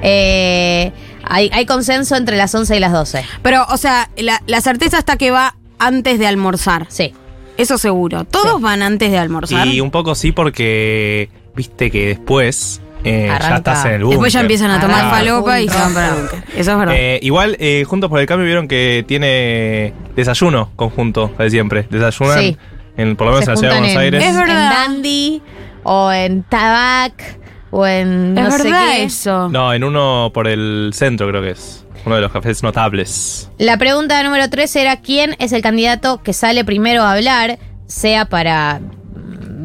[0.02, 0.92] Eh,
[1.24, 3.24] hay, hay consenso entre las 11 y las 12.
[3.42, 6.86] Pero, o sea, la, la certeza está que va antes de almorzar.
[6.88, 7.12] Sí.
[7.56, 8.24] Eso seguro.
[8.24, 8.62] Todos Sí.
[8.62, 9.66] van antes de almorzar.
[9.68, 14.16] Y un poco sí porque viste que después eh, ya estás en el búnker.
[14.16, 15.16] Después ya empiezan a tomar Arranca.
[15.16, 16.44] falopa y se van para el búnker.
[16.56, 16.94] Eso es verdad.
[16.96, 21.86] Eh, igual, eh, Juntos por el Cambio vieron que tiene desayuno conjunto de siempre.
[21.90, 22.56] Desayunan, Sí.
[22.96, 24.24] en, por lo menos Se en la ciudad de juntan Buenos Aires.
[24.24, 24.64] Es verdad.
[24.64, 25.42] En Dandy
[25.84, 27.38] o en Tabac
[27.70, 29.04] o en es no sé verdad qué.
[29.04, 29.48] eso.
[29.50, 31.84] No, en uno por el centro creo que es.
[32.04, 33.50] Uno de los cafés notables.
[33.58, 38.26] La pregunta número 3 era quién es el candidato que sale primero a hablar, sea
[38.26, 38.80] para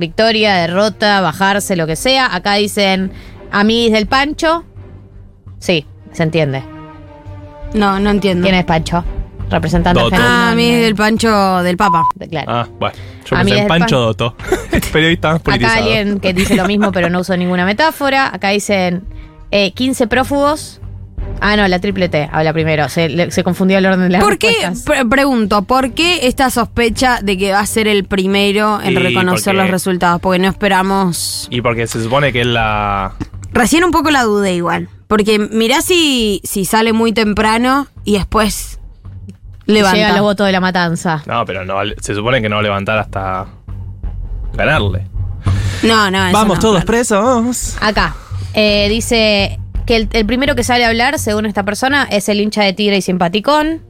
[0.01, 2.35] victoria, derrota, bajarse, lo que sea.
[2.35, 3.13] Acá dicen
[3.51, 4.65] amiguis del Pancho.
[5.59, 6.61] Sí, se entiende.
[7.73, 8.43] No, no entiendo.
[8.43, 9.05] ¿Quién es Pancho?
[9.49, 10.15] Representante Doto.
[10.15, 12.03] argentino Ah, a mí en- es del pancho del papa.
[12.15, 12.51] de- Claro.
[12.51, 12.95] Ah, bueno.
[13.29, 14.35] Yo A mí pensé en el Pancho pan- Dotto.
[14.93, 15.77] Periodista más Acá politizado.
[15.83, 18.33] alguien que dice lo mismo, pero no usó ninguna metáfora.
[18.33, 19.03] Acá dicen
[19.51, 20.80] eh, 15 prófugos.
[21.43, 22.87] Ah, no, la triple T habla primero.
[22.87, 24.53] Se, le- se confundió el orden de las ¿Por qué?
[24.85, 28.95] Pre- pregunto, ¿por qué esta sospecha de que va a ser el primero en Y
[28.95, 30.21] reconocer porque- los resultados?
[30.21, 31.47] Porque no esperamos.
[31.49, 33.13] Y porque se supone que es la.
[33.53, 34.87] Recién un poco la dudé igual.
[35.07, 38.79] Porque mirá si, si sale muy temprano y después
[39.65, 39.97] levanta.
[39.97, 41.23] Llegan los votos de la matanza.
[41.25, 43.47] No, pero no, se supone que no va a levantar hasta
[44.53, 45.07] ganarle.
[45.83, 46.85] No, no, eso Vamos no, todos claro.
[46.85, 47.75] presos.
[47.81, 48.15] Acá
[48.53, 49.59] eh, dice
[49.91, 52.71] que el, el primero que sale a hablar, según esta persona, es el hincha de
[52.71, 53.81] Tigre y simpaticón.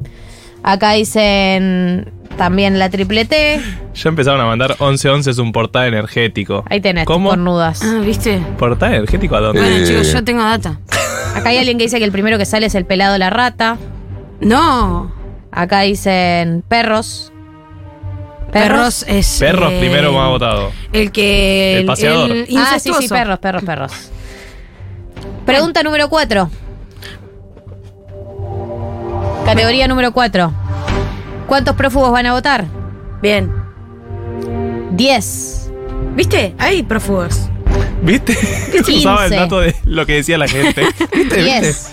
[0.64, 3.62] Acá dicen también la triple T.
[3.94, 6.64] Ya empezaron a mandar 1111 es un portal energético.
[6.72, 7.30] Ahí tenés, ¿Cómo?
[7.30, 7.84] cornudas.
[7.84, 8.40] Ah, ¿viste?
[8.58, 9.62] ¿Portal energético a dónde?
[9.62, 9.84] Bueno, Eh.
[9.88, 10.80] chicos, yo tengo data.
[11.36, 13.78] Acá hay alguien que dice que el primero que sale es el pelado la rata.
[14.40, 15.14] No.
[15.52, 17.32] Acá dicen perros.
[18.52, 19.38] Perros es.
[19.40, 20.72] Perros eh, primero más votado.
[20.94, 21.78] El que.
[21.78, 22.32] El paseador.
[22.58, 23.92] Ah, sí, sí, perros, perros, perros.
[25.46, 26.50] Pregunta número 4.
[29.46, 30.54] Categoría número 4.
[31.48, 32.66] ¿Cuántos prófugos van a votar?
[33.22, 33.52] Bien.
[34.92, 35.72] 10.
[36.16, 36.56] ¿Viste?
[36.58, 37.50] Hay prófugos.
[38.02, 38.38] ¿Viste?
[38.96, 39.36] Usaba el 15.
[39.36, 40.86] dato de lo que decía la gente.
[40.86, 41.18] ¿Viste?
[41.18, 41.44] ¿Viste?
[41.44, 41.92] 10.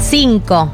[0.00, 0.72] 5.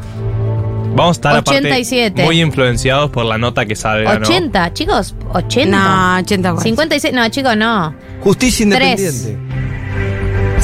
[0.95, 2.25] Vamos a estar aparte 87.
[2.25, 4.27] muy influenciados por la nota que ¿no?
[4.27, 5.14] 80, chicos.
[5.33, 5.71] 80.
[5.71, 7.14] No, 80 por 56.
[7.14, 7.95] No, chicos, no.
[8.21, 9.47] Justicia independiente.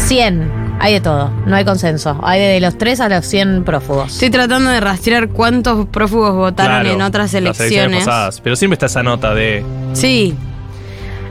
[0.05, 0.77] 100.
[0.81, 1.31] Hay de todo.
[1.47, 2.19] No hay consenso.
[2.23, 4.13] Hay de los 3 a los 100 prófugos.
[4.15, 8.01] Estoy tratando de rastrear cuántos prófugos votaron Claro, en otras las elecciones.
[8.05, 8.41] pasadas.
[8.41, 9.65] Pero siempre está esa nota de.
[9.95, 10.35] Sí.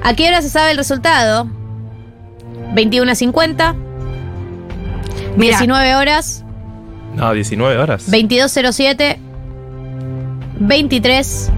[0.03, 1.47] ¿A qué hora se sabe el resultado?
[2.73, 3.75] 21 a 50.
[5.35, 5.57] Mira.
[5.57, 6.43] 19 horas.
[7.15, 8.05] No, 19 horas.
[8.09, 9.19] 2207.
[10.59, 11.51] 23.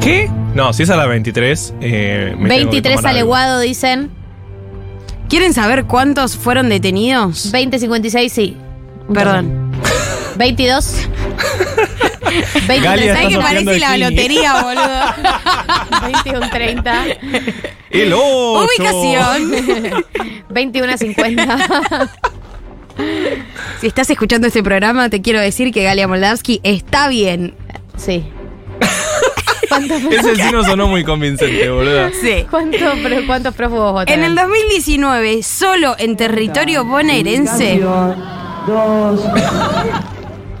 [0.00, 0.30] ¿Qué?
[0.54, 1.74] No, si es a las 23.
[1.80, 3.18] Eh, me tengo que 23 tomar algo.
[3.34, 4.10] aleguado, dicen.
[5.32, 7.44] ¿Quieren saber cuántos fueron detenidos?
[7.52, 8.54] 2056, sí.
[9.14, 9.72] Perdón.
[10.36, 11.08] 22.
[12.68, 12.82] 23.
[12.82, 15.00] Galia ¿Sabes que parece de la lotería, boludo?
[16.02, 17.04] 21 30.
[17.88, 18.66] El 8.
[18.66, 20.04] Ubicación.
[20.50, 22.10] 21 a 50.
[23.80, 27.54] Si estás escuchando este programa, te quiero decir que Galia Moldavsky está bien.
[27.96, 28.22] Sí.
[29.72, 32.08] ¿Cuántos, Ese sí no sonó muy convincente, boludo.
[32.20, 32.46] Sí.
[32.50, 34.18] cuánto- pero ¿Cuántos prófugos votaron?
[34.24, 37.80] En el 2019, solo en territorio bonaerense,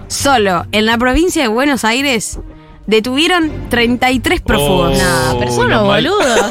[0.08, 2.38] solo en la provincia de Buenos Aires,
[2.86, 4.98] detuvieron 33 prófugos.
[5.00, 5.32] Oh.
[5.32, 5.84] No, pero son mal.
[5.84, 6.50] boludos.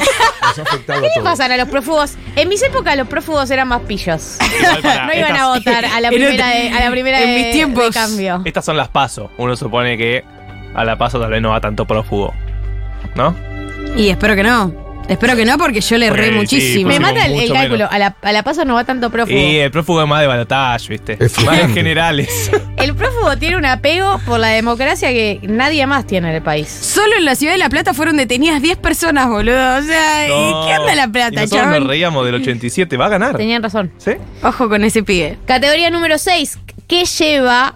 [0.54, 1.24] ¿Qué todos.
[1.24, 2.14] pasan a los prófugos?
[2.36, 4.38] En mis épocas los prófugos eran más pillos.
[4.62, 7.52] No iban estas- a votar a la primera de, a la primera en de- mis
[7.52, 7.84] tiempos.
[7.86, 8.42] de cambio.
[8.44, 9.30] Estas son las pasos.
[9.38, 10.24] Uno supone que
[10.74, 12.32] a la paso tal vez no va tanto prófugo.
[13.14, 13.34] ¿No?
[13.96, 14.80] Y espero que no.
[15.08, 16.88] Espero que no, porque yo le erré sí, muchísimo.
[16.88, 17.78] Me mata el, el mucho cálculo.
[17.78, 17.92] menos.
[17.92, 19.36] A la, a la paso no va tanto prófugo.
[19.36, 21.12] Y el prófugo es más de balotage, ¿viste?
[21.18, 21.74] Es Más en fumante.
[21.74, 22.50] generales.
[22.76, 26.68] El prófugo tiene un apego por la democracia que nadie más tiene en el país.
[26.68, 29.76] Solo en la ciudad de La Plata fueron detenidas 10 personas, boludo.
[29.78, 30.66] O sea, ¿y No.
[30.66, 31.78] ¿qué onda La Y Plata, nosotros chabón?
[31.80, 32.96] nos reíamos del 87.
[32.96, 33.36] ¿Va a ganar?
[33.36, 33.92] Tenían razón.
[33.98, 34.12] ¿Sí?
[34.42, 35.38] Ojo con ese pibe.
[35.46, 36.58] Categoría número 6.
[36.88, 37.74] ¿Qué lleva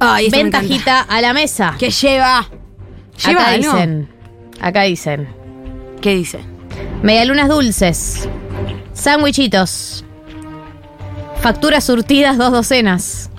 [0.00, 0.60] Ay, esto me encanta.
[0.60, 1.74] ventajita a la mesa?
[1.78, 2.46] ¿Qué lleva?
[3.26, 3.72] ¿Lleva acá algo?
[3.72, 4.08] dicen.
[4.60, 5.28] Acá dicen.
[6.00, 6.40] ¿Qué dice?
[7.02, 8.28] Medialunas dulces.
[8.92, 10.04] Sándwichitos.
[11.40, 13.30] Facturas surtidas dos docenas.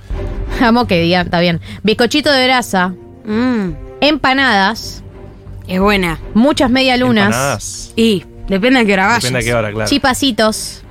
[0.62, 1.60] Amo que diga, está bien.
[1.84, 2.94] Bizcochito de grasa,
[3.26, 5.04] Mm, empanadas,
[5.68, 6.20] es buena.
[6.36, 7.94] muchas medialunas, Empanadas.
[7.96, 9.24] Y depende a qué hora vayas.
[9.24, 9.90] Depende a qué hora, claro.
[9.90, 10.84] chipacitos,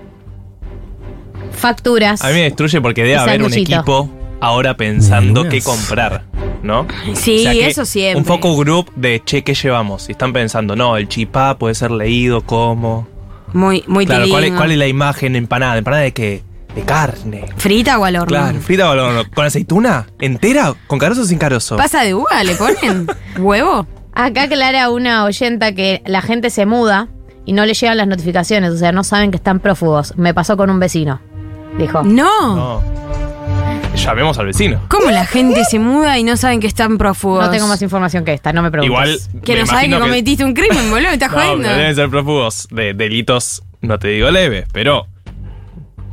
[1.52, 2.22] facturas.
[2.22, 3.76] A mí me destruye porque debe Y haber un sanguchito.
[3.76, 4.10] equipo
[4.40, 6.24] ahora pensando qué comprar,
[6.64, 6.86] ¿no?
[7.14, 8.18] Sí, que eso siempre.
[8.18, 10.08] Un focus group de, che, ¿qué llevamos?
[10.08, 13.06] Y están pensando, no, el chipá puede ser leído como...
[13.52, 15.78] Muy, muy Claro, ¿cuál es, cuál es la imagen empanada?
[15.78, 16.42] ¿Empanada de qué?
[16.74, 17.44] De carne.
[17.56, 18.26] ¿Frita o al horno?
[18.26, 19.22] Claro, frita o al horno.
[19.32, 20.08] ¿Con aceituna?
[20.18, 20.74] ¿Entera?
[20.88, 21.76] ¿Con carozo o sin carozo?
[21.76, 22.42] ¿Pasa de uva?
[22.42, 23.06] ¿Le ponen
[23.38, 23.86] huevo?
[24.12, 27.08] Acá aclara una oyenta que la gente se muda
[27.44, 30.16] y no le llegan las notificaciones, o sea, no saben que están prófugos.
[30.16, 31.20] Me pasó con un vecino,
[31.78, 32.02] dijo.
[32.02, 32.56] No.
[32.56, 32.82] No.
[33.96, 34.80] Llamemos al vecino.
[34.88, 37.44] ¿Cómo la gente se muda y no saben que están prófugos?
[37.46, 39.28] No tengo más información que esta, no me preguntes.
[39.30, 39.42] Igual.
[39.42, 41.08] Que me no saben que cometiste un crimen, boludo.
[41.08, 41.62] ¿Me estás No, jodiendo?
[41.62, 45.06] pero deben ser prófugos de delitos, no te digo leves, pero.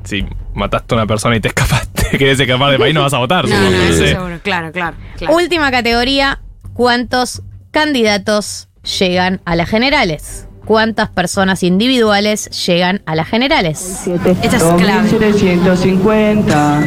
[0.04, 0.26] Si
[0.56, 3.46] mataste a una persona y te escapaste, querés escapar de país, no vas a votar.
[3.50, 4.08] No, supongo, no, eso sé.
[4.10, 4.40] seguro.
[4.44, 4.96] Claro, claro.
[5.18, 5.36] claro.
[5.36, 6.40] Última categoría,
[6.74, 8.70] ¿cuántos candidatos
[9.00, 10.48] llegan a las generales?
[10.66, 14.08] ¿Cuántas personas individuales llegan a las generales?
[14.08, 15.10] Esta es clave.
[15.10, 16.84] 2750.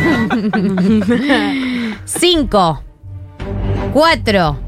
[2.04, 2.82] Cinco.
[3.92, 4.58] Cuatro.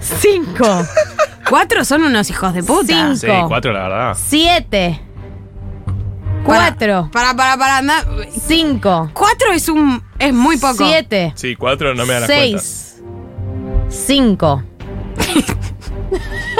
[0.00, 0.86] Cinco.
[1.48, 3.14] ¿Cuatro son unos hijos de puta?
[3.16, 4.16] Sí, cuatro, la verdad.
[4.18, 5.00] Siete.
[6.44, 7.10] Cuatro.
[7.12, 7.78] Para, para, para.
[7.78, 8.04] anda.
[8.46, 9.10] Cinco.
[9.12, 10.02] Cuatro es un.
[10.18, 10.86] es muy poco.
[10.86, 11.32] Siete.
[11.36, 12.64] Sí, cuatro no me dan las cuentas.
[12.64, 13.02] Seis.
[14.06, 14.62] Cinco.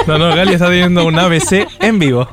[0.07, 2.27] No, no, Gali está teniendo un ABC en vivo.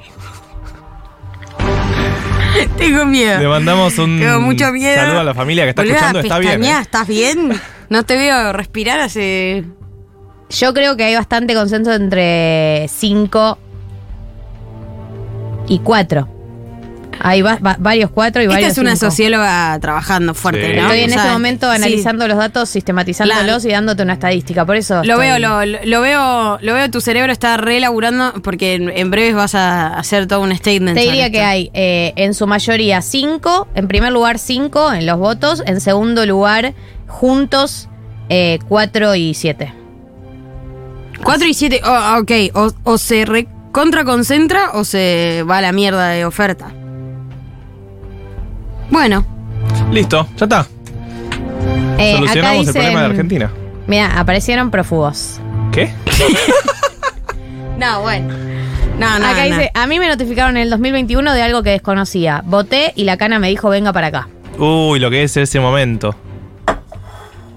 [2.76, 3.38] Tengo miedo.
[3.40, 4.96] Le mandamos un Tengo mucho miedo.
[4.96, 6.20] saludo a la familia que está Boluda, escuchando.
[6.20, 6.64] Está bien.
[6.64, 6.78] ¿eh?
[6.80, 7.60] ¿Estás bien?
[7.88, 9.64] No te veo respirar hace.
[10.50, 13.58] Yo creo que hay bastante consenso entre cinco
[15.68, 16.28] y cuatro.
[17.20, 19.10] Hay va- va- varios cuatro y Esta varios es una cinco.
[19.10, 20.76] socióloga trabajando fuerte, Sí.
[20.76, 20.82] ¿no?
[20.82, 21.76] Estoy en O este momento sí.
[21.76, 24.64] analizando los datos, sistematizándolos y dándote una estadística.
[24.64, 24.96] Por eso.
[25.04, 29.34] Lo estoy- veo, lo, veo, lo veo, tu cerebro está relaburando porque en, en breves
[29.34, 30.96] vas a hacer todo un statement.
[30.96, 35.18] Te diría que hay eh, en su mayoría cinco, en primer lugar cinco en los
[35.18, 36.74] votos, en segundo lugar
[37.06, 37.88] juntos
[38.28, 39.72] eh, cuatro y siete.
[41.22, 45.72] Cuatro y siete, oh, ok, o, o se recontra concentra o se va a la
[45.72, 46.70] mierda de oferta.
[48.90, 49.24] Bueno,
[49.92, 50.66] Listo, ya está.
[51.98, 53.50] Eh, Solucionamos el problema de Argentina.
[53.86, 55.40] Mira, aparecieron prófugos.
[55.72, 55.90] ¿Qué?
[57.78, 58.34] no, bueno.
[58.98, 59.56] No, no, acá no.
[59.56, 62.42] dice, a mí me notificaron en el 2021 de algo que desconocía.
[62.44, 64.28] Voté y la cana me dijo, venga para acá.
[64.58, 66.14] Uy, lo que es ese momento.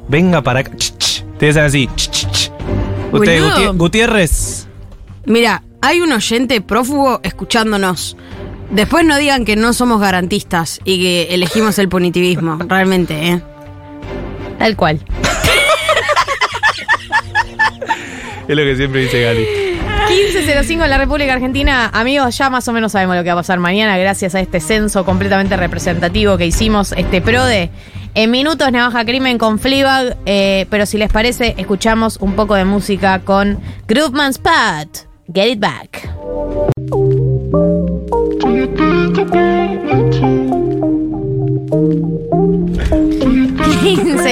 [0.08, 0.72] Venga para acá.
[0.76, 1.24] Ch, ch.
[1.38, 1.88] Te dicen así.
[1.96, 2.52] ch, ch, ch.
[3.12, 3.74] Usted, Boludo.
[3.74, 4.68] Guti- Gutiérrez.
[5.26, 8.16] Mira, hay un oyente prófugo escuchándonos.
[8.72, 13.42] Después no digan que no somos garantistas y que elegimos el punitivismo, realmente, ¿eh?
[14.58, 15.00] Tal cual.
[18.48, 19.48] Es lo que siempre dice Gali.
[20.10, 21.90] 1505 en la República Argentina.
[21.94, 24.60] Amigos, ya más o menos sabemos lo que va a pasar mañana gracias a este
[24.60, 27.70] censo completamente representativo que hicimos, este PRODE.
[28.14, 32.66] En minutos, Navaja Crimen con Fleabag, eh, pero si les parece, escuchamos un poco de
[32.66, 35.11] música con Grooveman's Pat.
[35.34, 36.10] Get it back.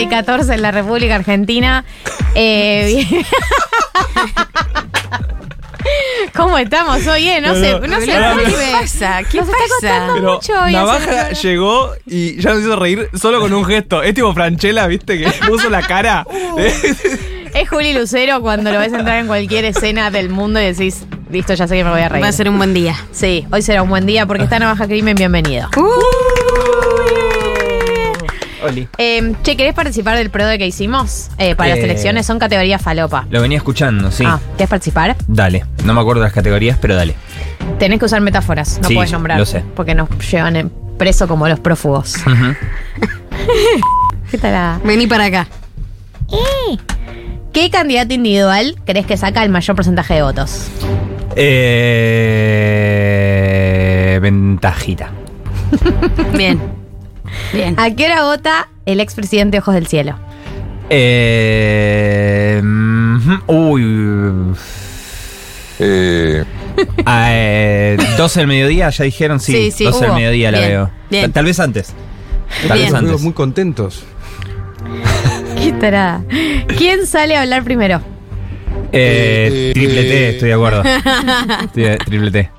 [0.02, 1.84] y 14 en la República Argentina.
[2.36, 3.06] Eh.
[6.36, 7.28] ¿Cómo estamos hoy?
[7.28, 7.41] eh?
[7.41, 8.43] No, No, sé, no, no sé, no, no.
[8.43, 9.22] ¿qué ¿Qué pasa?
[9.30, 9.70] ¿Qué Nos está pasa?
[9.70, 14.02] costando Pero mucho hoy Navaja llegó y ya nos hizo reír solo con un gesto.
[14.04, 15.18] Es tipo Franchella, ¿viste?
[15.18, 16.26] Que puso la cara.
[17.54, 21.54] Es Juli Lucero cuando lo ves entrar en cualquier escena del mundo y decís, listo,
[21.54, 22.24] ya sé que me voy a reír.
[22.24, 22.95] Va a ser un buen día.
[23.12, 25.70] Sí, hoy será un buen día porque está Navaja Crimen, bienvenido.
[28.64, 28.88] Oli.
[28.97, 31.30] Eh, che, ¿querés participar del PRODE que hicimos?
[31.38, 33.26] Eh, para las Eh, elecciones son categoría falopa.
[33.30, 34.24] Lo venía escuchando, sí.
[34.28, 35.16] Ah, ¿querés participar?
[35.28, 35.66] Dale.
[35.86, 37.16] No me acuerdo las categorías, pero dale.
[37.80, 39.39] Tenés que usar metáforas, no Sí, puedes nombrar.
[39.39, 39.64] lo sé.
[39.76, 42.16] Porque nos llevan en preso como los prófugos.
[44.32, 44.82] ¿Qué tal?
[44.84, 45.47] Vení para acá.
[47.54, 50.68] ¿Qué candidato individual crees que saca el mayor porcentaje de votos?
[52.52, 55.10] Eh, ventajita.
[56.38, 56.60] Bien.
[57.54, 57.76] Bien.
[57.80, 60.16] ¿A qué hora vota el expresidente Ojos del Cielo?
[60.89, 64.56] Eh, mhm, uy.
[67.06, 69.54] Ah, eh, 12 del mediodía, ya dijeron, sí.
[69.54, 70.89] Sí, sí, 12 del mediodía la Bien, veo.
[71.10, 71.24] bien.
[71.26, 71.93] Tal, tal vez antes.
[72.68, 72.91] Tal Bien.
[72.91, 73.22] vez antes.
[73.22, 74.04] muy contentos.
[76.78, 78.01] ¿Quién sale a hablar primero?
[78.91, 80.84] Eh, triple T, estoy de acuerdo.
[81.65, 82.49] Estoy de- triple T.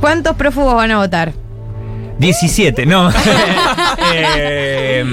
[0.00, 1.32] ¿Cuántos prófugos van a votar?
[2.18, 3.10] 17, no.
[4.14, 5.04] Eh,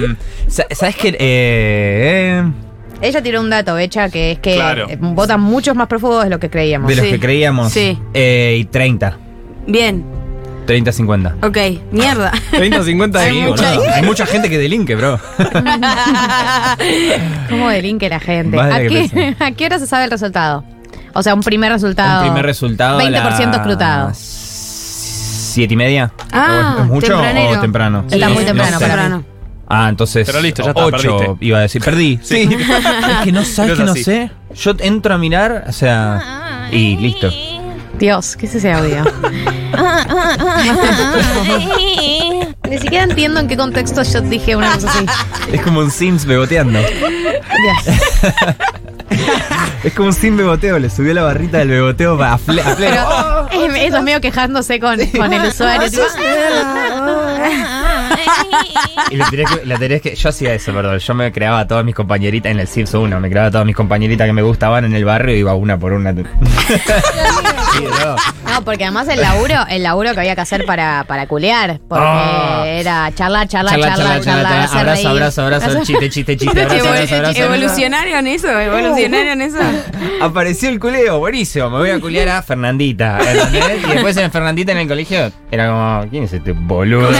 [0.46, 1.08] sa- ¿Sabes qué?
[1.08, 2.52] Eh, eh,
[3.00, 4.88] Ella tiró un dato, Becha, que es que Claro.
[4.88, 6.88] eh, votan muchos más prófugos de lo que creíamos.
[6.88, 7.10] de los Sí.
[7.12, 7.72] que creíamos.
[7.72, 7.98] Sí.
[8.12, 9.18] Eh, y 30.
[9.66, 10.04] Bien,
[10.66, 11.34] 30, 50.
[11.42, 11.58] ok,
[11.92, 12.32] mierda.
[12.50, 13.50] 30 o 50 de boludo.
[13.50, 13.82] boludo.
[13.92, 15.20] Hay mucha gente que delinque, bro.
[17.50, 18.56] ¿Cómo delinque la gente?
[18.56, 20.64] Más de ¿A que qué, ¿A qué hora se sabe el resultado?
[21.12, 22.22] O sea, un primer resultado.
[22.22, 22.98] Un primer resultado.
[22.98, 24.10] a 20% las escrutado.
[24.14, 26.10] ¿Siete y media?
[26.32, 27.58] Ah, ¿Es mucho tempranero.
[27.58, 28.04] o temprano?
[28.10, 28.84] Está muy no temprano sé.
[28.84, 29.24] Temprano.
[29.68, 30.26] Ah, entonces.
[30.26, 31.46] Pero listo, ya está, 8 perdiste.
[31.46, 31.82] iba a decir.
[31.82, 32.18] Perdí.
[32.22, 32.48] Sí.
[32.50, 34.04] es que no sabes Pero que no así.
[34.04, 34.30] sé.
[34.56, 36.68] Yo entro a mirar, o sea.
[36.72, 37.30] Y listo.
[37.98, 39.04] Dios, ¿qué es ese audio?
[42.68, 45.06] Ni siquiera entiendo en qué contexto yo dije una cosa así.
[45.52, 46.78] Es como un Sims beboteando.
[46.80, 47.98] Dios.
[49.84, 50.78] Es como un Sim beboteo.
[50.78, 53.46] Le subió la barrita del beboteo a, fle- a pleno.
[53.50, 55.88] Pero es- eso es medio quejándose con, con el usuario.
[55.90, 56.02] tipo,
[59.10, 60.98] Y que, le tenés que- yo hacía eso, perdón.
[60.98, 63.20] Yo me creaba a todas mis compañeritas en el Sims 1.
[63.20, 65.78] Me creaba a todas mis compañeritas que me gustaban en el barrio y iba una
[65.78, 66.14] por una.
[68.54, 71.80] No, porque además el laburo, el laburo que había que hacer para, para culear.
[71.88, 72.64] Porque Ah.
[72.66, 75.08] era charlar, charlar, Charla, charlar, charla, charla, charlar, hacer abrazo, reír.
[75.08, 77.42] abrazo, abrazo, chiste, chiste, chiste, abrazo, abrazo, abrazo.
[77.42, 78.48] ¿Evolucionario en eso?
[78.60, 79.58] ¿Evolucionario en eso?
[80.22, 81.68] Apareció el culeo, buenísimo.
[81.70, 83.18] Me voy a culear a Fernandita.
[83.18, 83.82] ¿entendés?
[83.84, 87.10] Y después en Fernandita en el colegio era como, ¿quién es este boludo?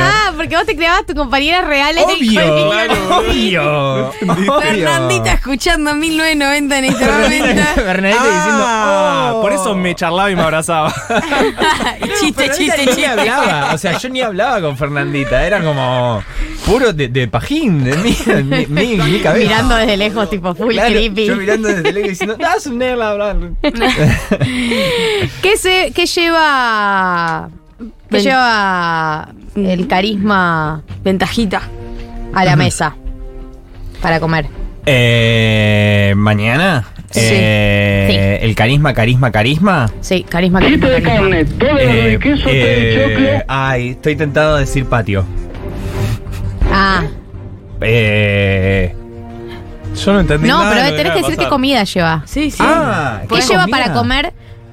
[0.00, 2.68] Ah, porque vos te creabas tu compañera real en el Obvio,
[3.18, 4.10] colegio.
[4.18, 4.60] obvio.
[4.60, 7.62] Fernandita escuchando 1990 en este momento.
[7.74, 9.42] Fernandita diciendo, Ah, oh.
[9.42, 10.92] por eso me charlaba y me abrazaba.
[12.20, 13.06] chiste, chiste, ni chiste.
[13.06, 16.22] hablaba, o sea, yo ni hablaba con Fernandita, era como
[16.66, 19.48] puro de, de pajín, de mi, mi, mi, mi cabeza.
[19.48, 21.26] Mirando desde lejos, tipo full Claro, creepy.
[21.26, 23.36] Yo mirando desde lejos diciendo, ah, es un negro, bla, bla".
[25.42, 27.50] ¿Qué, se, qué lleva.
[28.12, 28.24] ¿Qué Ven.
[28.24, 31.62] lleva el carisma Ventajita.
[32.34, 32.94] a la mesa
[34.00, 34.46] para comer?
[34.86, 36.84] Eh, mañana.
[37.10, 37.20] Sí.
[37.22, 39.90] Eh, El carisma, carisma, carisma.
[40.00, 41.36] Sí, carisma, carisma, carisma.
[41.38, 45.24] Eh, eh, ay, estoy tentado a decir patio.
[46.72, 47.02] Ah,
[47.82, 48.94] Eh,
[49.94, 52.22] Yo no entendí no, nada de pero tenés que decir qué comida lleva.
[52.24, 52.58] Sí, sí.
[52.60, 53.78] ah, ¿Qué ¿qué lleva comida?
[53.78, 54.32] para comer?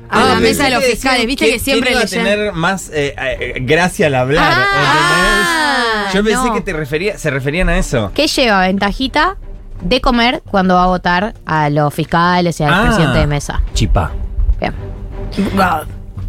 [0.10, 2.90] A la Ah, mesa de los fiscales, viste que- que siempre le a tener más
[2.94, 4.52] eh, eh, gracia al hablar.
[4.54, 6.10] Ah.
[6.14, 6.54] Yo pensé no.
[6.54, 8.12] que te refería, se referían a eso.
[8.16, 9.38] ¿Qué lleva ventajita
[9.82, 12.84] de comer cuando va a votar a los fiscales y al Ah.
[12.86, 13.62] presidente de mesa?
[13.74, 14.12] Chipa.
[14.60, 14.74] Bien.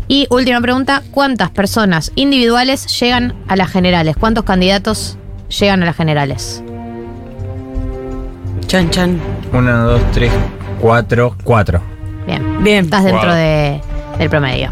[0.09, 4.17] Y última pregunta, ¿cuántas personas individuales llegan a las generales?
[4.19, 5.17] ¿Cuántos candidatos
[5.49, 6.63] llegan a las generales?
[8.67, 9.21] Chan, chan.
[9.53, 10.33] Uno, dos, tres,
[10.81, 11.81] cuatro, cuatro.
[12.31, 12.63] Bien.
[12.65, 12.85] Bien.
[12.85, 13.35] Estás dentro Wow.
[13.37, 13.81] de-
[14.19, 14.71] del promedio.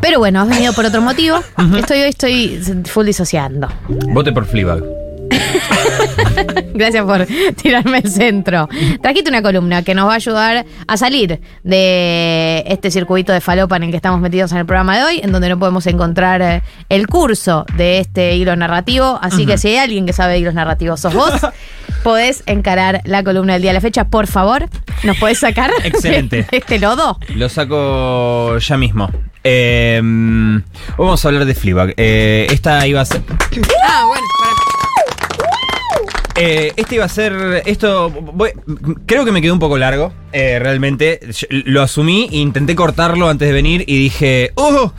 [0.00, 1.38] Pero bueno, has venido por otro motivo.
[1.76, 3.68] Estoy hoy estoy full disociando.
[3.88, 4.82] Vote por Fleabag.
[6.74, 8.68] Gracias por tirarme el centro.
[9.02, 13.76] Trajiste una columna que nos va a ayudar a salir de este circuito de falopa
[13.76, 16.40] en el que estamos metidos en el programa de hoy, en donde no podemos encontrar
[16.42, 19.18] eh, el curso de este hilo narrativo.
[19.20, 21.32] Así que si hay alguien que sabe de hilos narrativos, sos vos.
[22.06, 24.68] Podés encarar la columna del día de la fecha, por favor.
[25.02, 26.46] ¿Nos podés sacar Excelente.
[26.52, 27.18] este lodo?
[27.34, 29.10] Lo saco ya mismo.
[29.42, 30.00] Eh,
[30.96, 31.94] vamos a hablar de Fleabag.
[31.96, 33.22] Eh, esta iba a ser.
[33.88, 34.22] Ah, bueno.
[36.36, 37.64] Eh, este iba a ser.
[37.66, 38.08] Esto.
[38.10, 38.52] voy-
[39.04, 40.12] creo que me quedó un poco largo.
[40.32, 41.18] eh, realmente.
[41.50, 44.52] Lo asumí, intenté cortarlo antes de venir y dije.
[44.54, 44.92] ¡Oh!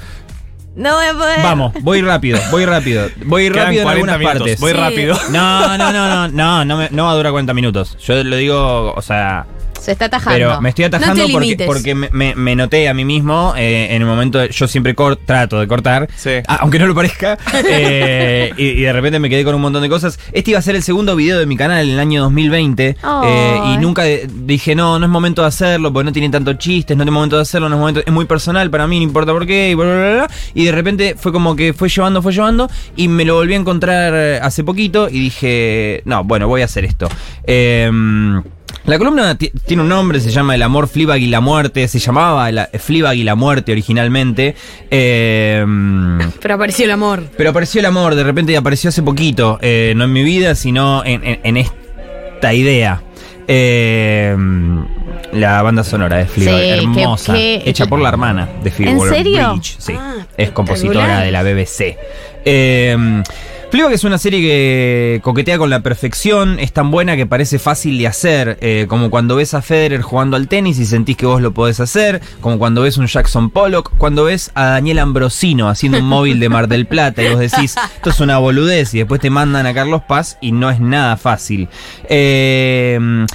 [0.77, 1.41] No voy a poder.
[1.43, 3.07] Vamos, voy rápido, voy rápido.
[3.25, 4.59] Voy Quedan rápido en 40 algunas minutos, partes.
[4.59, 4.77] voy Sí.
[4.77, 5.17] rápido.
[5.31, 7.97] No, no, no, no, no, no, me- no va a durar 40 minutos.
[7.99, 9.47] Yo lo digo, o sea,
[9.87, 10.37] Se está atajando.
[10.49, 14.01] pero me estoy atajando No porque, me, me- me noté a mí mismo eh, en
[14.01, 14.93] el momento, de- yo siempre
[15.25, 16.31] trato de cortar, Sí.
[16.45, 17.37] ah, aunque no lo parezca,
[17.69, 20.19] eh, y, y de repente me quedé con un montón de cosas.
[20.33, 23.59] Este iba a ser el segundo video de mi canal en el año 2020 eh,
[23.73, 26.97] y nunca de- dije, no, no es momento de hacerlo, porque no tiene tantos chistes,
[26.97, 29.31] no es momento de hacerlo, no es momento, es muy personal para mí, no importa
[29.31, 30.27] por qué, y bla, bla, bla, bla.
[30.53, 33.57] Y de repente fue como que fue llevando, fue llevando, y me lo volví a
[33.57, 37.07] encontrar eh, hace poquito y dije, no, bueno, voy a hacer esto.
[37.45, 38.43] Em,
[38.87, 41.87] la columna ti- tiene un nombre, se llama El amor, Fleabag y la muerte.
[41.87, 44.55] Se llamaba la, Fleabag y la muerte originalmente.
[44.89, 47.23] Em, Pero apareció el amor.
[47.37, 49.59] pero apareció el amor, de repente apareció hace poquito.
[49.61, 53.01] eh, no en mi vida, sino en, en- en esta idea.
[53.47, 54.85] Em,
[55.33, 57.33] la banda sonora de Fleabag, Sí, hermosa.
[57.33, 59.51] que- hecha por la hermana de Phoebe ¿En serio?
[59.53, 59.93] Bridge, sí.
[59.97, 61.97] Ah, es compositora de la BBC.
[62.45, 63.23] Em,
[63.69, 67.97] Fleabag es una serie que coquetea con la perfección, es tan buena que parece fácil
[67.97, 71.41] de hacer, eh, como cuando ves a Federer jugando al tenis y sentís que vos
[71.41, 75.99] lo podés hacer, como cuando ves un Jackson Pollock, cuando ves a Daniel Ambrosino haciendo
[75.99, 79.19] un móvil de Mar del Plata y vos decís, esto es una boludez y después
[79.19, 81.67] te mandan a Carlos Paz y no es nada fácil.
[82.07, 83.25] Eh,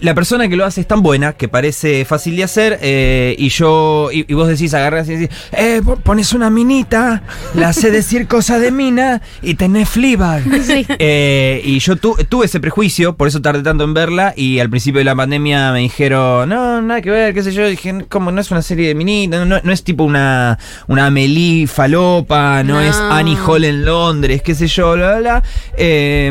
[0.00, 3.48] la persona que lo hace es tan buena que parece fácil de hacer eh, y
[3.48, 5.36] yo, y, vos decís, agarras y decís,
[5.84, 7.24] po- pones una minita,
[7.54, 10.42] la hace decir cosa de mina y tenés Fleabag.
[10.98, 14.68] Eh, y yo tu- tuve ese prejuicio, por eso tardé tanto en verla y al
[14.70, 18.30] principio de la pandemia me dijeron, no, nada que ver, qué sé yo, dije, como
[18.30, 22.62] no es una serie de minita, no, no- no es tipo una, una Amelie falopa,
[22.62, 22.80] no, No.
[22.80, 25.42] es Annie Hall en Londres, qué sé yo, bla, bla, bla.
[25.76, 26.30] Eh,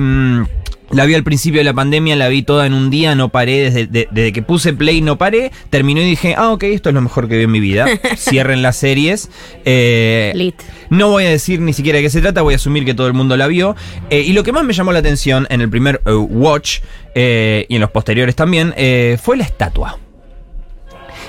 [0.93, 3.59] la vi al principio de la pandemia, la vi toda en un día, no paré,
[3.71, 6.95] desde, de- desde que puse play no paré, terminó y dije, ah, ok, esto es
[6.95, 7.85] lo mejor que vi en mi vida.
[8.17, 9.29] Cierren las series.
[9.65, 10.55] Eh, Lit.
[10.89, 13.07] no voy a decir ni siquiera de qué se trata, voy a asumir que todo
[13.07, 13.75] el mundo la vio.
[14.09, 16.79] Eh, y lo que más me llamó la atención en el primer eh, watch
[17.15, 18.73] eh, y en los posteriores también
[19.21, 19.97] fue la estatua.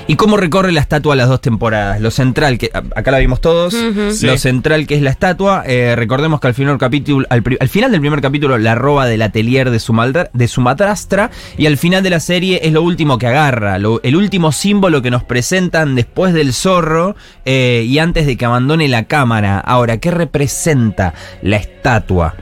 [0.09, 2.01] ¿Y cómo recorre la estatua las dos temporadas?
[2.01, 3.73] Lo central, que acá la vimos todos.
[4.13, 4.27] Sí.
[4.27, 5.63] lo central que es la estatua.
[5.65, 9.07] eh, recordemos que al final, capítulo, al, pri- al final del primer capítulo la roba
[9.07, 12.73] del atelier de su, maldra- de su madrastra y al final de la serie es
[12.73, 17.87] lo último que agarra, lo- el último símbolo que nos presentan después del zorro eh,
[17.89, 19.61] y antes de que abandone la cámara.
[19.61, 22.35] Ahora, ¿qué representa la estatua?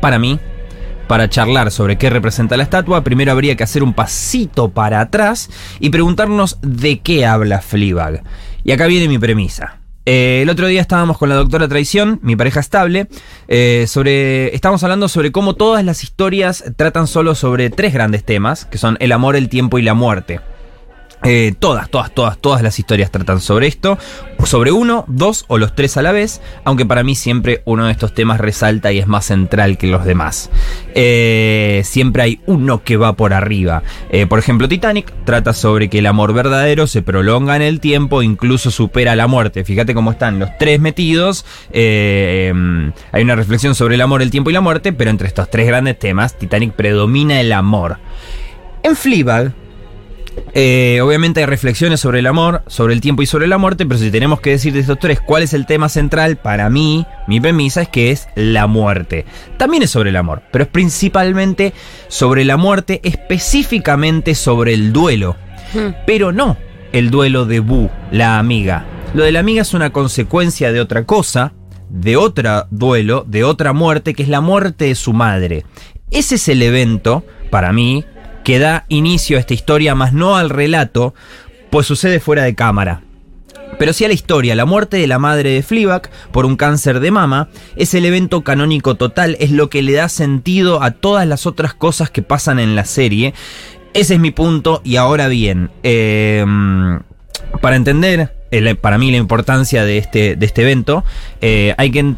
[0.00, 0.38] Para mí,
[1.08, 5.50] para charlar sobre qué representa la estatua, primero habría que hacer un pasito para atrás
[5.80, 8.22] y preguntarnos de qué habla Fleabag.
[8.62, 9.78] Y acá viene mi premisa.
[10.06, 13.08] Eh, el otro día estábamos con la doctora Traición, mi pareja estable,
[13.48, 18.64] eh, sobre, estamos hablando sobre cómo todas las historias tratan solo sobre tres grandes temas,
[18.64, 20.40] que son el amor, el tiempo y la muerte.
[21.24, 23.98] Eh, todas, todas, todas, todas las historias tratan sobre esto,
[24.44, 27.92] sobre uno, dos o los tres a la vez, aunque para mí siempre uno de
[27.92, 30.50] estos temas resalta y es más central que los demás.
[30.94, 33.82] Eh, siempre hay uno que va por arriba.
[34.10, 38.22] Eh, por ejemplo, Titanic trata sobre que el amor verdadero se prolonga en el tiempo,
[38.22, 39.64] incluso supera la muerte.
[39.64, 41.44] Fíjate cómo están los tres metidos.
[41.72, 45.50] Em, hay una reflexión sobre el amor, el tiempo y la muerte, pero entre estos
[45.50, 47.98] tres grandes temas, Titanic predomina el amor.
[48.82, 49.52] En Fleabag,
[50.54, 53.98] eh, obviamente hay reflexiones sobre el amor, sobre el tiempo y sobre la muerte, pero
[53.98, 57.40] si tenemos que decir de estos tres cuál es el tema central, para mí, mi
[57.40, 59.24] premisa es que es la muerte.
[59.56, 61.72] También es sobre el amor, pero es principalmente
[62.08, 65.36] sobre la muerte, específicamente sobre el duelo.
[66.06, 66.56] Pero no
[66.92, 68.86] el duelo de Boo, la amiga.
[69.14, 71.52] Lo de la amiga es una consecuencia de otra cosa,
[71.88, 75.64] de otro duelo, de otra muerte, que es la muerte de su madre.
[76.10, 78.04] Ese es el evento, para mí,
[78.48, 81.14] que da inicio a esta historia, más no al relato,
[81.68, 83.02] pues sucede fuera de cámara.
[83.78, 87.00] Pero sí a la historia, la muerte de la madre de Fleabag por un cáncer
[87.00, 91.28] de mama es el evento canónico total, es lo que le da sentido a todas
[91.28, 93.34] las otras cosas que pasan en la serie.
[93.92, 96.42] Ese es mi punto y ahora bien, eh,
[97.60, 101.04] para entender el- para mí la importancia de este, de este evento,
[101.42, 102.14] eh, hay que,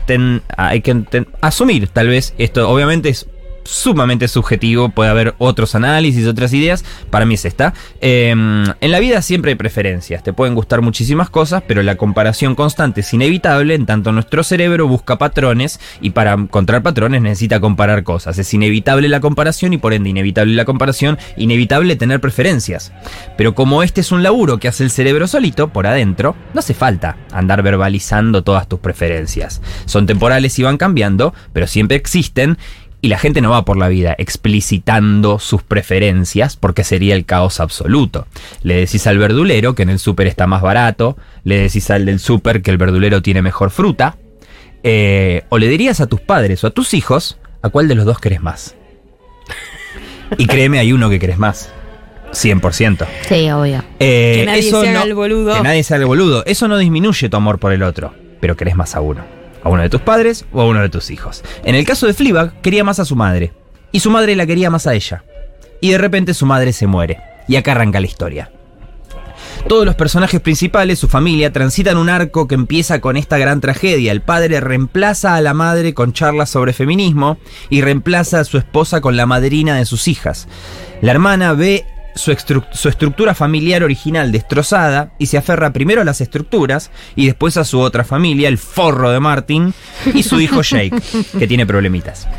[0.57, 3.27] hay que asumir tal vez esto, obviamente es
[3.65, 7.75] sumamente subjetivo, puede haber otros análisis, otras ideas, para mí es esta.
[8.01, 12.55] Eh, en la vida siempre hay preferencias, te pueden gustar muchísimas cosas, pero la comparación
[12.55, 18.05] constante es inevitable, en tanto nuestro cerebro busca patrones y para encontrar patrones necesita comparar
[18.05, 18.39] cosas.
[18.39, 22.93] Es inevitable la comparación y por ende inevitable la comparación, inevitable tener preferencias.
[23.37, 26.75] Pero como este es un laburo que hace el cerebro solito, por adentro, no hace
[26.75, 29.61] falta andar verbalizando todas tus preferencias.
[29.87, 32.59] Son temporales y van cambiando, pero siempre existen
[33.03, 37.61] y la gente no va por la vida explicitando sus preferencias porque sería el caos
[37.61, 38.27] absoluto.
[38.63, 42.19] Le decís al verdulero que en el súper está más barato, le decís al del
[42.21, 44.17] súper que el verdulero tiene mejor fruta,
[44.83, 48.05] eh, o le dirías a tus padres o a tus hijos a cuál de los
[48.05, 48.75] dos querés más.
[50.39, 51.71] Y créeme, hay uno que querés más.
[52.33, 53.07] 100%.
[53.29, 53.83] Sí, obvio.
[53.99, 55.55] Eh, Que nadie eso se haga no- el boludo.
[55.57, 56.45] Que nadie se haga el boludo.
[56.47, 59.25] Eso no disminuye tu amor por el otro, pero querés más a uno.
[59.63, 61.43] A uno de tus padres o a uno de tus hijos.
[61.65, 63.53] En el caso de Fleabag, quería más a su madre.
[63.93, 65.25] Y su madre la quería más a ella.
[65.81, 67.19] Y de repente su madre se muere.
[67.49, 68.51] Y acá arranca la historia.
[69.69, 74.13] Todos los personajes principales, su familia, transitan un arco que empieza con esta gran tragedia.
[74.13, 77.39] El padre reemplaza a la madre con charlas sobre feminismo
[77.69, 80.49] y reemplaza a su esposa con la madrina de sus hijas.
[81.03, 81.85] La hermana ve
[82.15, 87.27] su, estru- su estructura familiar original destrozada y se aferra primero a las estructuras y
[87.27, 89.73] después a su otra familia, el forro de Martin
[90.15, 90.93] y su hijo Jake,
[91.39, 92.27] que tiene problemitas.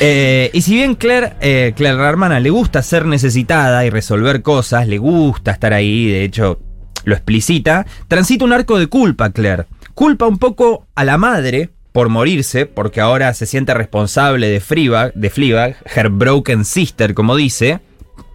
[0.00, 4.42] Eh, y si bien Claire, eh, Claire, la hermana, le gusta ser necesitada y resolver
[4.42, 6.60] cosas, le gusta estar ahí, de hecho
[7.04, 9.66] lo explicita, transita un arco de culpa Claire.
[9.94, 15.14] Culpa un poco a la madre por morirse, porque ahora se siente responsable de Fleabag,
[15.14, 17.80] de Fleabag, her broken sister, como dice.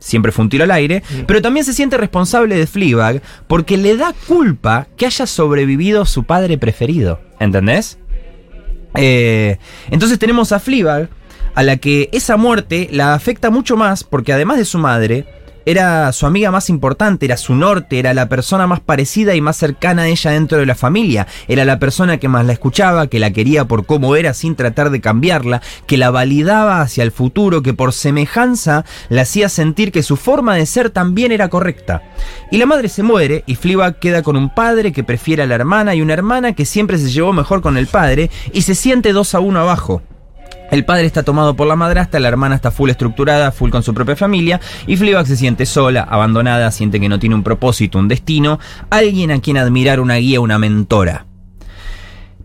[0.04, 3.96] Siempre fue un tiro al aire, pero también se siente responsable de Fleabag porque le
[3.96, 7.22] da culpa que haya sobrevivido su padre preferido.
[7.40, 7.98] ¿Entendés?
[8.96, 9.60] Eh,
[9.92, 11.08] entonces tenemos a Fleabag,
[11.56, 15.26] a la que esa muerte la afecta mucho más porque además de su madre,
[15.66, 19.58] era su amiga más importante, era su norte, era la persona más parecida y más
[19.58, 23.20] cercana a ella dentro de la familia, era la persona que más la escuchaba, que
[23.20, 27.62] la quería por cómo era sin tratar de cambiarla, que la validaba hacia el futuro,
[27.62, 32.02] que por semejanza la hacía sentir que su forma de ser también era correcta.
[32.52, 35.56] Y la madre se muere y Fleabag queda con un padre que prefiere a la
[35.56, 39.14] hermana y una hermana que siempre se llevó mejor con el padre y se siente
[39.14, 40.02] dos a uno abajo.
[40.74, 43.94] El padre está tomado por la madrastra, la hermana está full estructurada, full con su
[43.94, 48.08] propia familia, y Fleabag se siente sola, abandonada, siente que no tiene un propósito, un
[48.08, 48.60] destino,
[48.90, 51.28] alguien a quien admirar, una guía, una mentora.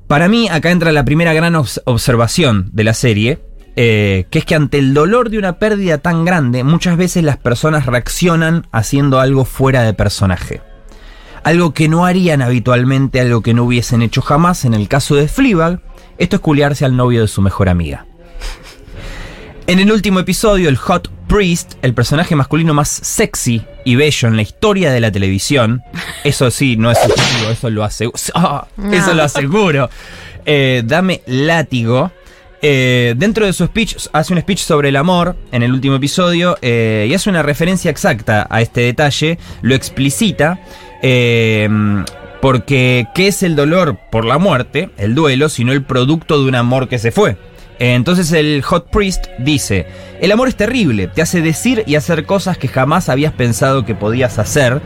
[0.08, 3.40] Para mí, acá entra la primera gran obs- observación de la serie,
[3.76, 7.38] eh, que es que ante el dolor de una pérdida tan grande, muchas veces las
[7.38, 10.60] personas reaccionan haciendo algo fuera de personaje.
[11.44, 14.66] Algo que no harían habitualmente, algo que no hubiesen hecho jamás.
[14.66, 15.80] En el caso de Fleabag,
[16.18, 18.04] esto es culiarse al novio de su mejor amiga.
[19.68, 24.36] En el último episodio, el Hot Priest, el personaje masculino más sexy y bello en
[24.36, 25.82] la historia de la televisión,
[26.24, 28.18] eso sí, no es subjetivo, eso lo aseguro.
[28.92, 29.90] Eso lo aseguro.
[30.46, 32.10] Eh, dame látigo.
[32.62, 36.56] Eh, dentro de su speech, hace un speech sobre el amor en el último episodio
[36.62, 40.58] eh, y hace una referencia exacta a este detalle, lo explicita.
[41.02, 41.68] eh,
[42.40, 46.54] porque, ¿qué es el dolor por la muerte, el duelo, sino el producto de un
[46.54, 47.36] amor que se fue?
[47.78, 49.86] Entonces el Hot Priest dice,
[50.20, 53.94] el amor es terrible, te hace decir y hacer cosas que jamás habías pensado que
[53.94, 54.82] podías hacer,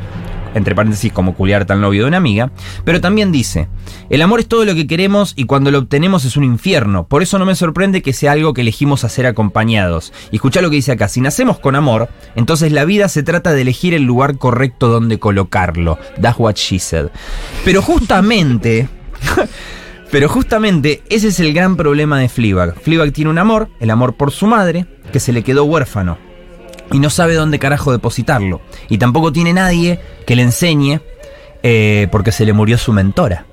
[0.55, 2.51] entre paréntesis como culiarte al novio de una amiga,
[2.85, 3.69] pero también dice,
[4.11, 7.23] el amor es todo lo que queremos y cuando lo obtenemos es un infierno, por
[7.23, 10.13] eso no me sorprende que sea algo que elegimos hacer acompañados.
[10.31, 13.53] Y escucha lo que dice acá, si nacemos con amor, entonces la vida se trata
[13.53, 15.99] de elegir el lugar correcto donde colocarlo.
[16.21, 17.07] That's what she said.
[17.65, 18.89] Pero justamente...
[20.13, 22.79] Pero justamente ese es el gran problema de Fleabag.
[22.79, 26.19] Fleabag tiene un amor, el amor por su madre, que se le quedó huérfano.
[26.93, 28.61] Y no sabe dónde carajo depositarlo.
[28.91, 31.01] Y tampoco tiene nadie que le enseñe
[31.63, 33.47] eh, porque se le murió su mentora.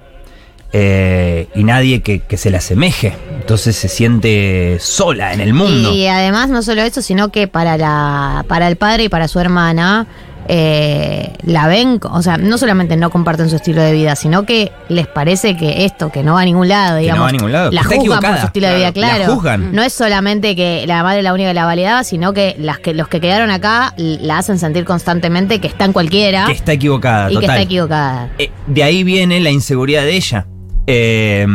[0.73, 3.15] Eh, y nadie que, que se le asemeje.
[3.39, 5.93] Entonces se siente sola en el mundo.
[5.93, 9.39] Y además no solo eso, sino que para la para el padre y para su
[9.39, 10.07] hermana
[10.51, 14.71] eh, la ven, o sea, no solamente no comparten su estilo de vida, sino que
[14.87, 17.31] les parece que esto, que no va a ningún lado, Que no digamos, va a
[17.31, 19.35] ningún lado, la que está juzgan por su estilo de vida, Claro, la claro.
[19.35, 19.71] juzgan.
[19.75, 22.79] No es solamente que la madre es la única que la validaba, sino que las
[22.79, 26.73] que los que quedaron acá la hacen sentir constantemente que está en cualquiera Que está
[26.73, 27.49] equivocada, y que total.
[27.51, 28.29] está equivocada.
[28.39, 30.47] Eh, de ahí viene la inseguridad de ella.
[30.87, 31.45] Eh,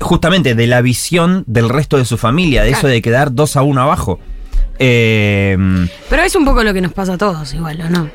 [0.00, 3.62] justamente de la visión del resto de su familia, de eso de quedar dos a
[3.62, 4.18] uno abajo.
[4.78, 5.56] Eh,
[6.10, 8.10] Pero es un poco lo que nos pasa a todos igual, ¿o no?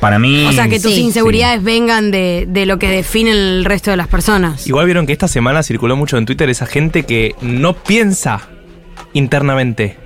[0.00, 0.46] para mí...
[0.46, 1.00] O sea, que tus Sí.
[1.02, 4.66] inseguridades vengan de, de lo que define el resto de las personas.
[4.66, 8.48] Igual vieron que esta semana circuló mucho en Twitter esa gente que no piensa
[9.12, 9.96] internamente.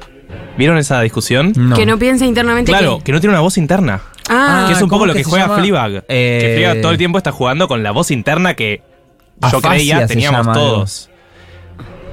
[0.56, 1.52] ¿Vieron esa discusión?
[1.56, 1.76] No.
[1.76, 3.04] Que no piensa internamente Claro, que...
[3.04, 4.00] que no tiene una voz interna.
[4.28, 5.48] Ah, que es un ¿cómo poco lo que juega?
[5.56, 6.04] Fleabag.
[6.08, 8.82] Eh, Que Fleabag todo el tiempo está jugando con la voz interna que
[9.50, 11.10] yo creía teníamos llama, todos.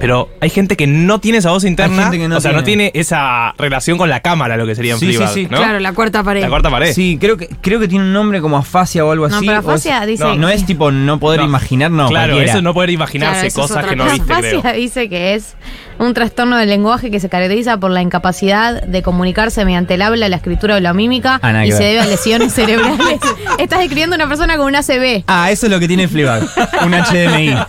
[0.00, 2.04] Pero hay gente que no tiene esa voz interna.
[2.04, 2.90] gente que no o sea, no tiene.
[2.94, 5.46] esa relación con la cámara, lo que sería en Sí, sí, Fleabag, sí.
[5.50, 5.58] ¿no?
[5.58, 6.40] Claro, la cuarta pared.
[6.40, 6.92] La cuarta pared.
[6.94, 9.46] Sí, creo que, creo que tiene un nombre como afasia o algo No, así.
[9.46, 11.46] pero o es- afasia dice no, no es tipo no poder No.
[11.46, 12.08] imaginar, no.
[12.08, 12.50] claro, cualquiera.
[12.50, 14.58] eso es no poder imaginarse Claro, eso es cosas que no viste, creo.
[14.60, 15.54] Afasia dice que es
[15.98, 20.30] un trastorno del lenguaje que se caracteriza por la incapacidad de comunicarse mediante el habla,
[20.30, 23.20] la escritura o la mímica Ah, y se debe a lesiones cerebrales.
[23.58, 25.24] Estás describiendo a una persona con una ACV.
[25.26, 26.42] Ah, eso es lo que tiene Fleabag,
[26.86, 27.54] un HDMI.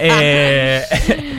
[0.00, 0.82] Eh,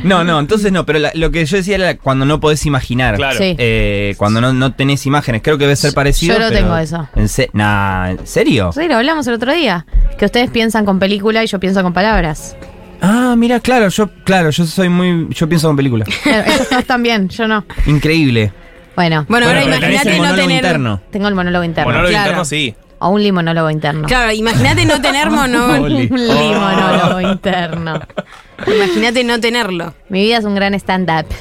[0.07, 3.15] no, no, entonces no, pero la- lo que yo decía era cuando no podés imaginar.
[3.15, 3.37] Claro.
[3.37, 3.55] Sí.
[3.57, 6.33] Eh, cuando no, no tenés imágenes, creo que debe ser parecido.
[6.35, 7.07] yo lo pero- tengo eso.
[7.15, 8.71] ¿En, se- nah, ¿en serio?
[8.73, 9.85] Sí, lo hablamos el otro día.
[10.17, 12.55] Que ustedes piensan con película y yo pienso con palabras.
[13.01, 16.05] Ah, mira, claro, yo, claro, yo soy muy, yo pienso en película.
[16.23, 17.65] Claro, Ellos todos también, yo no.
[17.85, 18.51] Increíble.
[18.95, 20.51] Bueno, Bueno, ahora imagínate no tener...
[20.51, 21.01] interno.
[21.11, 21.89] tengo el monólogo interno.
[21.91, 22.25] Monólogo Claro.
[22.27, 22.73] interno, sí.
[23.05, 24.07] O un limonólogo interno.
[24.07, 25.67] Claro, imagínate no tener mono...
[25.79, 27.99] Un limonólogo interno.
[28.65, 29.93] Imagínate no tenerlo.
[30.09, 31.27] Mi vida es un gran stand-up.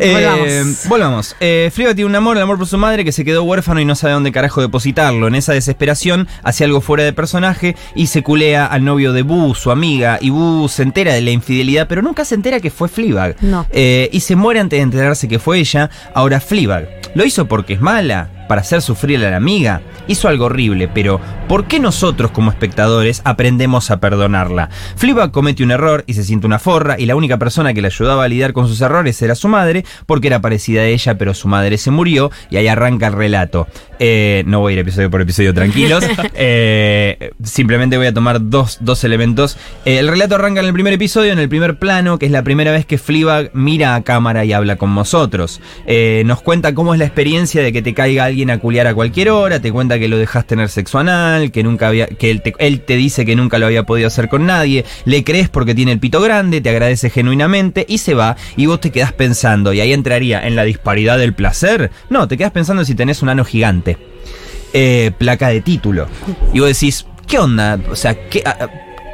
[0.00, 0.88] Eh, Volvamos.
[0.88, 1.36] volvamos.
[1.38, 3.94] Eh, tiene un amor, el amor por su madre, que se quedó huérfano y no
[3.94, 5.28] sabe dónde carajo depositarlo.
[5.28, 9.54] En esa desesperación hace algo fuera de personaje y se culea al novio de Boo,
[9.54, 10.18] su amiga.
[10.20, 13.36] Y Boo se entera de la infidelidad, pero nunca se entera que fue Fleabag.
[13.42, 13.66] No.
[13.70, 15.90] Eh, y se muere antes de enterarse que fue ella.
[16.14, 16.88] Ahora Fleabag.
[17.14, 18.41] ¿Lo hizo porque es mala?
[18.52, 19.80] Para hacer sufrir a la amiga.
[20.08, 21.18] Hizo algo horrible, pero
[21.48, 24.68] ¿por qué nosotros como espectadores aprendemos a perdonarla?
[24.96, 27.86] Fleabag comete un error y se siente una forra y la única persona que le
[27.86, 31.32] ayudaba a lidiar con sus errores era su madre porque era parecida a ella, pero
[31.32, 33.68] su madre se murió y ahí arranca el relato.
[34.04, 36.04] Eh, no voy a ir episodio por episodio tranquilos.
[36.34, 39.56] Eh, simplemente voy a tomar dos, dos elementos.
[39.84, 42.42] Eh, el relato arranca en el primer episodio, en el primer plano, que es la
[42.42, 45.60] primera vez que Fleabag mira a cámara y habla con nosotros.
[46.24, 49.30] Nos cuenta cómo es la experiencia de que te caiga alguien a culiar a cualquier
[49.30, 52.54] hora, te cuenta que lo dejas tener sexo anal, que nunca había, que él te,
[52.58, 55.92] él te dice que nunca lo había podido hacer con nadie, le crees porque tiene
[55.92, 59.80] el pito grande, te agradece genuinamente y se va y vos te quedás pensando, y
[59.80, 61.90] ahí entraría en la disparidad del placer.
[62.10, 63.98] No, te quedás pensando si tenés un ano gigante.
[64.72, 66.08] Eh, placa de título.
[66.54, 67.78] Y vos decís, ¿qué onda?
[67.90, 68.42] O sea, ¿qué,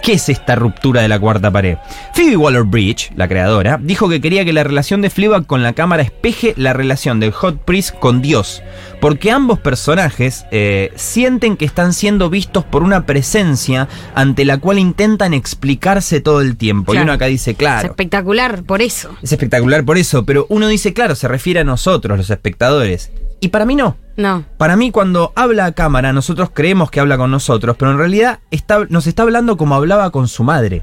[0.03, 1.77] ¿qué es esta ruptura de la cuarta pared?
[2.15, 6.03] Phoebe Waller-Bridge, la creadora, dijo que quería que la relación de Fleabag con la cámara
[6.03, 8.63] espeje la relación del Hot Priest con Dios,
[9.01, 14.79] porque ambos personajes eh, sienten que están siendo vistos por una presencia ante la cual
[14.79, 16.95] intentan explicarse todo el tiempo.
[16.95, 19.11] Y uno acá dice, Es claro, espectacular por eso.
[19.23, 23.11] es espectacular por eso, pero uno dice, claro, se refiere a nosotros, los espectadores.
[23.41, 23.97] Y para mí no.
[24.17, 24.45] No.
[24.57, 28.41] Para mí, cuando habla a cámara, nosotros creemos que habla con nosotros, pero en realidad
[28.51, 30.83] está- nos está hablando como hablaba con su madre.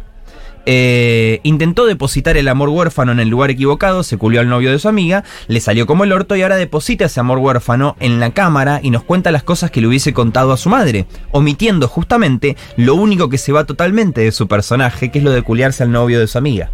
[0.68, 4.80] Eh, intentó depositar el amor huérfano en el lugar equivocado, se culió al novio de
[4.80, 8.32] su amiga, le salió como el orto y ahora deposita ese amor huérfano en la
[8.32, 12.57] cámara y nos cuenta las cosas que le hubiese contado a su madre, omitiendo justamente
[12.77, 15.91] lo único que se va totalmente de su personaje, que es lo de culiarse al
[15.91, 16.72] novio de su amiga.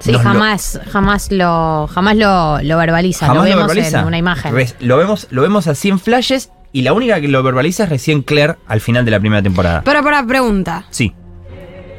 [0.00, 3.26] Sí, Nos lo- jamás, jamás lo, jamás lo, lo verbaliza.
[3.26, 4.00] Jamás lo lo vemos verbaliza.
[4.00, 4.54] en una imagen.
[4.80, 8.22] Lo, vemos, lo vemos así en flashes y la única que lo verbaliza es recién
[8.22, 9.82] Claire al final de la primera temporada.
[9.84, 11.14] Pero para pregunta, Sí.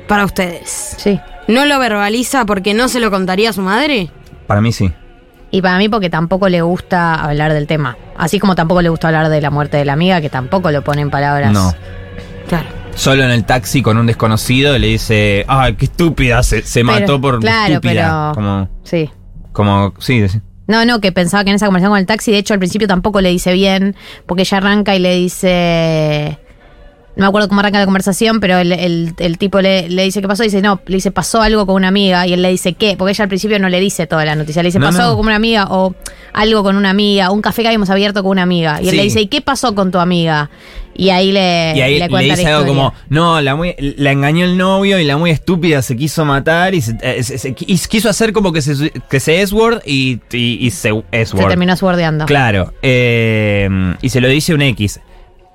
[0.07, 0.95] para ustedes.
[0.97, 1.19] Sí.
[1.47, 4.09] ¿No lo verbaliza porque no se lo contaría a su madre?
[4.47, 4.91] Para mí sí.
[5.51, 7.97] Y para mí porque tampoco le gusta hablar del tema.
[8.17, 10.81] Así como tampoco le gusta hablar de la muerte de la amiga, que tampoco lo
[10.83, 11.51] pone en palabras.
[11.51, 11.73] No.
[12.47, 12.65] Claro.
[12.95, 16.99] Solo en el taxi con un desconocido le dice, ah, qué estúpida, se, se Pero-
[16.99, 18.31] mató por claro, estúpida.
[18.33, 19.09] pero- Como, Sí.
[19.53, 20.39] como, sí, sí.
[20.67, 22.87] No, no, que pensaba que en esa conversación con el taxi, de hecho al principio
[22.87, 23.95] tampoco le dice bien,
[24.25, 26.37] porque ella arranca y le dice...
[27.15, 30.21] No me acuerdo cómo arranca la conversación, pero el, el- el tipo le, le dice
[30.21, 32.49] qué pasó, y dice, no, le dice, pasó algo con una amiga, y él le
[32.49, 32.95] dice, ¿qué?
[32.97, 35.03] Porque ella al principio no le dice toda la noticia, le dice, No, pasó no.
[35.05, 35.93] algo con una amiga, o
[36.31, 38.95] algo con una amiga, un café que habíamos abierto con una amiga, y él Sí.
[38.97, 40.49] le dice, ¿y qué pasó con tu amiga?
[40.93, 43.75] Y ahí le, y ahí le le, cuenta dice la algo como, no, la, muy-
[43.97, 47.37] la engañó el novio y la muy estúpida se quiso matar y, se, eh, se-
[47.37, 51.03] se- y quiso hacer como que se, que se S-word y, y, y se Se
[51.11, 51.47] S-word.
[51.49, 52.25] terminó subordeando.
[52.25, 53.69] Claro, eh,
[54.01, 54.99] y se lo dice un X.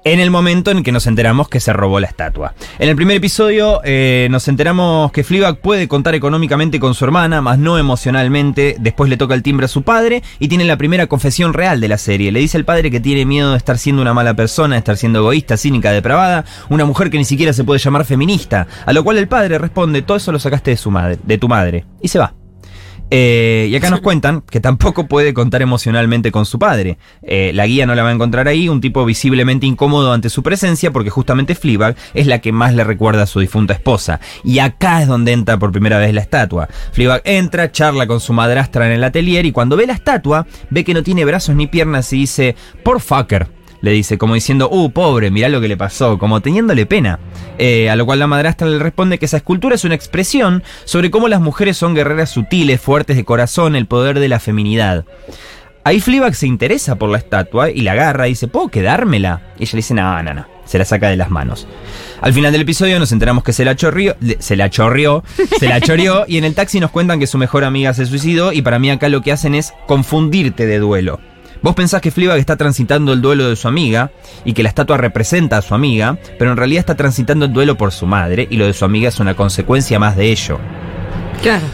[0.07, 2.55] En el momento en que nos enteramos que se robó la estatua.
[2.78, 7.41] En el primer episodio eh, nos enteramos que Fleabag puede contar económicamente con su hermana,
[7.41, 8.77] más no emocionalmente.
[8.78, 11.89] Después le toca el timbre a su padre y tiene la primera confesión real de
[11.89, 12.31] la serie.
[12.31, 14.97] Le dice al padre que tiene miedo de estar siendo una mala persona, de estar
[14.97, 18.69] siendo egoísta, cínica, depravada, una mujer que ni siquiera se puede llamar feminista.
[18.87, 21.49] A lo cual el padre responde, todo eso lo sacaste de su madre, de tu
[21.49, 21.85] madre.
[22.01, 22.33] Y se va.
[23.11, 26.99] Eh, y acá nos cuentan que tampoco puede contar emocionalmente con su padre.
[27.23, 30.43] Eh, la guía no la va a encontrar ahí, un tipo visiblemente incómodo ante su
[30.43, 34.20] presencia, porque justamente Fleabag es la que más le recuerda a su difunta esposa.
[34.45, 36.69] Y acá es donde entra por primera vez la estatua.
[36.93, 40.85] Fleabag entra, charla con su madrastra en el atelier y cuando ve la estatua, ve
[40.85, 43.56] que no tiene brazos ni piernas y dice, por fucker.
[43.81, 47.19] Le dice, como diciendo, uh, pobre, mirá lo que le pasó, como teniéndole pena.
[47.59, 51.11] Eh, a lo cual la madrastra le responde que esa escultura es una expresión sobre
[51.11, 55.05] cómo las mujeres son guerreras sutiles, fuertes de corazón, el poder de la feminidad.
[55.86, 59.43] Ahí Fleabag se interesa por la estatua y la agarra y dice, ¿puedo quedármela?
[59.57, 60.44] Y ella dice, no, no, no.
[60.65, 61.69] Se la saca de las manos.
[62.20, 65.23] Al final del episodio nos enteramos que se la chorrió, se la chorrió,
[65.61, 68.53] se la choreó y en el taxi nos cuentan que su mejor amiga se suicidó
[68.53, 71.20] y para mí acá lo que hacen es confundirte de duelo.
[71.62, 74.11] Vos pensás que Fleabag está transitando el duelo de su amiga
[74.45, 77.77] y que la estatua representa a su amiga, pero en realidad está transitando el duelo
[77.77, 80.59] por su madre y lo de su amiga es una consecuencia más de ello.
[81.43, 81.65] Claro.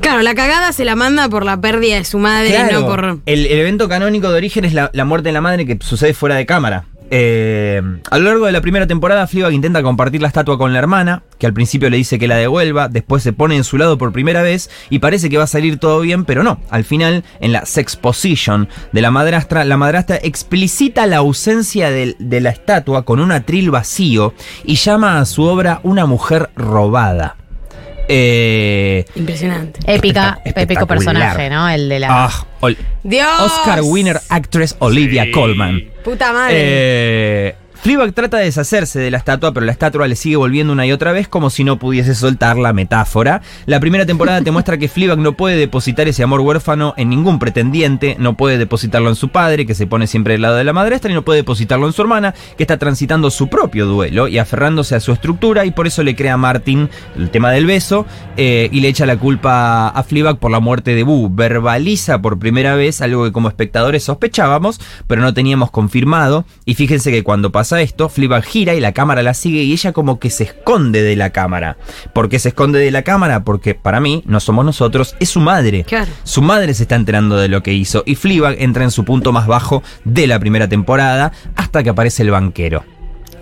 [0.00, 3.04] Claro, la cagada se la manda por la pérdida de su madre, Claro, no por.
[3.04, 6.14] el, el evento canónico de origen es la, la muerte de la madre que sucede
[6.14, 6.84] fuera de cámara.
[7.10, 7.80] Eh,
[8.10, 11.22] a lo largo de la primera temporada, Fleabag intenta compartir la estatua con la hermana,
[11.38, 14.12] que al principio le dice que la devuelva, después se pone en su lado por
[14.12, 16.60] primera vez y parece que va a salir todo bien, pero no.
[16.70, 22.16] Al final, en la sex position de la madrastra, la madrastra explicita la ausencia del-
[22.18, 24.34] de la estatua con un atril vacío
[24.64, 27.36] y llama a su obra una mujer robada.
[28.08, 29.80] Eh, Impresionante.
[29.86, 31.68] Épica, épico personaje, ¿no?
[31.68, 32.08] El de la.
[32.26, 33.40] ah, Ol- Dios.
[33.42, 35.82] Oscar winner actress Olivia Colman.
[36.04, 36.54] Puta madre.
[36.56, 37.54] Eh,
[37.86, 40.90] Fleabag trata de deshacerse de la estatua, pero la estatua le sigue volviendo una y
[40.90, 43.42] otra vez como si no pudiese soltar la metáfora.
[43.64, 47.38] La primera temporada te muestra que Fleabag no puede depositar ese amor huérfano en ningún
[47.38, 50.72] pretendiente, no puede depositarlo en su padre, que se pone siempre del lado de la
[50.72, 54.38] madrastra, y no puede depositarlo en su hermana, que está transitando su propio duelo y
[54.38, 58.04] aferrándose a su estructura, y por eso le crea a Martin el tema del beso
[58.36, 61.30] eh, y le echa la culpa a Fleabag por la muerte de Boo.
[61.32, 66.44] Verbaliza por primera vez algo que como espectadores sospechábamos, pero no teníamos confirmado.
[66.64, 69.92] Y fíjense que cuando pasa esto, Fleabag gira y la cámara la sigue y ella
[69.92, 71.76] como que se esconde de la cámara.
[72.12, 73.44] ¿Por qué se esconde de la cámara?
[73.44, 75.84] Porque para mí, no somos nosotros, es su madre.
[75.84, 76.10] Claro.
[76.24, 79.32] Su madre se está enterando de lo que hizo y Fleabag entra en su punto
[79.32, 82.84] más bajo de la primera temporada hasta que aparece el banquero.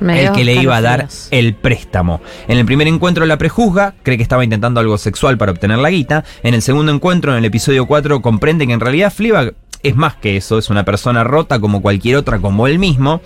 [0.01, 2.21] Me el que le iba a dar el préstamo.
[2.49, 5.91] En el primer encuentro la prejuzga, cree que estaba intentando algo sexual para obtener la
[5.91, 6.25] guita.
[6.43, 10.17] En el segundo encuentro, en el episodio 4, comprende que en realidad Fleabag es más
[10.17, 13.21] que eso, es una persona rota como cualquier otra, como él mismo.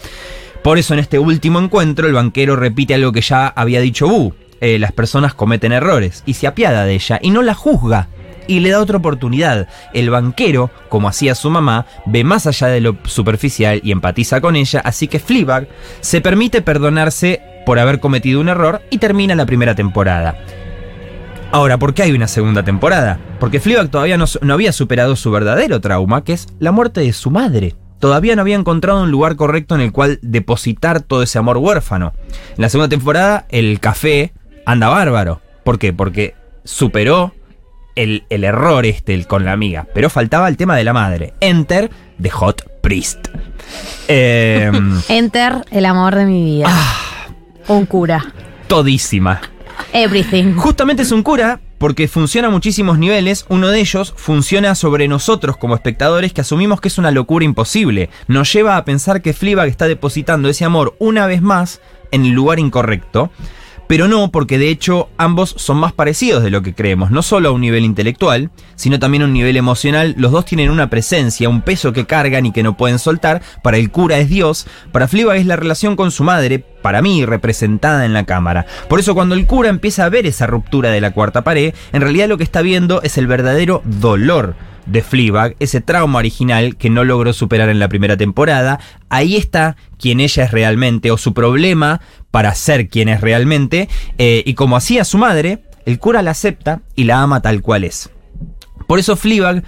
[0.62, 4.35] Por eso en este último encuentro el banquero repite algo que ya había dicho Bu.
[4.60, 8.09] Eh, las personas cometen errores y se apiada de ella y no la juzga
[8.48, 9.68] y le da otra oportunidad.
[9.93, 14.56] El banquero, como hacía su mamá, ve más allá de lo superficial y empatiza con
[14.56, 15.68] ella, así que Fleabag
[16.01, 20.36] se permite perdonarse por haber cometido un error y termina la primera temporada.
[21.52, 23.20] Ahora, ¿por qué hay una segunda temporada?
[23.39, 27.12] Porque Fleabag todavía no, no había superado su verdadero trauma, que es la muerte de
[27.12, 27.74] su madre.
[27.99, 32.12] Todavía no había encontrado un lugar correcto en el cual depositar todo ese amor huérfano.
[32.57, 34.33] En la segunda temporada, el café
[34.66, 35.41] anda bárbaro.
[35.65, 35.93] ¿Por qué?
[35.93, 36.35] Porque
[36.65, 37.35] superó
[37.97, 39.87] el, el error este el con la amiga.
[39.95, 41.35] Pero faltaba el tema de la madre.
[41.41, 43.29] Enter the Hot Priest.
[44.07, 44.70] Eh,
[45.09, 46.69] Enter, el amor de mi vida.
[47.66, 48.33] Un cura.
[48.66, 49.41] todísima.
[49.93, 50.55] Everything.
[50.55, 53.46] Justamente es un cura porque funciona a muchísimos niveles.
[53.48, 58.10] Uno de ellos funciona sobre nosotros como espectadores que asumimos que es una locura imposible.
[58.26, 61.80] Nos lleva a pensar que Fleabag está depositando ese amor una vez más
[62.10, 63.30] en el lugar incorrecto.
[63.89, 67.48] Pero no, porque de hecho ambos son más parecidos de lo que creemos, no solo
[67.48, 70.15] a un nivel intelectual, sino también a un nivel emocional.
[70.19, 73.40] Los dos tienen una presencia, un peso que cargan y que no pueden soltar.
[73.62, 77.24] Para el cura es Dios, para Fleabag es la relación con su madre, para mí
[77.24, 78.66] representada en la cámara.
[78.90, 82.02] Por eso cuando el cura empieza a ver esa ruptura de la cuarta pared, en
[82.02, 86.90] realidad lo que está viendo es el verdadero dolor de Fleabag, ese trauma original que
[86.90, 88.81] no logró superar en la primera temporada.
[89.09, 92.01] Ahí está quien ella es realmente, o su problema
[92.31, 93.89] para ser quien es realmente.
[94.19, 97.85] eh, y como hacía su madre, el cura la acepta y la ama tal cual
[97.85, 98.10] es.
[98.86, 99.62] Por eso Fleabag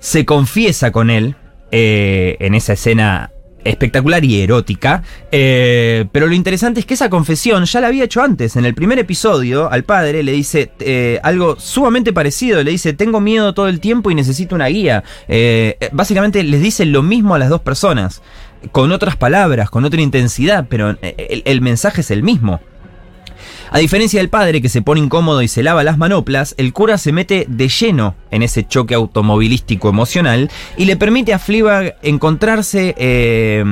[0.00, 1.36] se confiesa con él
[1.70, 3.30] eh, en esa escena
[3.64, 5.02] espectacular y erótica.
[5.32, 8.56] eh, pero lo interesante es que esa confesión ya la había hecho antes.
[8.56, 12.62] En el primer episodio, al padre le dice eh, algo sumamente parecido.
[12.62, 15.04] Le dice: Tengo miedo todo el tiempo y necesito una guía.
[15.28, 18.22] Eh, básicamente les dice lo mismo a las dos personas.
[18.72, 22.60] Con otras palabras, con otra intensidad, pero el mensaje es el mismo.
[23.70, 26.96] A diferencia del padre que se pone incómodo y se lava las manoplas, el cura
[26.98, 32.94] se mete de lleno en ese choque automovilístico emocional y le permite a Fleabag encontrarse
[32.96, 33.64] eh,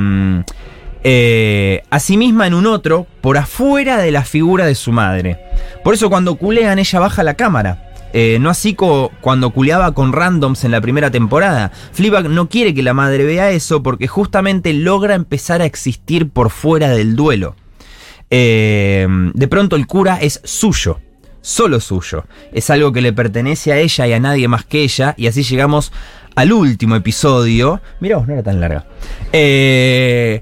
[1.03, 5.39] eh, a sí misma en un otro por afuera de la figura de su madre.
[5.83, 7.89] Por eso cuando culean ella baja la cámara.
[8.15, 11.71] Eh, no así co- cuando culeaba con randoms en la primera temporada.
[11.93, 16.51] Fleabag no quiere que la madre vea eso porque justamente logra empezar a existir por
[16.51, 17.55] fuera del duelo.
[18.35, 19.05] Eh,
[19.35, 20.99] de pronto el cura es suyo,
[21.41, 22.25] solo suyo.
[22.51, 25.13] Es algo que le pertenece a ella y a nadie más que ella.
[25.17, 25.91] Y así llegamos
[26.33, 27.79] al último episodio.
[27.99, 28.87] Mirá vos, no era tan larga.
[29.31, 30.39] Eh,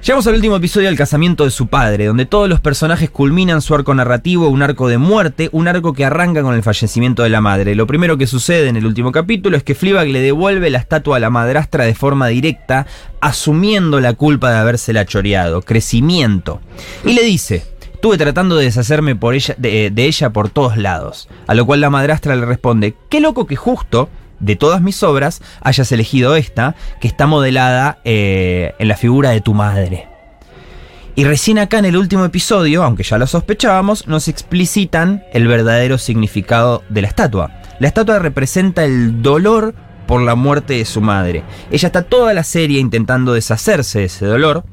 [0.00, 3.74] Llegamos al último episodio del casamiento de su padre, donde todos los personajes culminan su
[3.74, 7.40] arco narrativo, un arco de muerte, un arco que arranca con el fallecimiento de la
[7.40, 7.74] madre.
[7.74, 11.16] Lo primero que sucede en el último capítulo es que Fleabag le devuelve la estatua
[11.16, 12.86] a la madrastra de forma directa,
[13.20, 15.62] asumiendo la culpa de habérsela choreado.
[15.62, 16.60] Crecimiento.
[17.04, 21.28] Y le dice, Estuve tratando de deshacerme por ella, de, de ella por todos lados.
[21.48, 24.08] A lo cual la madrastra le responde, qué loco que justo
[24.40, 29.40] de todas mis obras hayas elegido esta, que está modelada eh, en la figura de
[29.40, 30.08] tu madre.
[31.14, 35.98] Y recién acá en el último episodio, aunque ya lo sospechábamos, nos explicitan el verdadero
[35.98, 37.50] significado de la estatua.
[37.80, 39.74] La estatua representa el dolor
[40.06, 41.42] por la muerte de su madre.
[41.72, 44.64] Ella está toda la serie intentando deshacerse de ese dolor,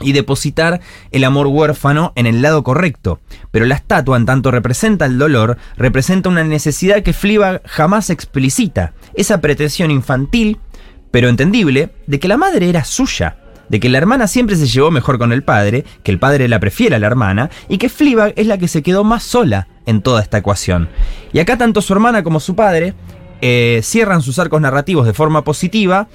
[0.00, 0.80] y depositar
[1.10, 3.20] el amor huérfano en el lado correcto.
[3.50, 8.92] Pero la estatua, en tanto representa el dolor, representa una necesidad que Fleabag jamás explicita.
[9.14, 10.58] Esa pretensión infantil,
[11.10, 13.38] pero entendible, de que la madre era suya.
[13.68, 16.60] De que la hermana siempre se llevó mejor con el padre, que el padre la
[16.60, 20.02] prefiere a la hermana, y que Fleabag es la que se quedó más sola en
[20.02, 20.88] toda esta ecuación.
[21.32, 22.94] Y acá tanto su hermana como su padre
[23.40, 26.08] eh, cierran sus arcos narrativos de forma positiva,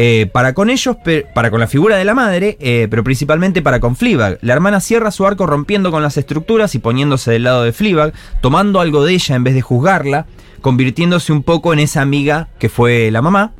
[0.00, 0.96] eh, para con ellos,
[1.34, 4.38] para con la figura de la madre, eh, pero principalmente para con Fleabag.
[4.42, 8.12] La hermana cierra su arco rompiendo con las estructuras y poniéndose del lado de Fleabag,
[8.40, 10.26] tomando algo de ella en vez de juzgarla,
[10.60, 13.54] convirtiéndose un poco en esa amiga que fue la mamá.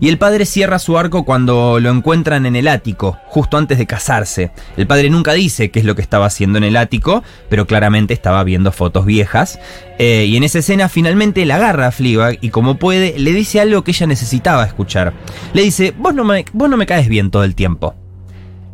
[0.00, 3.86] Y el padre cierra su arco cuando lo encuentran en el ático, justo antes de
[3.86, 4.50] casarse.
[4.76, 8.14] El padre nunca dice qué es lo que estaba haciendo en el ático, pero claramente
[8.14, 9.58] estaba viendo fotos viejas.
[9.98, 13.60] Eh, y en esa escena finalmente la agarra a Fleabag y como puede le dice
[13.60, 15.14] algo que ella necesitaba escuchar.
[15.52, 17.94] Le dice, vos no me, vos no me caes bien todo el tiempo.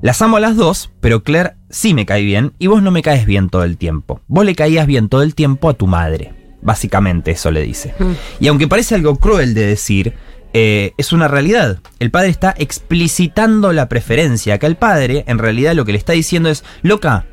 [0.03, 3.03] Las amo a las dos, pero Claire sí me cae bien y vos no me
[3.03, 4.23] caes bien todo el tiempo.
[4.29, 6.33] Vos le caías bien todo el tiempo a tu madre.
[6.63, 7.95] Básicamente eso le dice.
[8.39, 10.15] Y aunque parece algo cruel de decir,
[10.53, 11.79] eh, es una realidad.
[11.99, 14.55] El padre está explicitando la preferencia.
[14.55, 17.27] Acá el padre, en realidad, lo que le está diciendo es: Loca,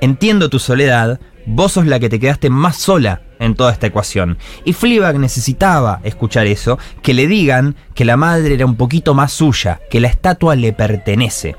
[0.00, 4.38] entiendo tu soledad, vos sos la que te quedaste más sola en toda esta ecuación.
[4.64, 9.32] Y Fleabag necesitaba escuchar eso, que le digan que la madre era un poquito más
[9.32, 11.56] suya, que la estatua le pertenece.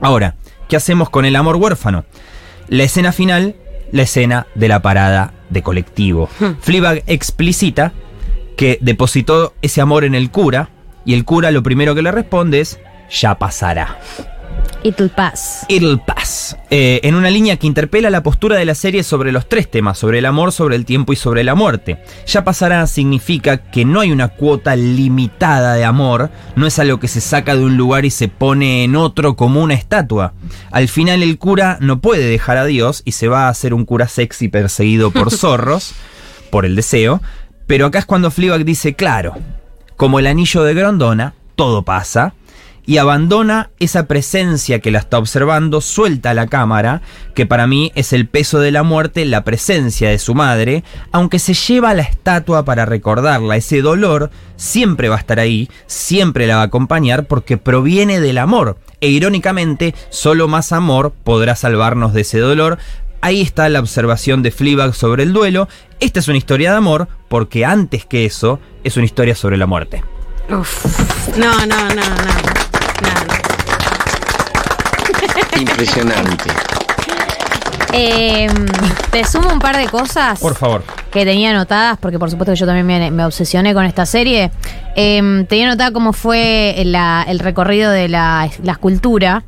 [0.00, 0.36] Ahora,
[0.68, 2.04] ¿qué hacemos con el amor huérfano?
[2.68, 3.56] La escena final,
[3.92, 6.28] la escena de la parada de colectivo.
[6.60, 7.92] Fleabag explicita
[8.60, 10.68] que depositó ese amor en el cura
[11.06, 12.78] y el cura lo primero que le responde es
[13.10, 13.98] ya pasará.
[14.82, 15.64] It'll pass.
[15.68, 16.58] It'll pass.
[16.68, 19.96] Eh, en una línea que interpela la postura de la serie sobre los tres temas,
[19.96, 22.02] sobre el amor, sobre el tiempo y sobre la muerte.
[22.26, 27.08] Ya pasará significa que no hay una cuota limitada de amor, no es algo que
[27.08, 30.34] se saca de un lugar y se pone en otro como una estatua.
[30.70, 33.86] Al final el cura no puede dejar a Dios y se va a hacer un
[33.86, 35.94] cura sexy perseguido por zorros,
[36.50, 37.22] por el deseo,
[37.70, 39.36] pero acá es cuando Fleabag dice, claro,
[39.96, 42.34] como el anillo de Grondona, todo pasa,
[42.84, 47.00] y abandona esa presencia que la está observando, suelta la cámara,
[47.32, 50.82] que para mí es el peso de la muerte, la presencia de su madre,
[51.12, 56.48] aunque se lleva la estatua para recordarla, ese dolor siempre va a estar ahí, siempre
[56.48, 62.14] la va a acompañar porque proviene del amor, e irónicamente, solo más amor podrá salvarnos
[62.14, 62.78] de ese dolor.
[63.22, 65.68] Ahí está la observación de Fleabag sobre el duelo.
[66.00, 69.66] Esta es una historia de amor porque antes que eso es una historia sobre la
[69.66, 70.02] muerte.
[70.50, 71.36] Uf.
[71.36, 72.02] No, no, no, no.
[75.60, 76.50] Impresionante.
[77.92, 78.48] Eh,
[79.10, 80.84] te sumo un par de cosas Por favor.
[81.10, 84.50] que tenía anotadas, porque por supuesto que yo también me, me obsesioné con esta serie.
[84.96, 89.42] Eh, tenía anotada cómo fue la- el recorrido de la, la escultura.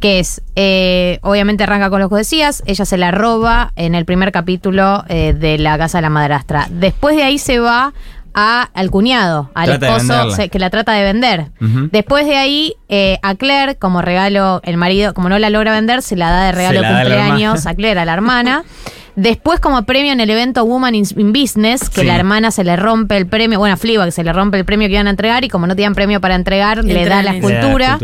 [0.00, 4.04] Que es, eh, obviamente arranca con lo que decías, ella se la roba en el
[4.04, 6.66] primer capítulo eh, de la casa de la madrastra.
[6.70, 7.92] Después de ahí se va
[8.34, 11.46] a, al cuñado, al Trata esposo se- que la trata de vender.
[11.90, 16.02] Después de ahí, eh, a Claire, como regalo, el marido, como no la logra vender,
[16.02, 18.64] se la da de regalo de cumpleaños a Claire, a la hermana.
[19.22, 22.06] Después, como premio en el evento Woman in, in Business, que Sí.
[22.06, 24.88] la hermana se le rompe el premio, bueno, a Fleabag se le rompe el premio
[24.88, 27.42] que iban a entregar y como no tenían premio para entregar, le da la en-
[27.42, 27.98] Le da la escultura.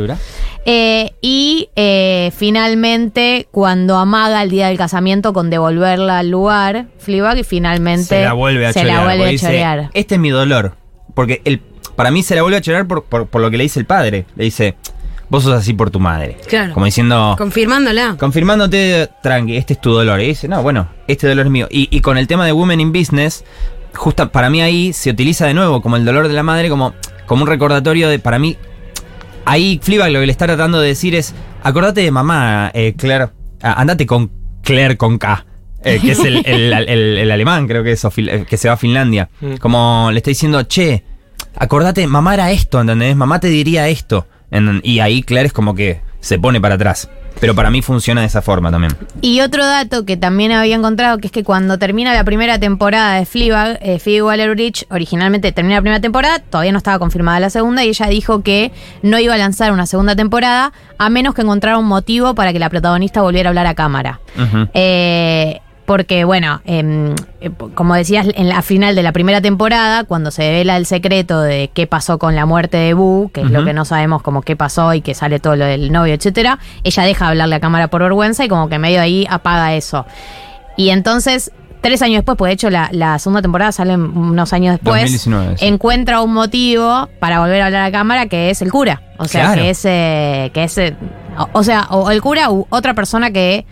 [0.66, 7.38] Eh, y eh, finalmente, cuando amaga el día del casamiento con devolverla al lugar, Fleabag
[7.38, 8.98] y finalmente se la vuelve a se chorear.
[8.98, 9.90] la vuelve a dice, chorear.
[9.94, 10.74] Este es mi dolor.
[11.14, 11.60] Porque el,
[11.94, 13.86] para mí se la vuelve a chorear por, por- por lo que le dice el
[13.86, 14.26] padre.
[14.36, 14.74] Le dice,
[15.28, 16.36] vos sos así por tu madre.
[16.48, 16.72] Claro.
[16.74, 18.16] Como diciendo, Confirmándola.
[18.18, 20.20] confirmándote, tranqui, este es tu dolor.
[20.20, 21.68] Y dice, no, bueno, este dolor es mío.
[21.70, 23.44] Y, y con el tema de Women in Business,
[23.94, 26.94] justa para mí ahí se utiliza de nuevo como el dolor de la madre, como,
[27.26, 28.56] como un recordatorio de, para mí,
[29.44, 33.28] ahí Fleabag lo que le está tratando de decir es, acordate de mamá, eh, Claire,
[33.62, 34.30] Ah, andate con
[34.62, 35.46] Claire con K.
[35.82, 38.74] eh, que es el, el- el- el alemán, creo que es, eh, que se va
[38.74, 39.30] a Finlandia.
[39.40, 39.54] Mm.
[39.56, 41.04] Como le está diciendo, che,
[41.56, 43.16] acordate, mamá era esto, ¿entendés?
[43.16, 44.26] Mamá te diría esto.
[44.50, 47.08] En- y ahí Claire es como que se pone para atrás.
[47.38, 48.94] Pero para mí funciona de esa forma también.
[49.20, 53.16] Y otro dato que también había encontrado, que es que cuando termina la primera temporada
[53.18, 57.50] de Fleabag, eh, Phoebe Waller-Bridge originalmente termina la primera temporada, todavía no estaba confirmada la
[57.50, 61.42] segunda, y ella dijo que no iba a lanzar una segunda temporada a menos que
[61.42, 64.20] encontrara un motivo para que la protagonista volviera a hablar a cámara.
[64.72, 70.30] Eh, porque, bueno, em, eh, como decías, en la final de la primera temporada, cuando
[70.30, 73.64] se devela el secreto de qué pasó con la muerte de Boo, que es lo
[73.64, 77.04] que no sabemos como qué pasó y que sale todo lo del novio, etcétera, ella
[77.04, 80.04] deja de hablarle a cámara por vergüenza y como que medio ahí apaga eso.
[80.76, 84.72] Y entonces, tres años después, pues de hecho la, la segunda temporada sale unos años
[84.74, 85.66] después, 2019, sí.
[85.66, 89.02] encuentra un motivo para volver a hablar a cámara que es el cura.
[89.18, 89.62] O sea, Claro.
[89.62, 90.96] que es, eh, que es eh,
[91.38, 93.64] o, o sea, o el cura u otra persona que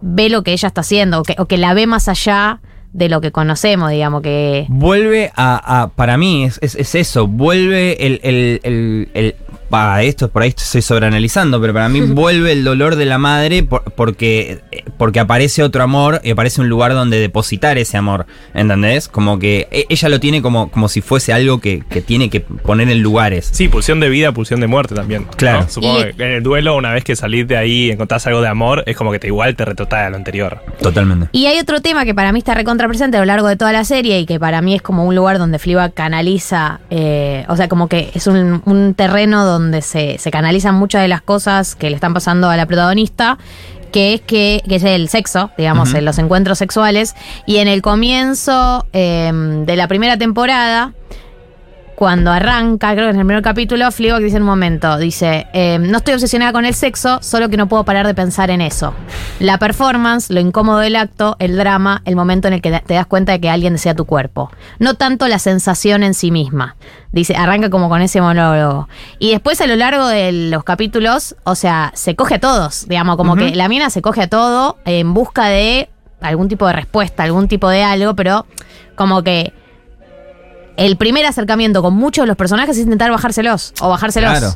[0.00, 2.60] ve lo que ella está haciendo o que, o que la ve más allá
[2.92, 4.64] de lo que conocemos, digamos, que...
[4.68, 9.34] Vuelve a, para mí, es, es- es eso, vuelve el, el- el- el-
[9.72, 13.62] Va, esto por ahí estoy sobreanalizando, pero para mí vuelve el dolor de la madre
[13.62, 14.60] por- porque,
[14.96, 19.08] porque aparece otro amor y aparece un lugar donde depositar ese amor, ¿entendés?
[19.08, 22.40] Como que e- ella lo tiene como, como si fuese algo que, que tiene que
[22.40, 23.48] poner en lugares.
[23.52, 25.24] Sí, pulsión de vida, pulsión de muerte también.
[25.24, 25.30] ¿no?
[25.32, 25.66] Claro.
[25.68, 28.40] Supongo Y- que en el duelo, una vez que salís de ahí y encontrás algo
[28.42, 30.60] de amor, es como que te igual te retrotrae a lo anterior.
[30.80, 31.28] Totalmente.
[31.32, 33.84] Y hay otro tema que para mí está recontrapresente a lo largo de toda la
[33.84, 37.68] serie y que para mí es como un lugar donde Fleabag canaliza, eh, o sea,
[37.68, 41.90] como que es un, un terreno donde se, se canalizan muchas de las cosas que
[41.90, 43.38] le están pasando a la protagonista,
[43.92, 47.14] que es que, que es el sexo, digamos, en los encuentros sexuales.
[47.46, 49.32] Y en el comienzo eh,
[49.64, 50.92] de la primera temporada,
[51.96, 55.78] cuando arranca, creo que en el primer capítulo, Fleabag dice en un momento, dice, eh,
[55.80, 58.92] no estoy obsesionada con el sexo, solo que no puedo parar de pensar en eso.
[59.40, 63.06] La performance, lo incómodo del acto, el drama, el momento en el que te das
[63.06, 64.50] cuenta de que alguien desea tu cuerpo.
[64.78, 66.76] No tanto la sensación en sí misma.
[67.12, 68.90] Dice, arranca como con ese monólogo.
[69.18, 73.16] Y después a lo largo de los capítulos, o sea, se coge a todos, digamos,
[73.16, 75.88] como que la mina se coge a todo en busca de
[76.20, 78.44] algún tipo de respuesta, algún tipo de algo, pero
[78.96, 79.52] como que
[80.76, 84.30] el primer acercamiento con muchos de los personajes es intentar bajárselos o bajárselos.
[84.30, 84.54] Claro.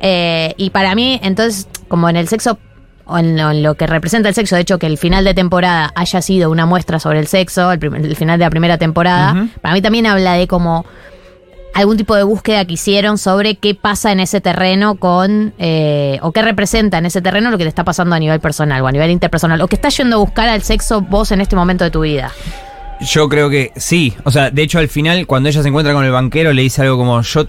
[0.00, 2.58] Eh, y para mí, entonces, como en el sexo,
[3.06, 5.34] o en lo, en lo que representa el sexo, de hecho, que el final de
[5.34, 8.78] temporada haya sido una muestra sobre el sexo, el, primer- el final de la primera
[8.78, 10.84] temporada, para mí también habla de como
[11.74, 16.30] algún tipo de búsqueda que hicieron sobre qué pasa en ese terreno con, eh, o
[16.30, 18.92] qué representa en ese terreno lo que te está pasando a nivel personal o a
[18.92, 21.90] nivel interpersonal, o que estás yendo a buscar al sexo vos en este momento de
[21.90, 22.30] tu vida.
[23.00, 24.14] Yo creo que sí.
[24.24, 26.82] O sea, de hecho, al final, cuando ella se encuentra con el banquero, le dice
[26.82, 27.46] algo como: Yo.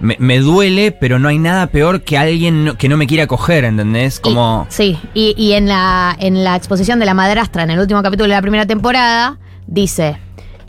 [0.00, 3.28] Me, me duele, pero no hay nada peor que alguien no- que no me quiera
[3.28, 4.18] coger, ¿entendés?
[4.18, 4.66] Como.
[4.68, 8.02] Y- sí, y, y en, la, en la exposición de la madrastra, en el último
[8.02, 9.38] capítulo de la primera temporada,
[9.68, 10.18] dice,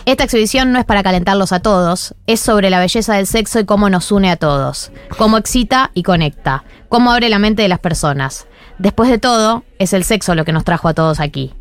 [0.06, 3.65] esta exhibición no es para calentarlos a todos, es sobre la belleza del sexo y
[3.65, 7.80] cómo nos une a todos, cómo excita y conecta, cómo abre la mente de las
[7.80, 8.45] personas.
[8.77, 11.53] Después de todo, es el sexo lo que nos trajo a todos aquí.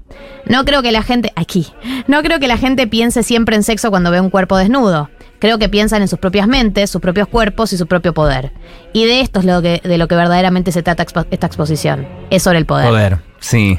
[0.46, 1.66] No creo que la gente, aquí,
[2.06, 5.08] no creo que la gente piense siempre en sexo cuando ve un cuerpo desnudo.
[5.38, 8.52] Creo que piensan en sus propias mentes, sus propios cuerpos y su propio poder.
[8.92, 12.06] Y de esto es lo que, de lo que verdaderamente se trata expo- esta exposición.
[12.30, 12.88] Es sobre el poder.
[12.88, 13.78] Poder, sí.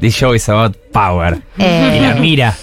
[0.00, 1.40] This show is about power.
[1.58, 2.54] Eh, y la mira.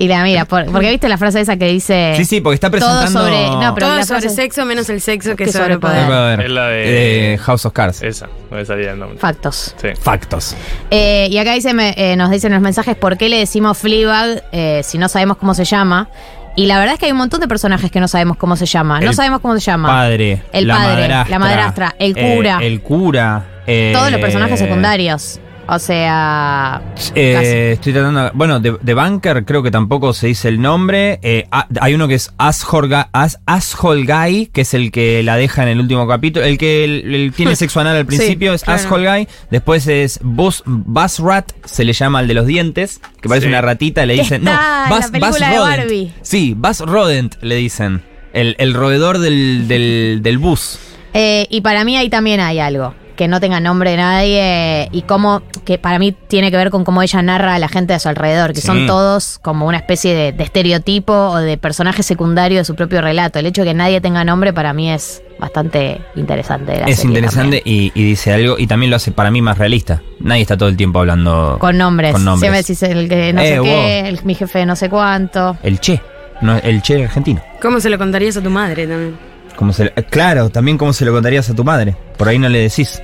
[0.00, 2.12] Y la mira, por- porque viste la frase esa que dice.
[2.16, 3.20] Sí, sí, porque está Todo presentando.
[3.20, 3.42] sobre.
[3.64, 6.06] No, pero Todo la sobre frase- sexo menos el sexo que, que sobre sobre poder.
[6.06, 6.40] Poder.
[6.42, 8.02] Es la de- Eh, House of Cards.
[8.02, 9.18] Esa, no me salía el nombre.
[9.18, 9.74] Factos.
[9.80, 9.88] Sí.
[10.00, 10.54] Factos.
[10.90, 14.44] Eh, y acá dice, me- eh, nos dicen los mensajes por qué le decimos Fleabag
[14.52, 16.08] eh, si no sabemos cómo se llama.
[16.54, 18.66] Y la verdad es que hay un montón de personajes que no sabemos cómo se
[18.66, 19.00] llama.
[19.00, 19.88] no sabemos cómo se llama.
[19.88, 20.42] Padre.
[20.52, 22.58] El la padre, madrastra, la madrastra, el eh, cura.
[22.62, 23.44] el cura.
[23.66, 25.40] eh, Todos los personajes secundarios.
[25.70, 26.80] O sea.
[27.14, 28.30] Eh, estoy tratando.
[28.34, 31.18] Bueno, de, de Bunker creo que tampoco se dice el nombre.
[31.22, 31.44] Eh,
[31.80, 35.62] hay uno que es Asshole Guy, As- Asshole Guy, que es el que la deja
[35.64, 36.46] en el último capítulo.
[36.46, 38.80] El que el- el tiene sexo anal al principio es claro.
[38.80, 39.28] Asshole Guy.
[39.50, 43.50] Después es Buzz, Buzz Rat, se le llama al de los dientes, que parece Sí.
[43.52, 44.06] una ratita.
[44.06, 44.48] Le dicen.
[44.48, 45.60] está No, en la Buzz, Buzz de Rodent.
[45.78, 46.12] Barbie.
[46.22, 48.02] Sí, Buzz Rodent le dicen.
[48.32, 50.78] El, el roedor del, del, del bus.
[51.14, 55.02] Eh, y para mí ahí también hay algo que no tenga nombre de nadie y
[55.02, 57.98] cómo, que para mí tiene que ver con cómo ella narra a la gente a
[57.98, 58.66] su alrededor, que Sí.
[58.68, 63.00] son todos como una especie de, de estereotipo o de personaje secundario de su propio
[63.02, 63.40] relato.
[63.40, 66.72] El hecho de que nadie tenga nombre para mí es bastante interesante.
[66.72, 68.56] de la Es interesante y, y dice algo.
[68.58, 70.00] Y también lo hace para mí más realista.
[70.20, 71.58] Nadie está todo el tiempo hablando.
[71.60, 72.12] Con nombres.
[72.12, 72.40] Con nombres.
[72.40, 75.56] Siempre decís el que no Eh, sé qué, el- mi jefe de no sé cuánto.
[75.64, 76.00] El Che.
[76.40, 77.42] No, el Che argentino.
[77.60, 79.18] ¿Cómo se lo contarías a tu madre también?
[79.58, 81.96] Como se, eh, claro, también como se lo contarías a tu madre.
[82.16, 83.02] Por ahí no le decís.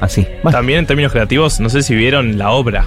[0.00, 0.26] Así.
[0.42, 2.84] Bueno, También en términos creativos, no sé si vieron la obra.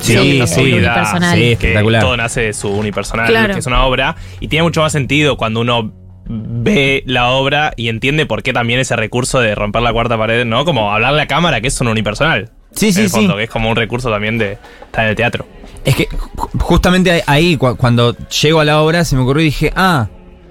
[0.00, 1.34] Sí, Sí, sí, unipersonal.
[1.34, 2.02] sí, que espectacular.
[2.02, 3.54] todo nace de su unipersonal, Claro.
[3.54, 5.92] que es una obra, y tiene mucho más sentido cuando uno
[6.28, 10.44] ve la obra y entiende por qué también ese recurso de romper la cuarta pared,
[10.44, 10.64] ¿no?
[10.64, 12.50] Como hablarle a cámara, que es un unipersonal.
[12.72, 13.38] Sí, sí, en el fondo, sí.
[13.38, 15.46] que es como un recurso también de estar en el teatro.
[15.84, 19.42] Es que ju- justamente ahí- ahí, cu- cuando llego a la obra, se me ocurrió
[19.42, 20.08] y dije, ah,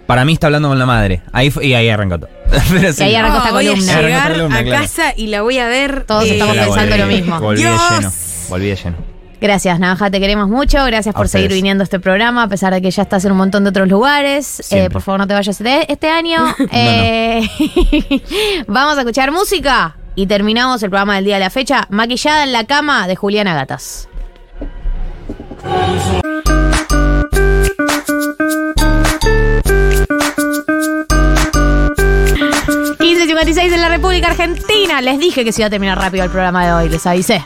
[0.08, 1.22] para mí está hablando con la madre.
[1.32, 2.30] Ahí fue- y ahí arrancó todo.
[2.72, 3.02] Pero sí.
[3.04, 3.92] Y ahí arrancó esta voy columna.
[3.92, 4.82] a Arrancó llegar esta columna, a claro.
[4.84, 6.04] casa y la voy a ver.
[6.06, 7.40] Todos eh, estamos La pensando lo mismo.
[7.40, 7.82] Volví de Dios.
[7.98, 8.12] lleno.
[8.50, 9.16] Volví de lleno.
[9.42, 10.84] Gracias, Navaja, te queremos mucho.
[10.86, 11.62] Gracias A por seguir ustedes.
[11.62, 13.88] viniendo a este programa, a pesar de que ya estás en un montón de otros
[13.88, 14.72] lugares.
[14.72, 16.40] Eh, por favor, no te vayas este, este año.
[16.72, 17.42] Eh,
[18.68, 21.86] vamos a escuchar música y terminamos el programa del día de la fecha.
[21.90, 24.08] Maquillada en la cama de Juliana Gatas.
[33.36, 35.02] 15.56 en la República Argentina.
[35.02, 37.44] Les dije que se iba a terminar rápido el programa de hoy, les avisé.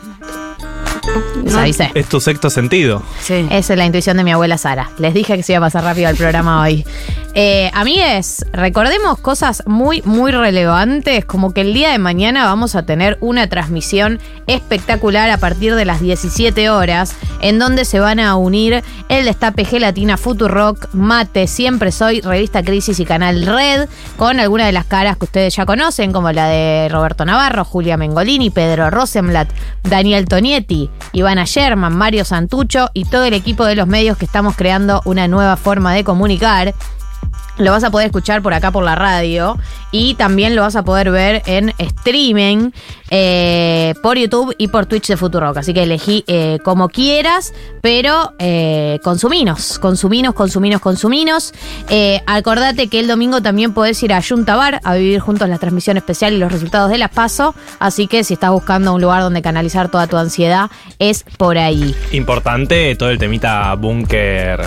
[1.43, 1.91] Les avisé.
[1.95, 3.01] Es tu sexto sentido.
[3.21, 3.47] Sí.
[3.49, 4.91] Esa es la intuición de mi abuela Sara.
[4.99, 6.85] Les dije que se iba a pasar rápido el programa hoy.
[7.35, 12.83] Eh, amigues, recordemos cosas muy, muy relevantes, como que el día de mañana vamos a
[12.83, 18.35] tener una transmisión espectacular a partir de las 17 horas, en donde se van a
[18.35, 23.87] unir el Destape Gelatina, Futurock, Mate, Siempre Soy, Revista Crisis y Canal Red,
[24.17, 27.95] con algunas de las caras que ustedes ya conocen, como la de Roberto Navarro, Julia
[27.95, 29.49] Mengolini, Pedro Rosenblatt,
[29.83, 34.55] Daniel Tonietti, Ivana Sherman, Mario Santucho y todo el equipo de los medios que estamos
[34.55, 36.73] creando una nueva forma de comunicar.
[37.59, 39.57] Lo vas a poder escuchar por acá por la radio
[39.91, 42.71] y también lo vas a poder ver en streaming
[43.09, 45.57] eh, por YouTube y por Twitch de Futurock.
[45.57, 51.53] Así que elegí eh, como quieras, pero eh, consuminos, consuminos, consuminos, consuminos.
[52.27, 55.97] Acordate que el domingo también podés ir a Junta Bar a vivir juntos la transmisión
[55.97, 57.55] especial y los resultados de las PASO.
[57.79, 61.93] Así que si estás buscando un lugar donde canalizar toda tu ansiedad, es por ahí.
[62.13, 64.61] Importante todo el temita búnker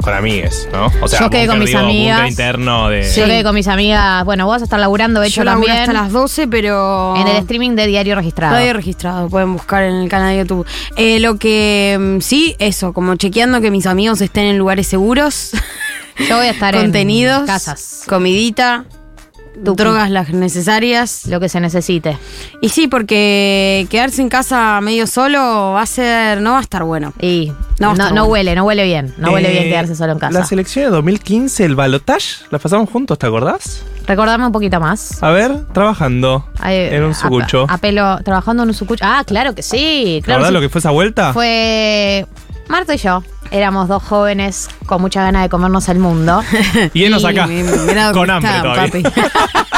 [0.00, 0.86] con amigues, ¿no?
[1.02, 2.28] O Yo quedé con mis digo, amigas.
[2.30, 3.02] interno de.
[3.14, 4.24] Yo quedé con mis amigas.
[4.24, 5.72] Bueno, vos vas a estar laburando, de hecho, Yo también.
[5.72, 7.14] hasta las 12, pero.
[7.16, 8.54] En el streaming de Diario Registrado.
[8.54, 10.66] Radio registrado, pueden buscar en el canal de YouTube.
[10.96, 15.52] Eh, lo que mm, sí, eso, como chequeando que mis amigos estén en lugares seguros.
[16.28, 18.02] Yo voy a estar en contenidos, casas.
[18.06, 18.84] comidita,
[19.64, 19.82] Tuki.
[19.82, 21.26] drogas las necesarias.
[21.26, 22.16] Lo que se necesite.
[22.60, 26.84] Y sí, porque quedarse en casa medio solo va a ser, no va a estar
[26.84, 27.12] bueno.
[27.20, 28.24] Y No, no, está no bueno.
[28.26, 29.14] huele, no huele bien.
[29.18, 30.38] No huele bien Eh, quedarse solo en casa.
[30.38, 33.82] La selección de 2015, el balotage, la pasamos juntos, ¿te acordás?
[34.06, 35.22] Recordame un poquito más.
[35.22, 37.66] A ver, trabajando Ay, en un a- sucucho.
[37.68, 39.04] A, pelo, trabajando en un sucucho.
[39.06, 40.18] Ah, claro que sí.
[40.20, 41.32] ¿Te Claro acordás que lo que fue esa vuelta?
[41.32, 42.26] Fue
[42.70, 43.24] Marta y yo.
[43.50, 46.40] Éramos dos jóvenes con mucha ganas de comernos el mundo.
[46.94, 47.48] Y él nos acá,
[48.12, 49.12] con hambre todavía.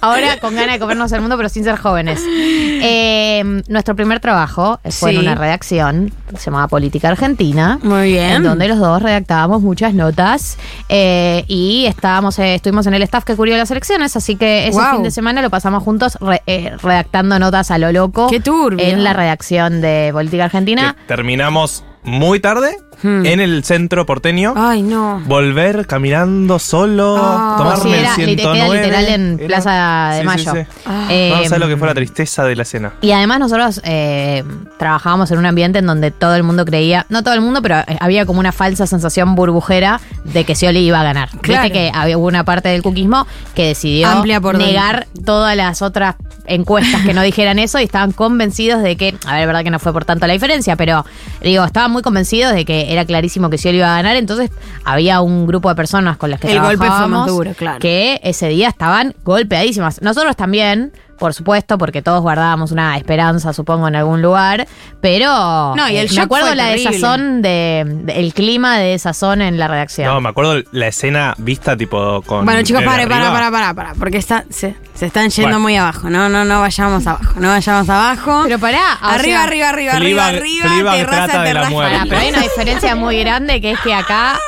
[0.00, 2.20] Ahora con ganas de comernos el mundo, pero sin ser jóvenes.
[2.26, 7.78] Eh, nuestro primer trabajo fue en una redacción, se llamaba Política Argentina.
[7.82, 8.30] Muy bien.
[8.32, 10.58] En donde los dos redactábamos muchas notas
[10.88, 14.78] eh, y estábamos, eh, estuvimos en el staff que cubrió las elecciones, así que ese
[14.78, 14.92] Wow.
[14.94, 18.84] fin de semana lo pasamos juntos re- eh, redactando notas a lo loco Qué turbio.
[18.84, 20.96] en la redacción de Política Argentina.
[20.98, 23.26] Que terminamos muy tarde Hmm.
[23.26, 24.54] en el centro porteño.
[24.56, 25.20] Ay, no.
[25.26, 27.54] Volver caminando solo, Ah.
[27.58, 28.82] tomarme Sí, era, el lite- queda 109.
[28.82, 30.52] literal en Era- Plaza de Sí, Mayo.
[30.52, 30.58] sí.
[30.86, 31.06] Ah.
[31.10, 32.92] Eh, no sabes lo que fue la tristeza de la escena.
[33.00, 34.44] Y además nosotros eh,
[34.78, 37.78] trabajábamos en un ambiente en donde todo el mundo creía, no todo el mundo, pero
[37.80, 41.28] eh, había como una falsa sensación burbujera de que Scioli iba a ganar.
[41.40, 41.62] Claro.
[41.64, 45.82] Viste que había hubo una parte del cuquismo que decidió Amplia por negar todas las
[45.82, 46.14] otras
[46.44, 49.70] encuestas que no dijeran eso y estaban convencidos de que, a ver, es verdad que
[49.70, 51.04] no fue por tanto la diferencia, pero
[51.40, 54.50] digo, estaban muy convencidos de que era clarísimo que Scioli iba a ganar, entonces
[54.84, 57.78] había un grupo de personas con las que El golpe fue más duro, claro.
[57.78, 60.02] que ese día estaban golpeadísimas.
[60.02, 60.92] Nosotros también,
[61.22, 64.66] por supuesto, porque todos guardábamos una esperanza, supongo, en algún lugar,
[65.00, 66.90] pero No, y el eh, me acuerdo la terrible.
[66.90, 70.08] desazón de, de- el clima de desazón en la redacción.
[70.12, 72.44] No, me acuerdo la escena vista tipo con.
[72.44, 73.30] Bueno, chicos, para, arriba.
[73.32, 75.60] para, para, para, porque está, se, se están yendo Bueno.
[75.60, 76.10] muy abajo.
[76.10, 78.40] No, no, no vayamos abajo, no vayamos abajo.
[78.44, 81.70] pero pará, arriba, sea, arriba, arriba, arriba, arriba, Fleabag terraza, trata de la terraza.
[81.70, 81.92] muerte.
[81.98, 84.40] pará, pero hay una diferencia muy grande que es que acá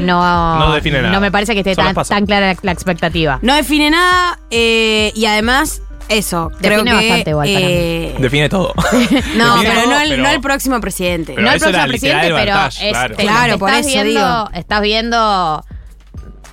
[0.00, 1.12] no, No define nada.
[1.12, 3.38] no me parece que esté tan, tan clara la, la expectativa.
[3.42, 6.96] No define nada eh, y además, eso, creo Define que...
[7.08, 8.74] bastante igual para eh, Define todo.
[9.36, 11.34] No, Define pero, todo, no, el, pero- no el próximo presidente.
[11.36, 13.14] No el eso era próximo presidente, pero es- claro.
[13.16, 14.50] te- Claro, te por estás eso viendo, digo.
[14.54, 15.64] Estás viendo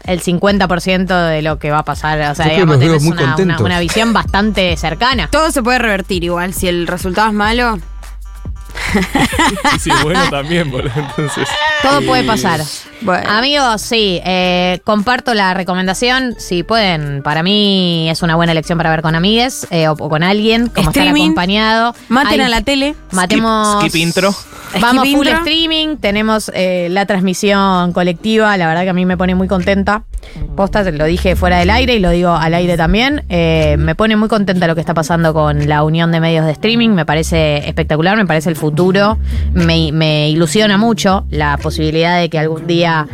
[0.06, 2.20] el 50% de lo que va a pasar.
[2.32, 5.28] O sea, Yo digamos, tenés una, una- visión bastante cercana.
[5.30, 6.54] Todo se puede revertir igual.
[6.54, 7.78] Si el resultado es malo,
[9.80, 10.92] sí, bueno, también, boludo.
[10.96, 11.48] Entonces.
[11.82, 12.62] Todo puede pasar.
[13.02, 13.30] bueno.
[13.30, 16.36] Amigos, sí, eh, comparto la recomendación.
[16.40, 20.10] Si pueden, para mí es una buena elección para ver con amigues eh, o, o
[20.10, 21.96] con alguien, como estar acompañado.
[22.10, 22.96] maten Hay- a la tele.
[23.12, 23.82] Matemos.
[23.82, 24.34] Skip intro.
[24.82, 25.44] Vamos Skip full intro.
[25.44, 30.04] streaming, tenemos eh, la transmisión colectiva, la verdad que a mí me pone muy contenta.
[30.58, 33.24] Posta, lo dije fuera del aire y lo digo al aire también.
[33.30, 36.52] Eh, me pone muy contenta lo que está pasando con la unión de medios de
[36.52, 38.77] streaming, me parece espectacular, me parece el futuro,
[39.54, 43.08] me, me ilusiona mucho la posibilidad de que algún día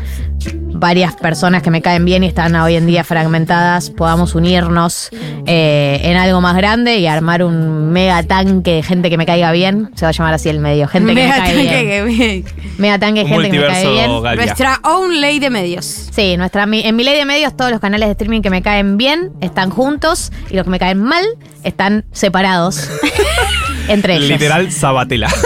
[0.73, 5.09] varias personas que me caen bien y están hoy en día fragmentadas podamos unirnos
[5.45, 9.51] eh, en algo más grande y armar un mega tanque de gente que me caiga
[9.51, 9.91] bien.
[9.95, 12.43] Se va a llamar así el medio, gente que me cae tanque bien.
[12.43, 12.53] que.
[12.77, 14.23] Mega tanque de gente que me cae bien.
[14.23, 14.45] Galia.
[14.45, 15.85] Nuestra own ley de medios.
[15.85, 18.97] Sí, nuestra, en mi ley de medios todos los canales de streaming que me caen
[18.97, 21.23] bien están juntos y los que me caen mal
[21.63, 22.89] están separados
[23.87, 24.29] entre ellos.
[24.29, 25.27] Literal Sabatella.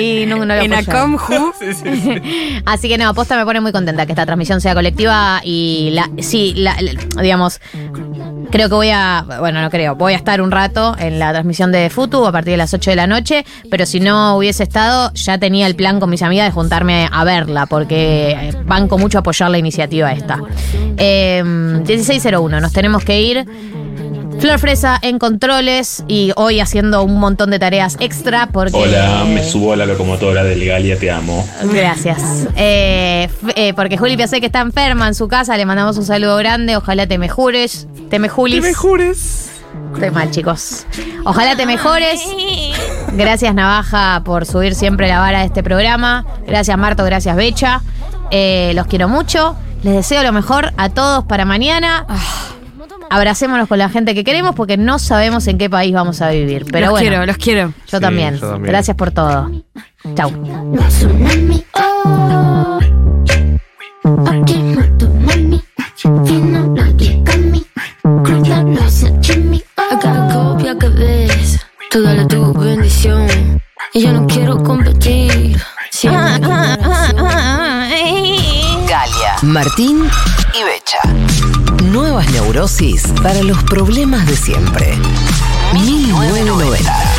[0.00, 0.92] Y no, no lo En apoyo.
[0.96, 1.52] Acom Who.
[2.66, 6.08] Así que no, aposta me pone muy contenta que esta transmisión sea colectiva y la,
[6.20, 7.60] sí, la, la- digamos,
[8.50, 11.70] Creo que voy a, bueno, no creo, voy a estar un rato en la transmisión
[11.70, 15.12] de Futu a partir de las 8 de la noche, pero si no hubiese estado,
[15.12, 19.18] ya tenía el plan con mis amigas de juntarme a verla, porque eh, banco mucho
[19.18, 20.40] a apoyar la iniciativa esta.
[20.96, 23.44] Eh, 1601, nos tenemos que ir.
[24.40, 28.76] Flor Fresa en controles y hoy haciendo un montón de tareas extra porque...
[28.76, 31.46] Hola, me subo a la locomotora del Galia, te amo.
[31.64, 32.46] Gracias.
[32.56, 36.76] Eh, eh, porque Juli Piasek está enferma en su casa, le mandamos un saludo grande.
[36.76, 37.88] Ojalá te mejores.
[38.10, 38.62] Te mejulis.
[38.62, 39.50] Te mejores.
[39.94, 40.86] Estoy mal, chicos.
[41.24, 42.20] Ojalá te mejores.
[43.12, 46.24] Gracias, Navaja, por subir siempre la vara de este programa.
[46.46, 47.04] Gracias, Marto.
[47.04, 47.82] Gracias, Becha.
[48.30, 49.56] Eh, los quiero mucho.
[49.82, 52.06] Les deseo lo mejor a todos para mañana.
[53.10, 56.66] Abracémonos con la gente que queremos porque no sabemos en qué país vamos a vivir.
[56.70, 57.68] Pero Los bueno, quiero, los quiero.
[57.86, 58.34] Yo, Sí, también.
[58.34, 58.70] yo también.
[58.72, 59.50] Gracias por todo.
[60.14, 60.30] Chau.
[69.76, 71.58] Acá copia que ves,
[71.90, 73.26] tú dale tu bendición.
[73.92, 75.60] Y yo no quiero competir.
[78.88, 80.08] Galia, Martín
[80.64, 80.98] Becha.
[81.84, 84.96] Nuevas neurosis para los problemas de siempre.
[85.72, 87.17] 1990.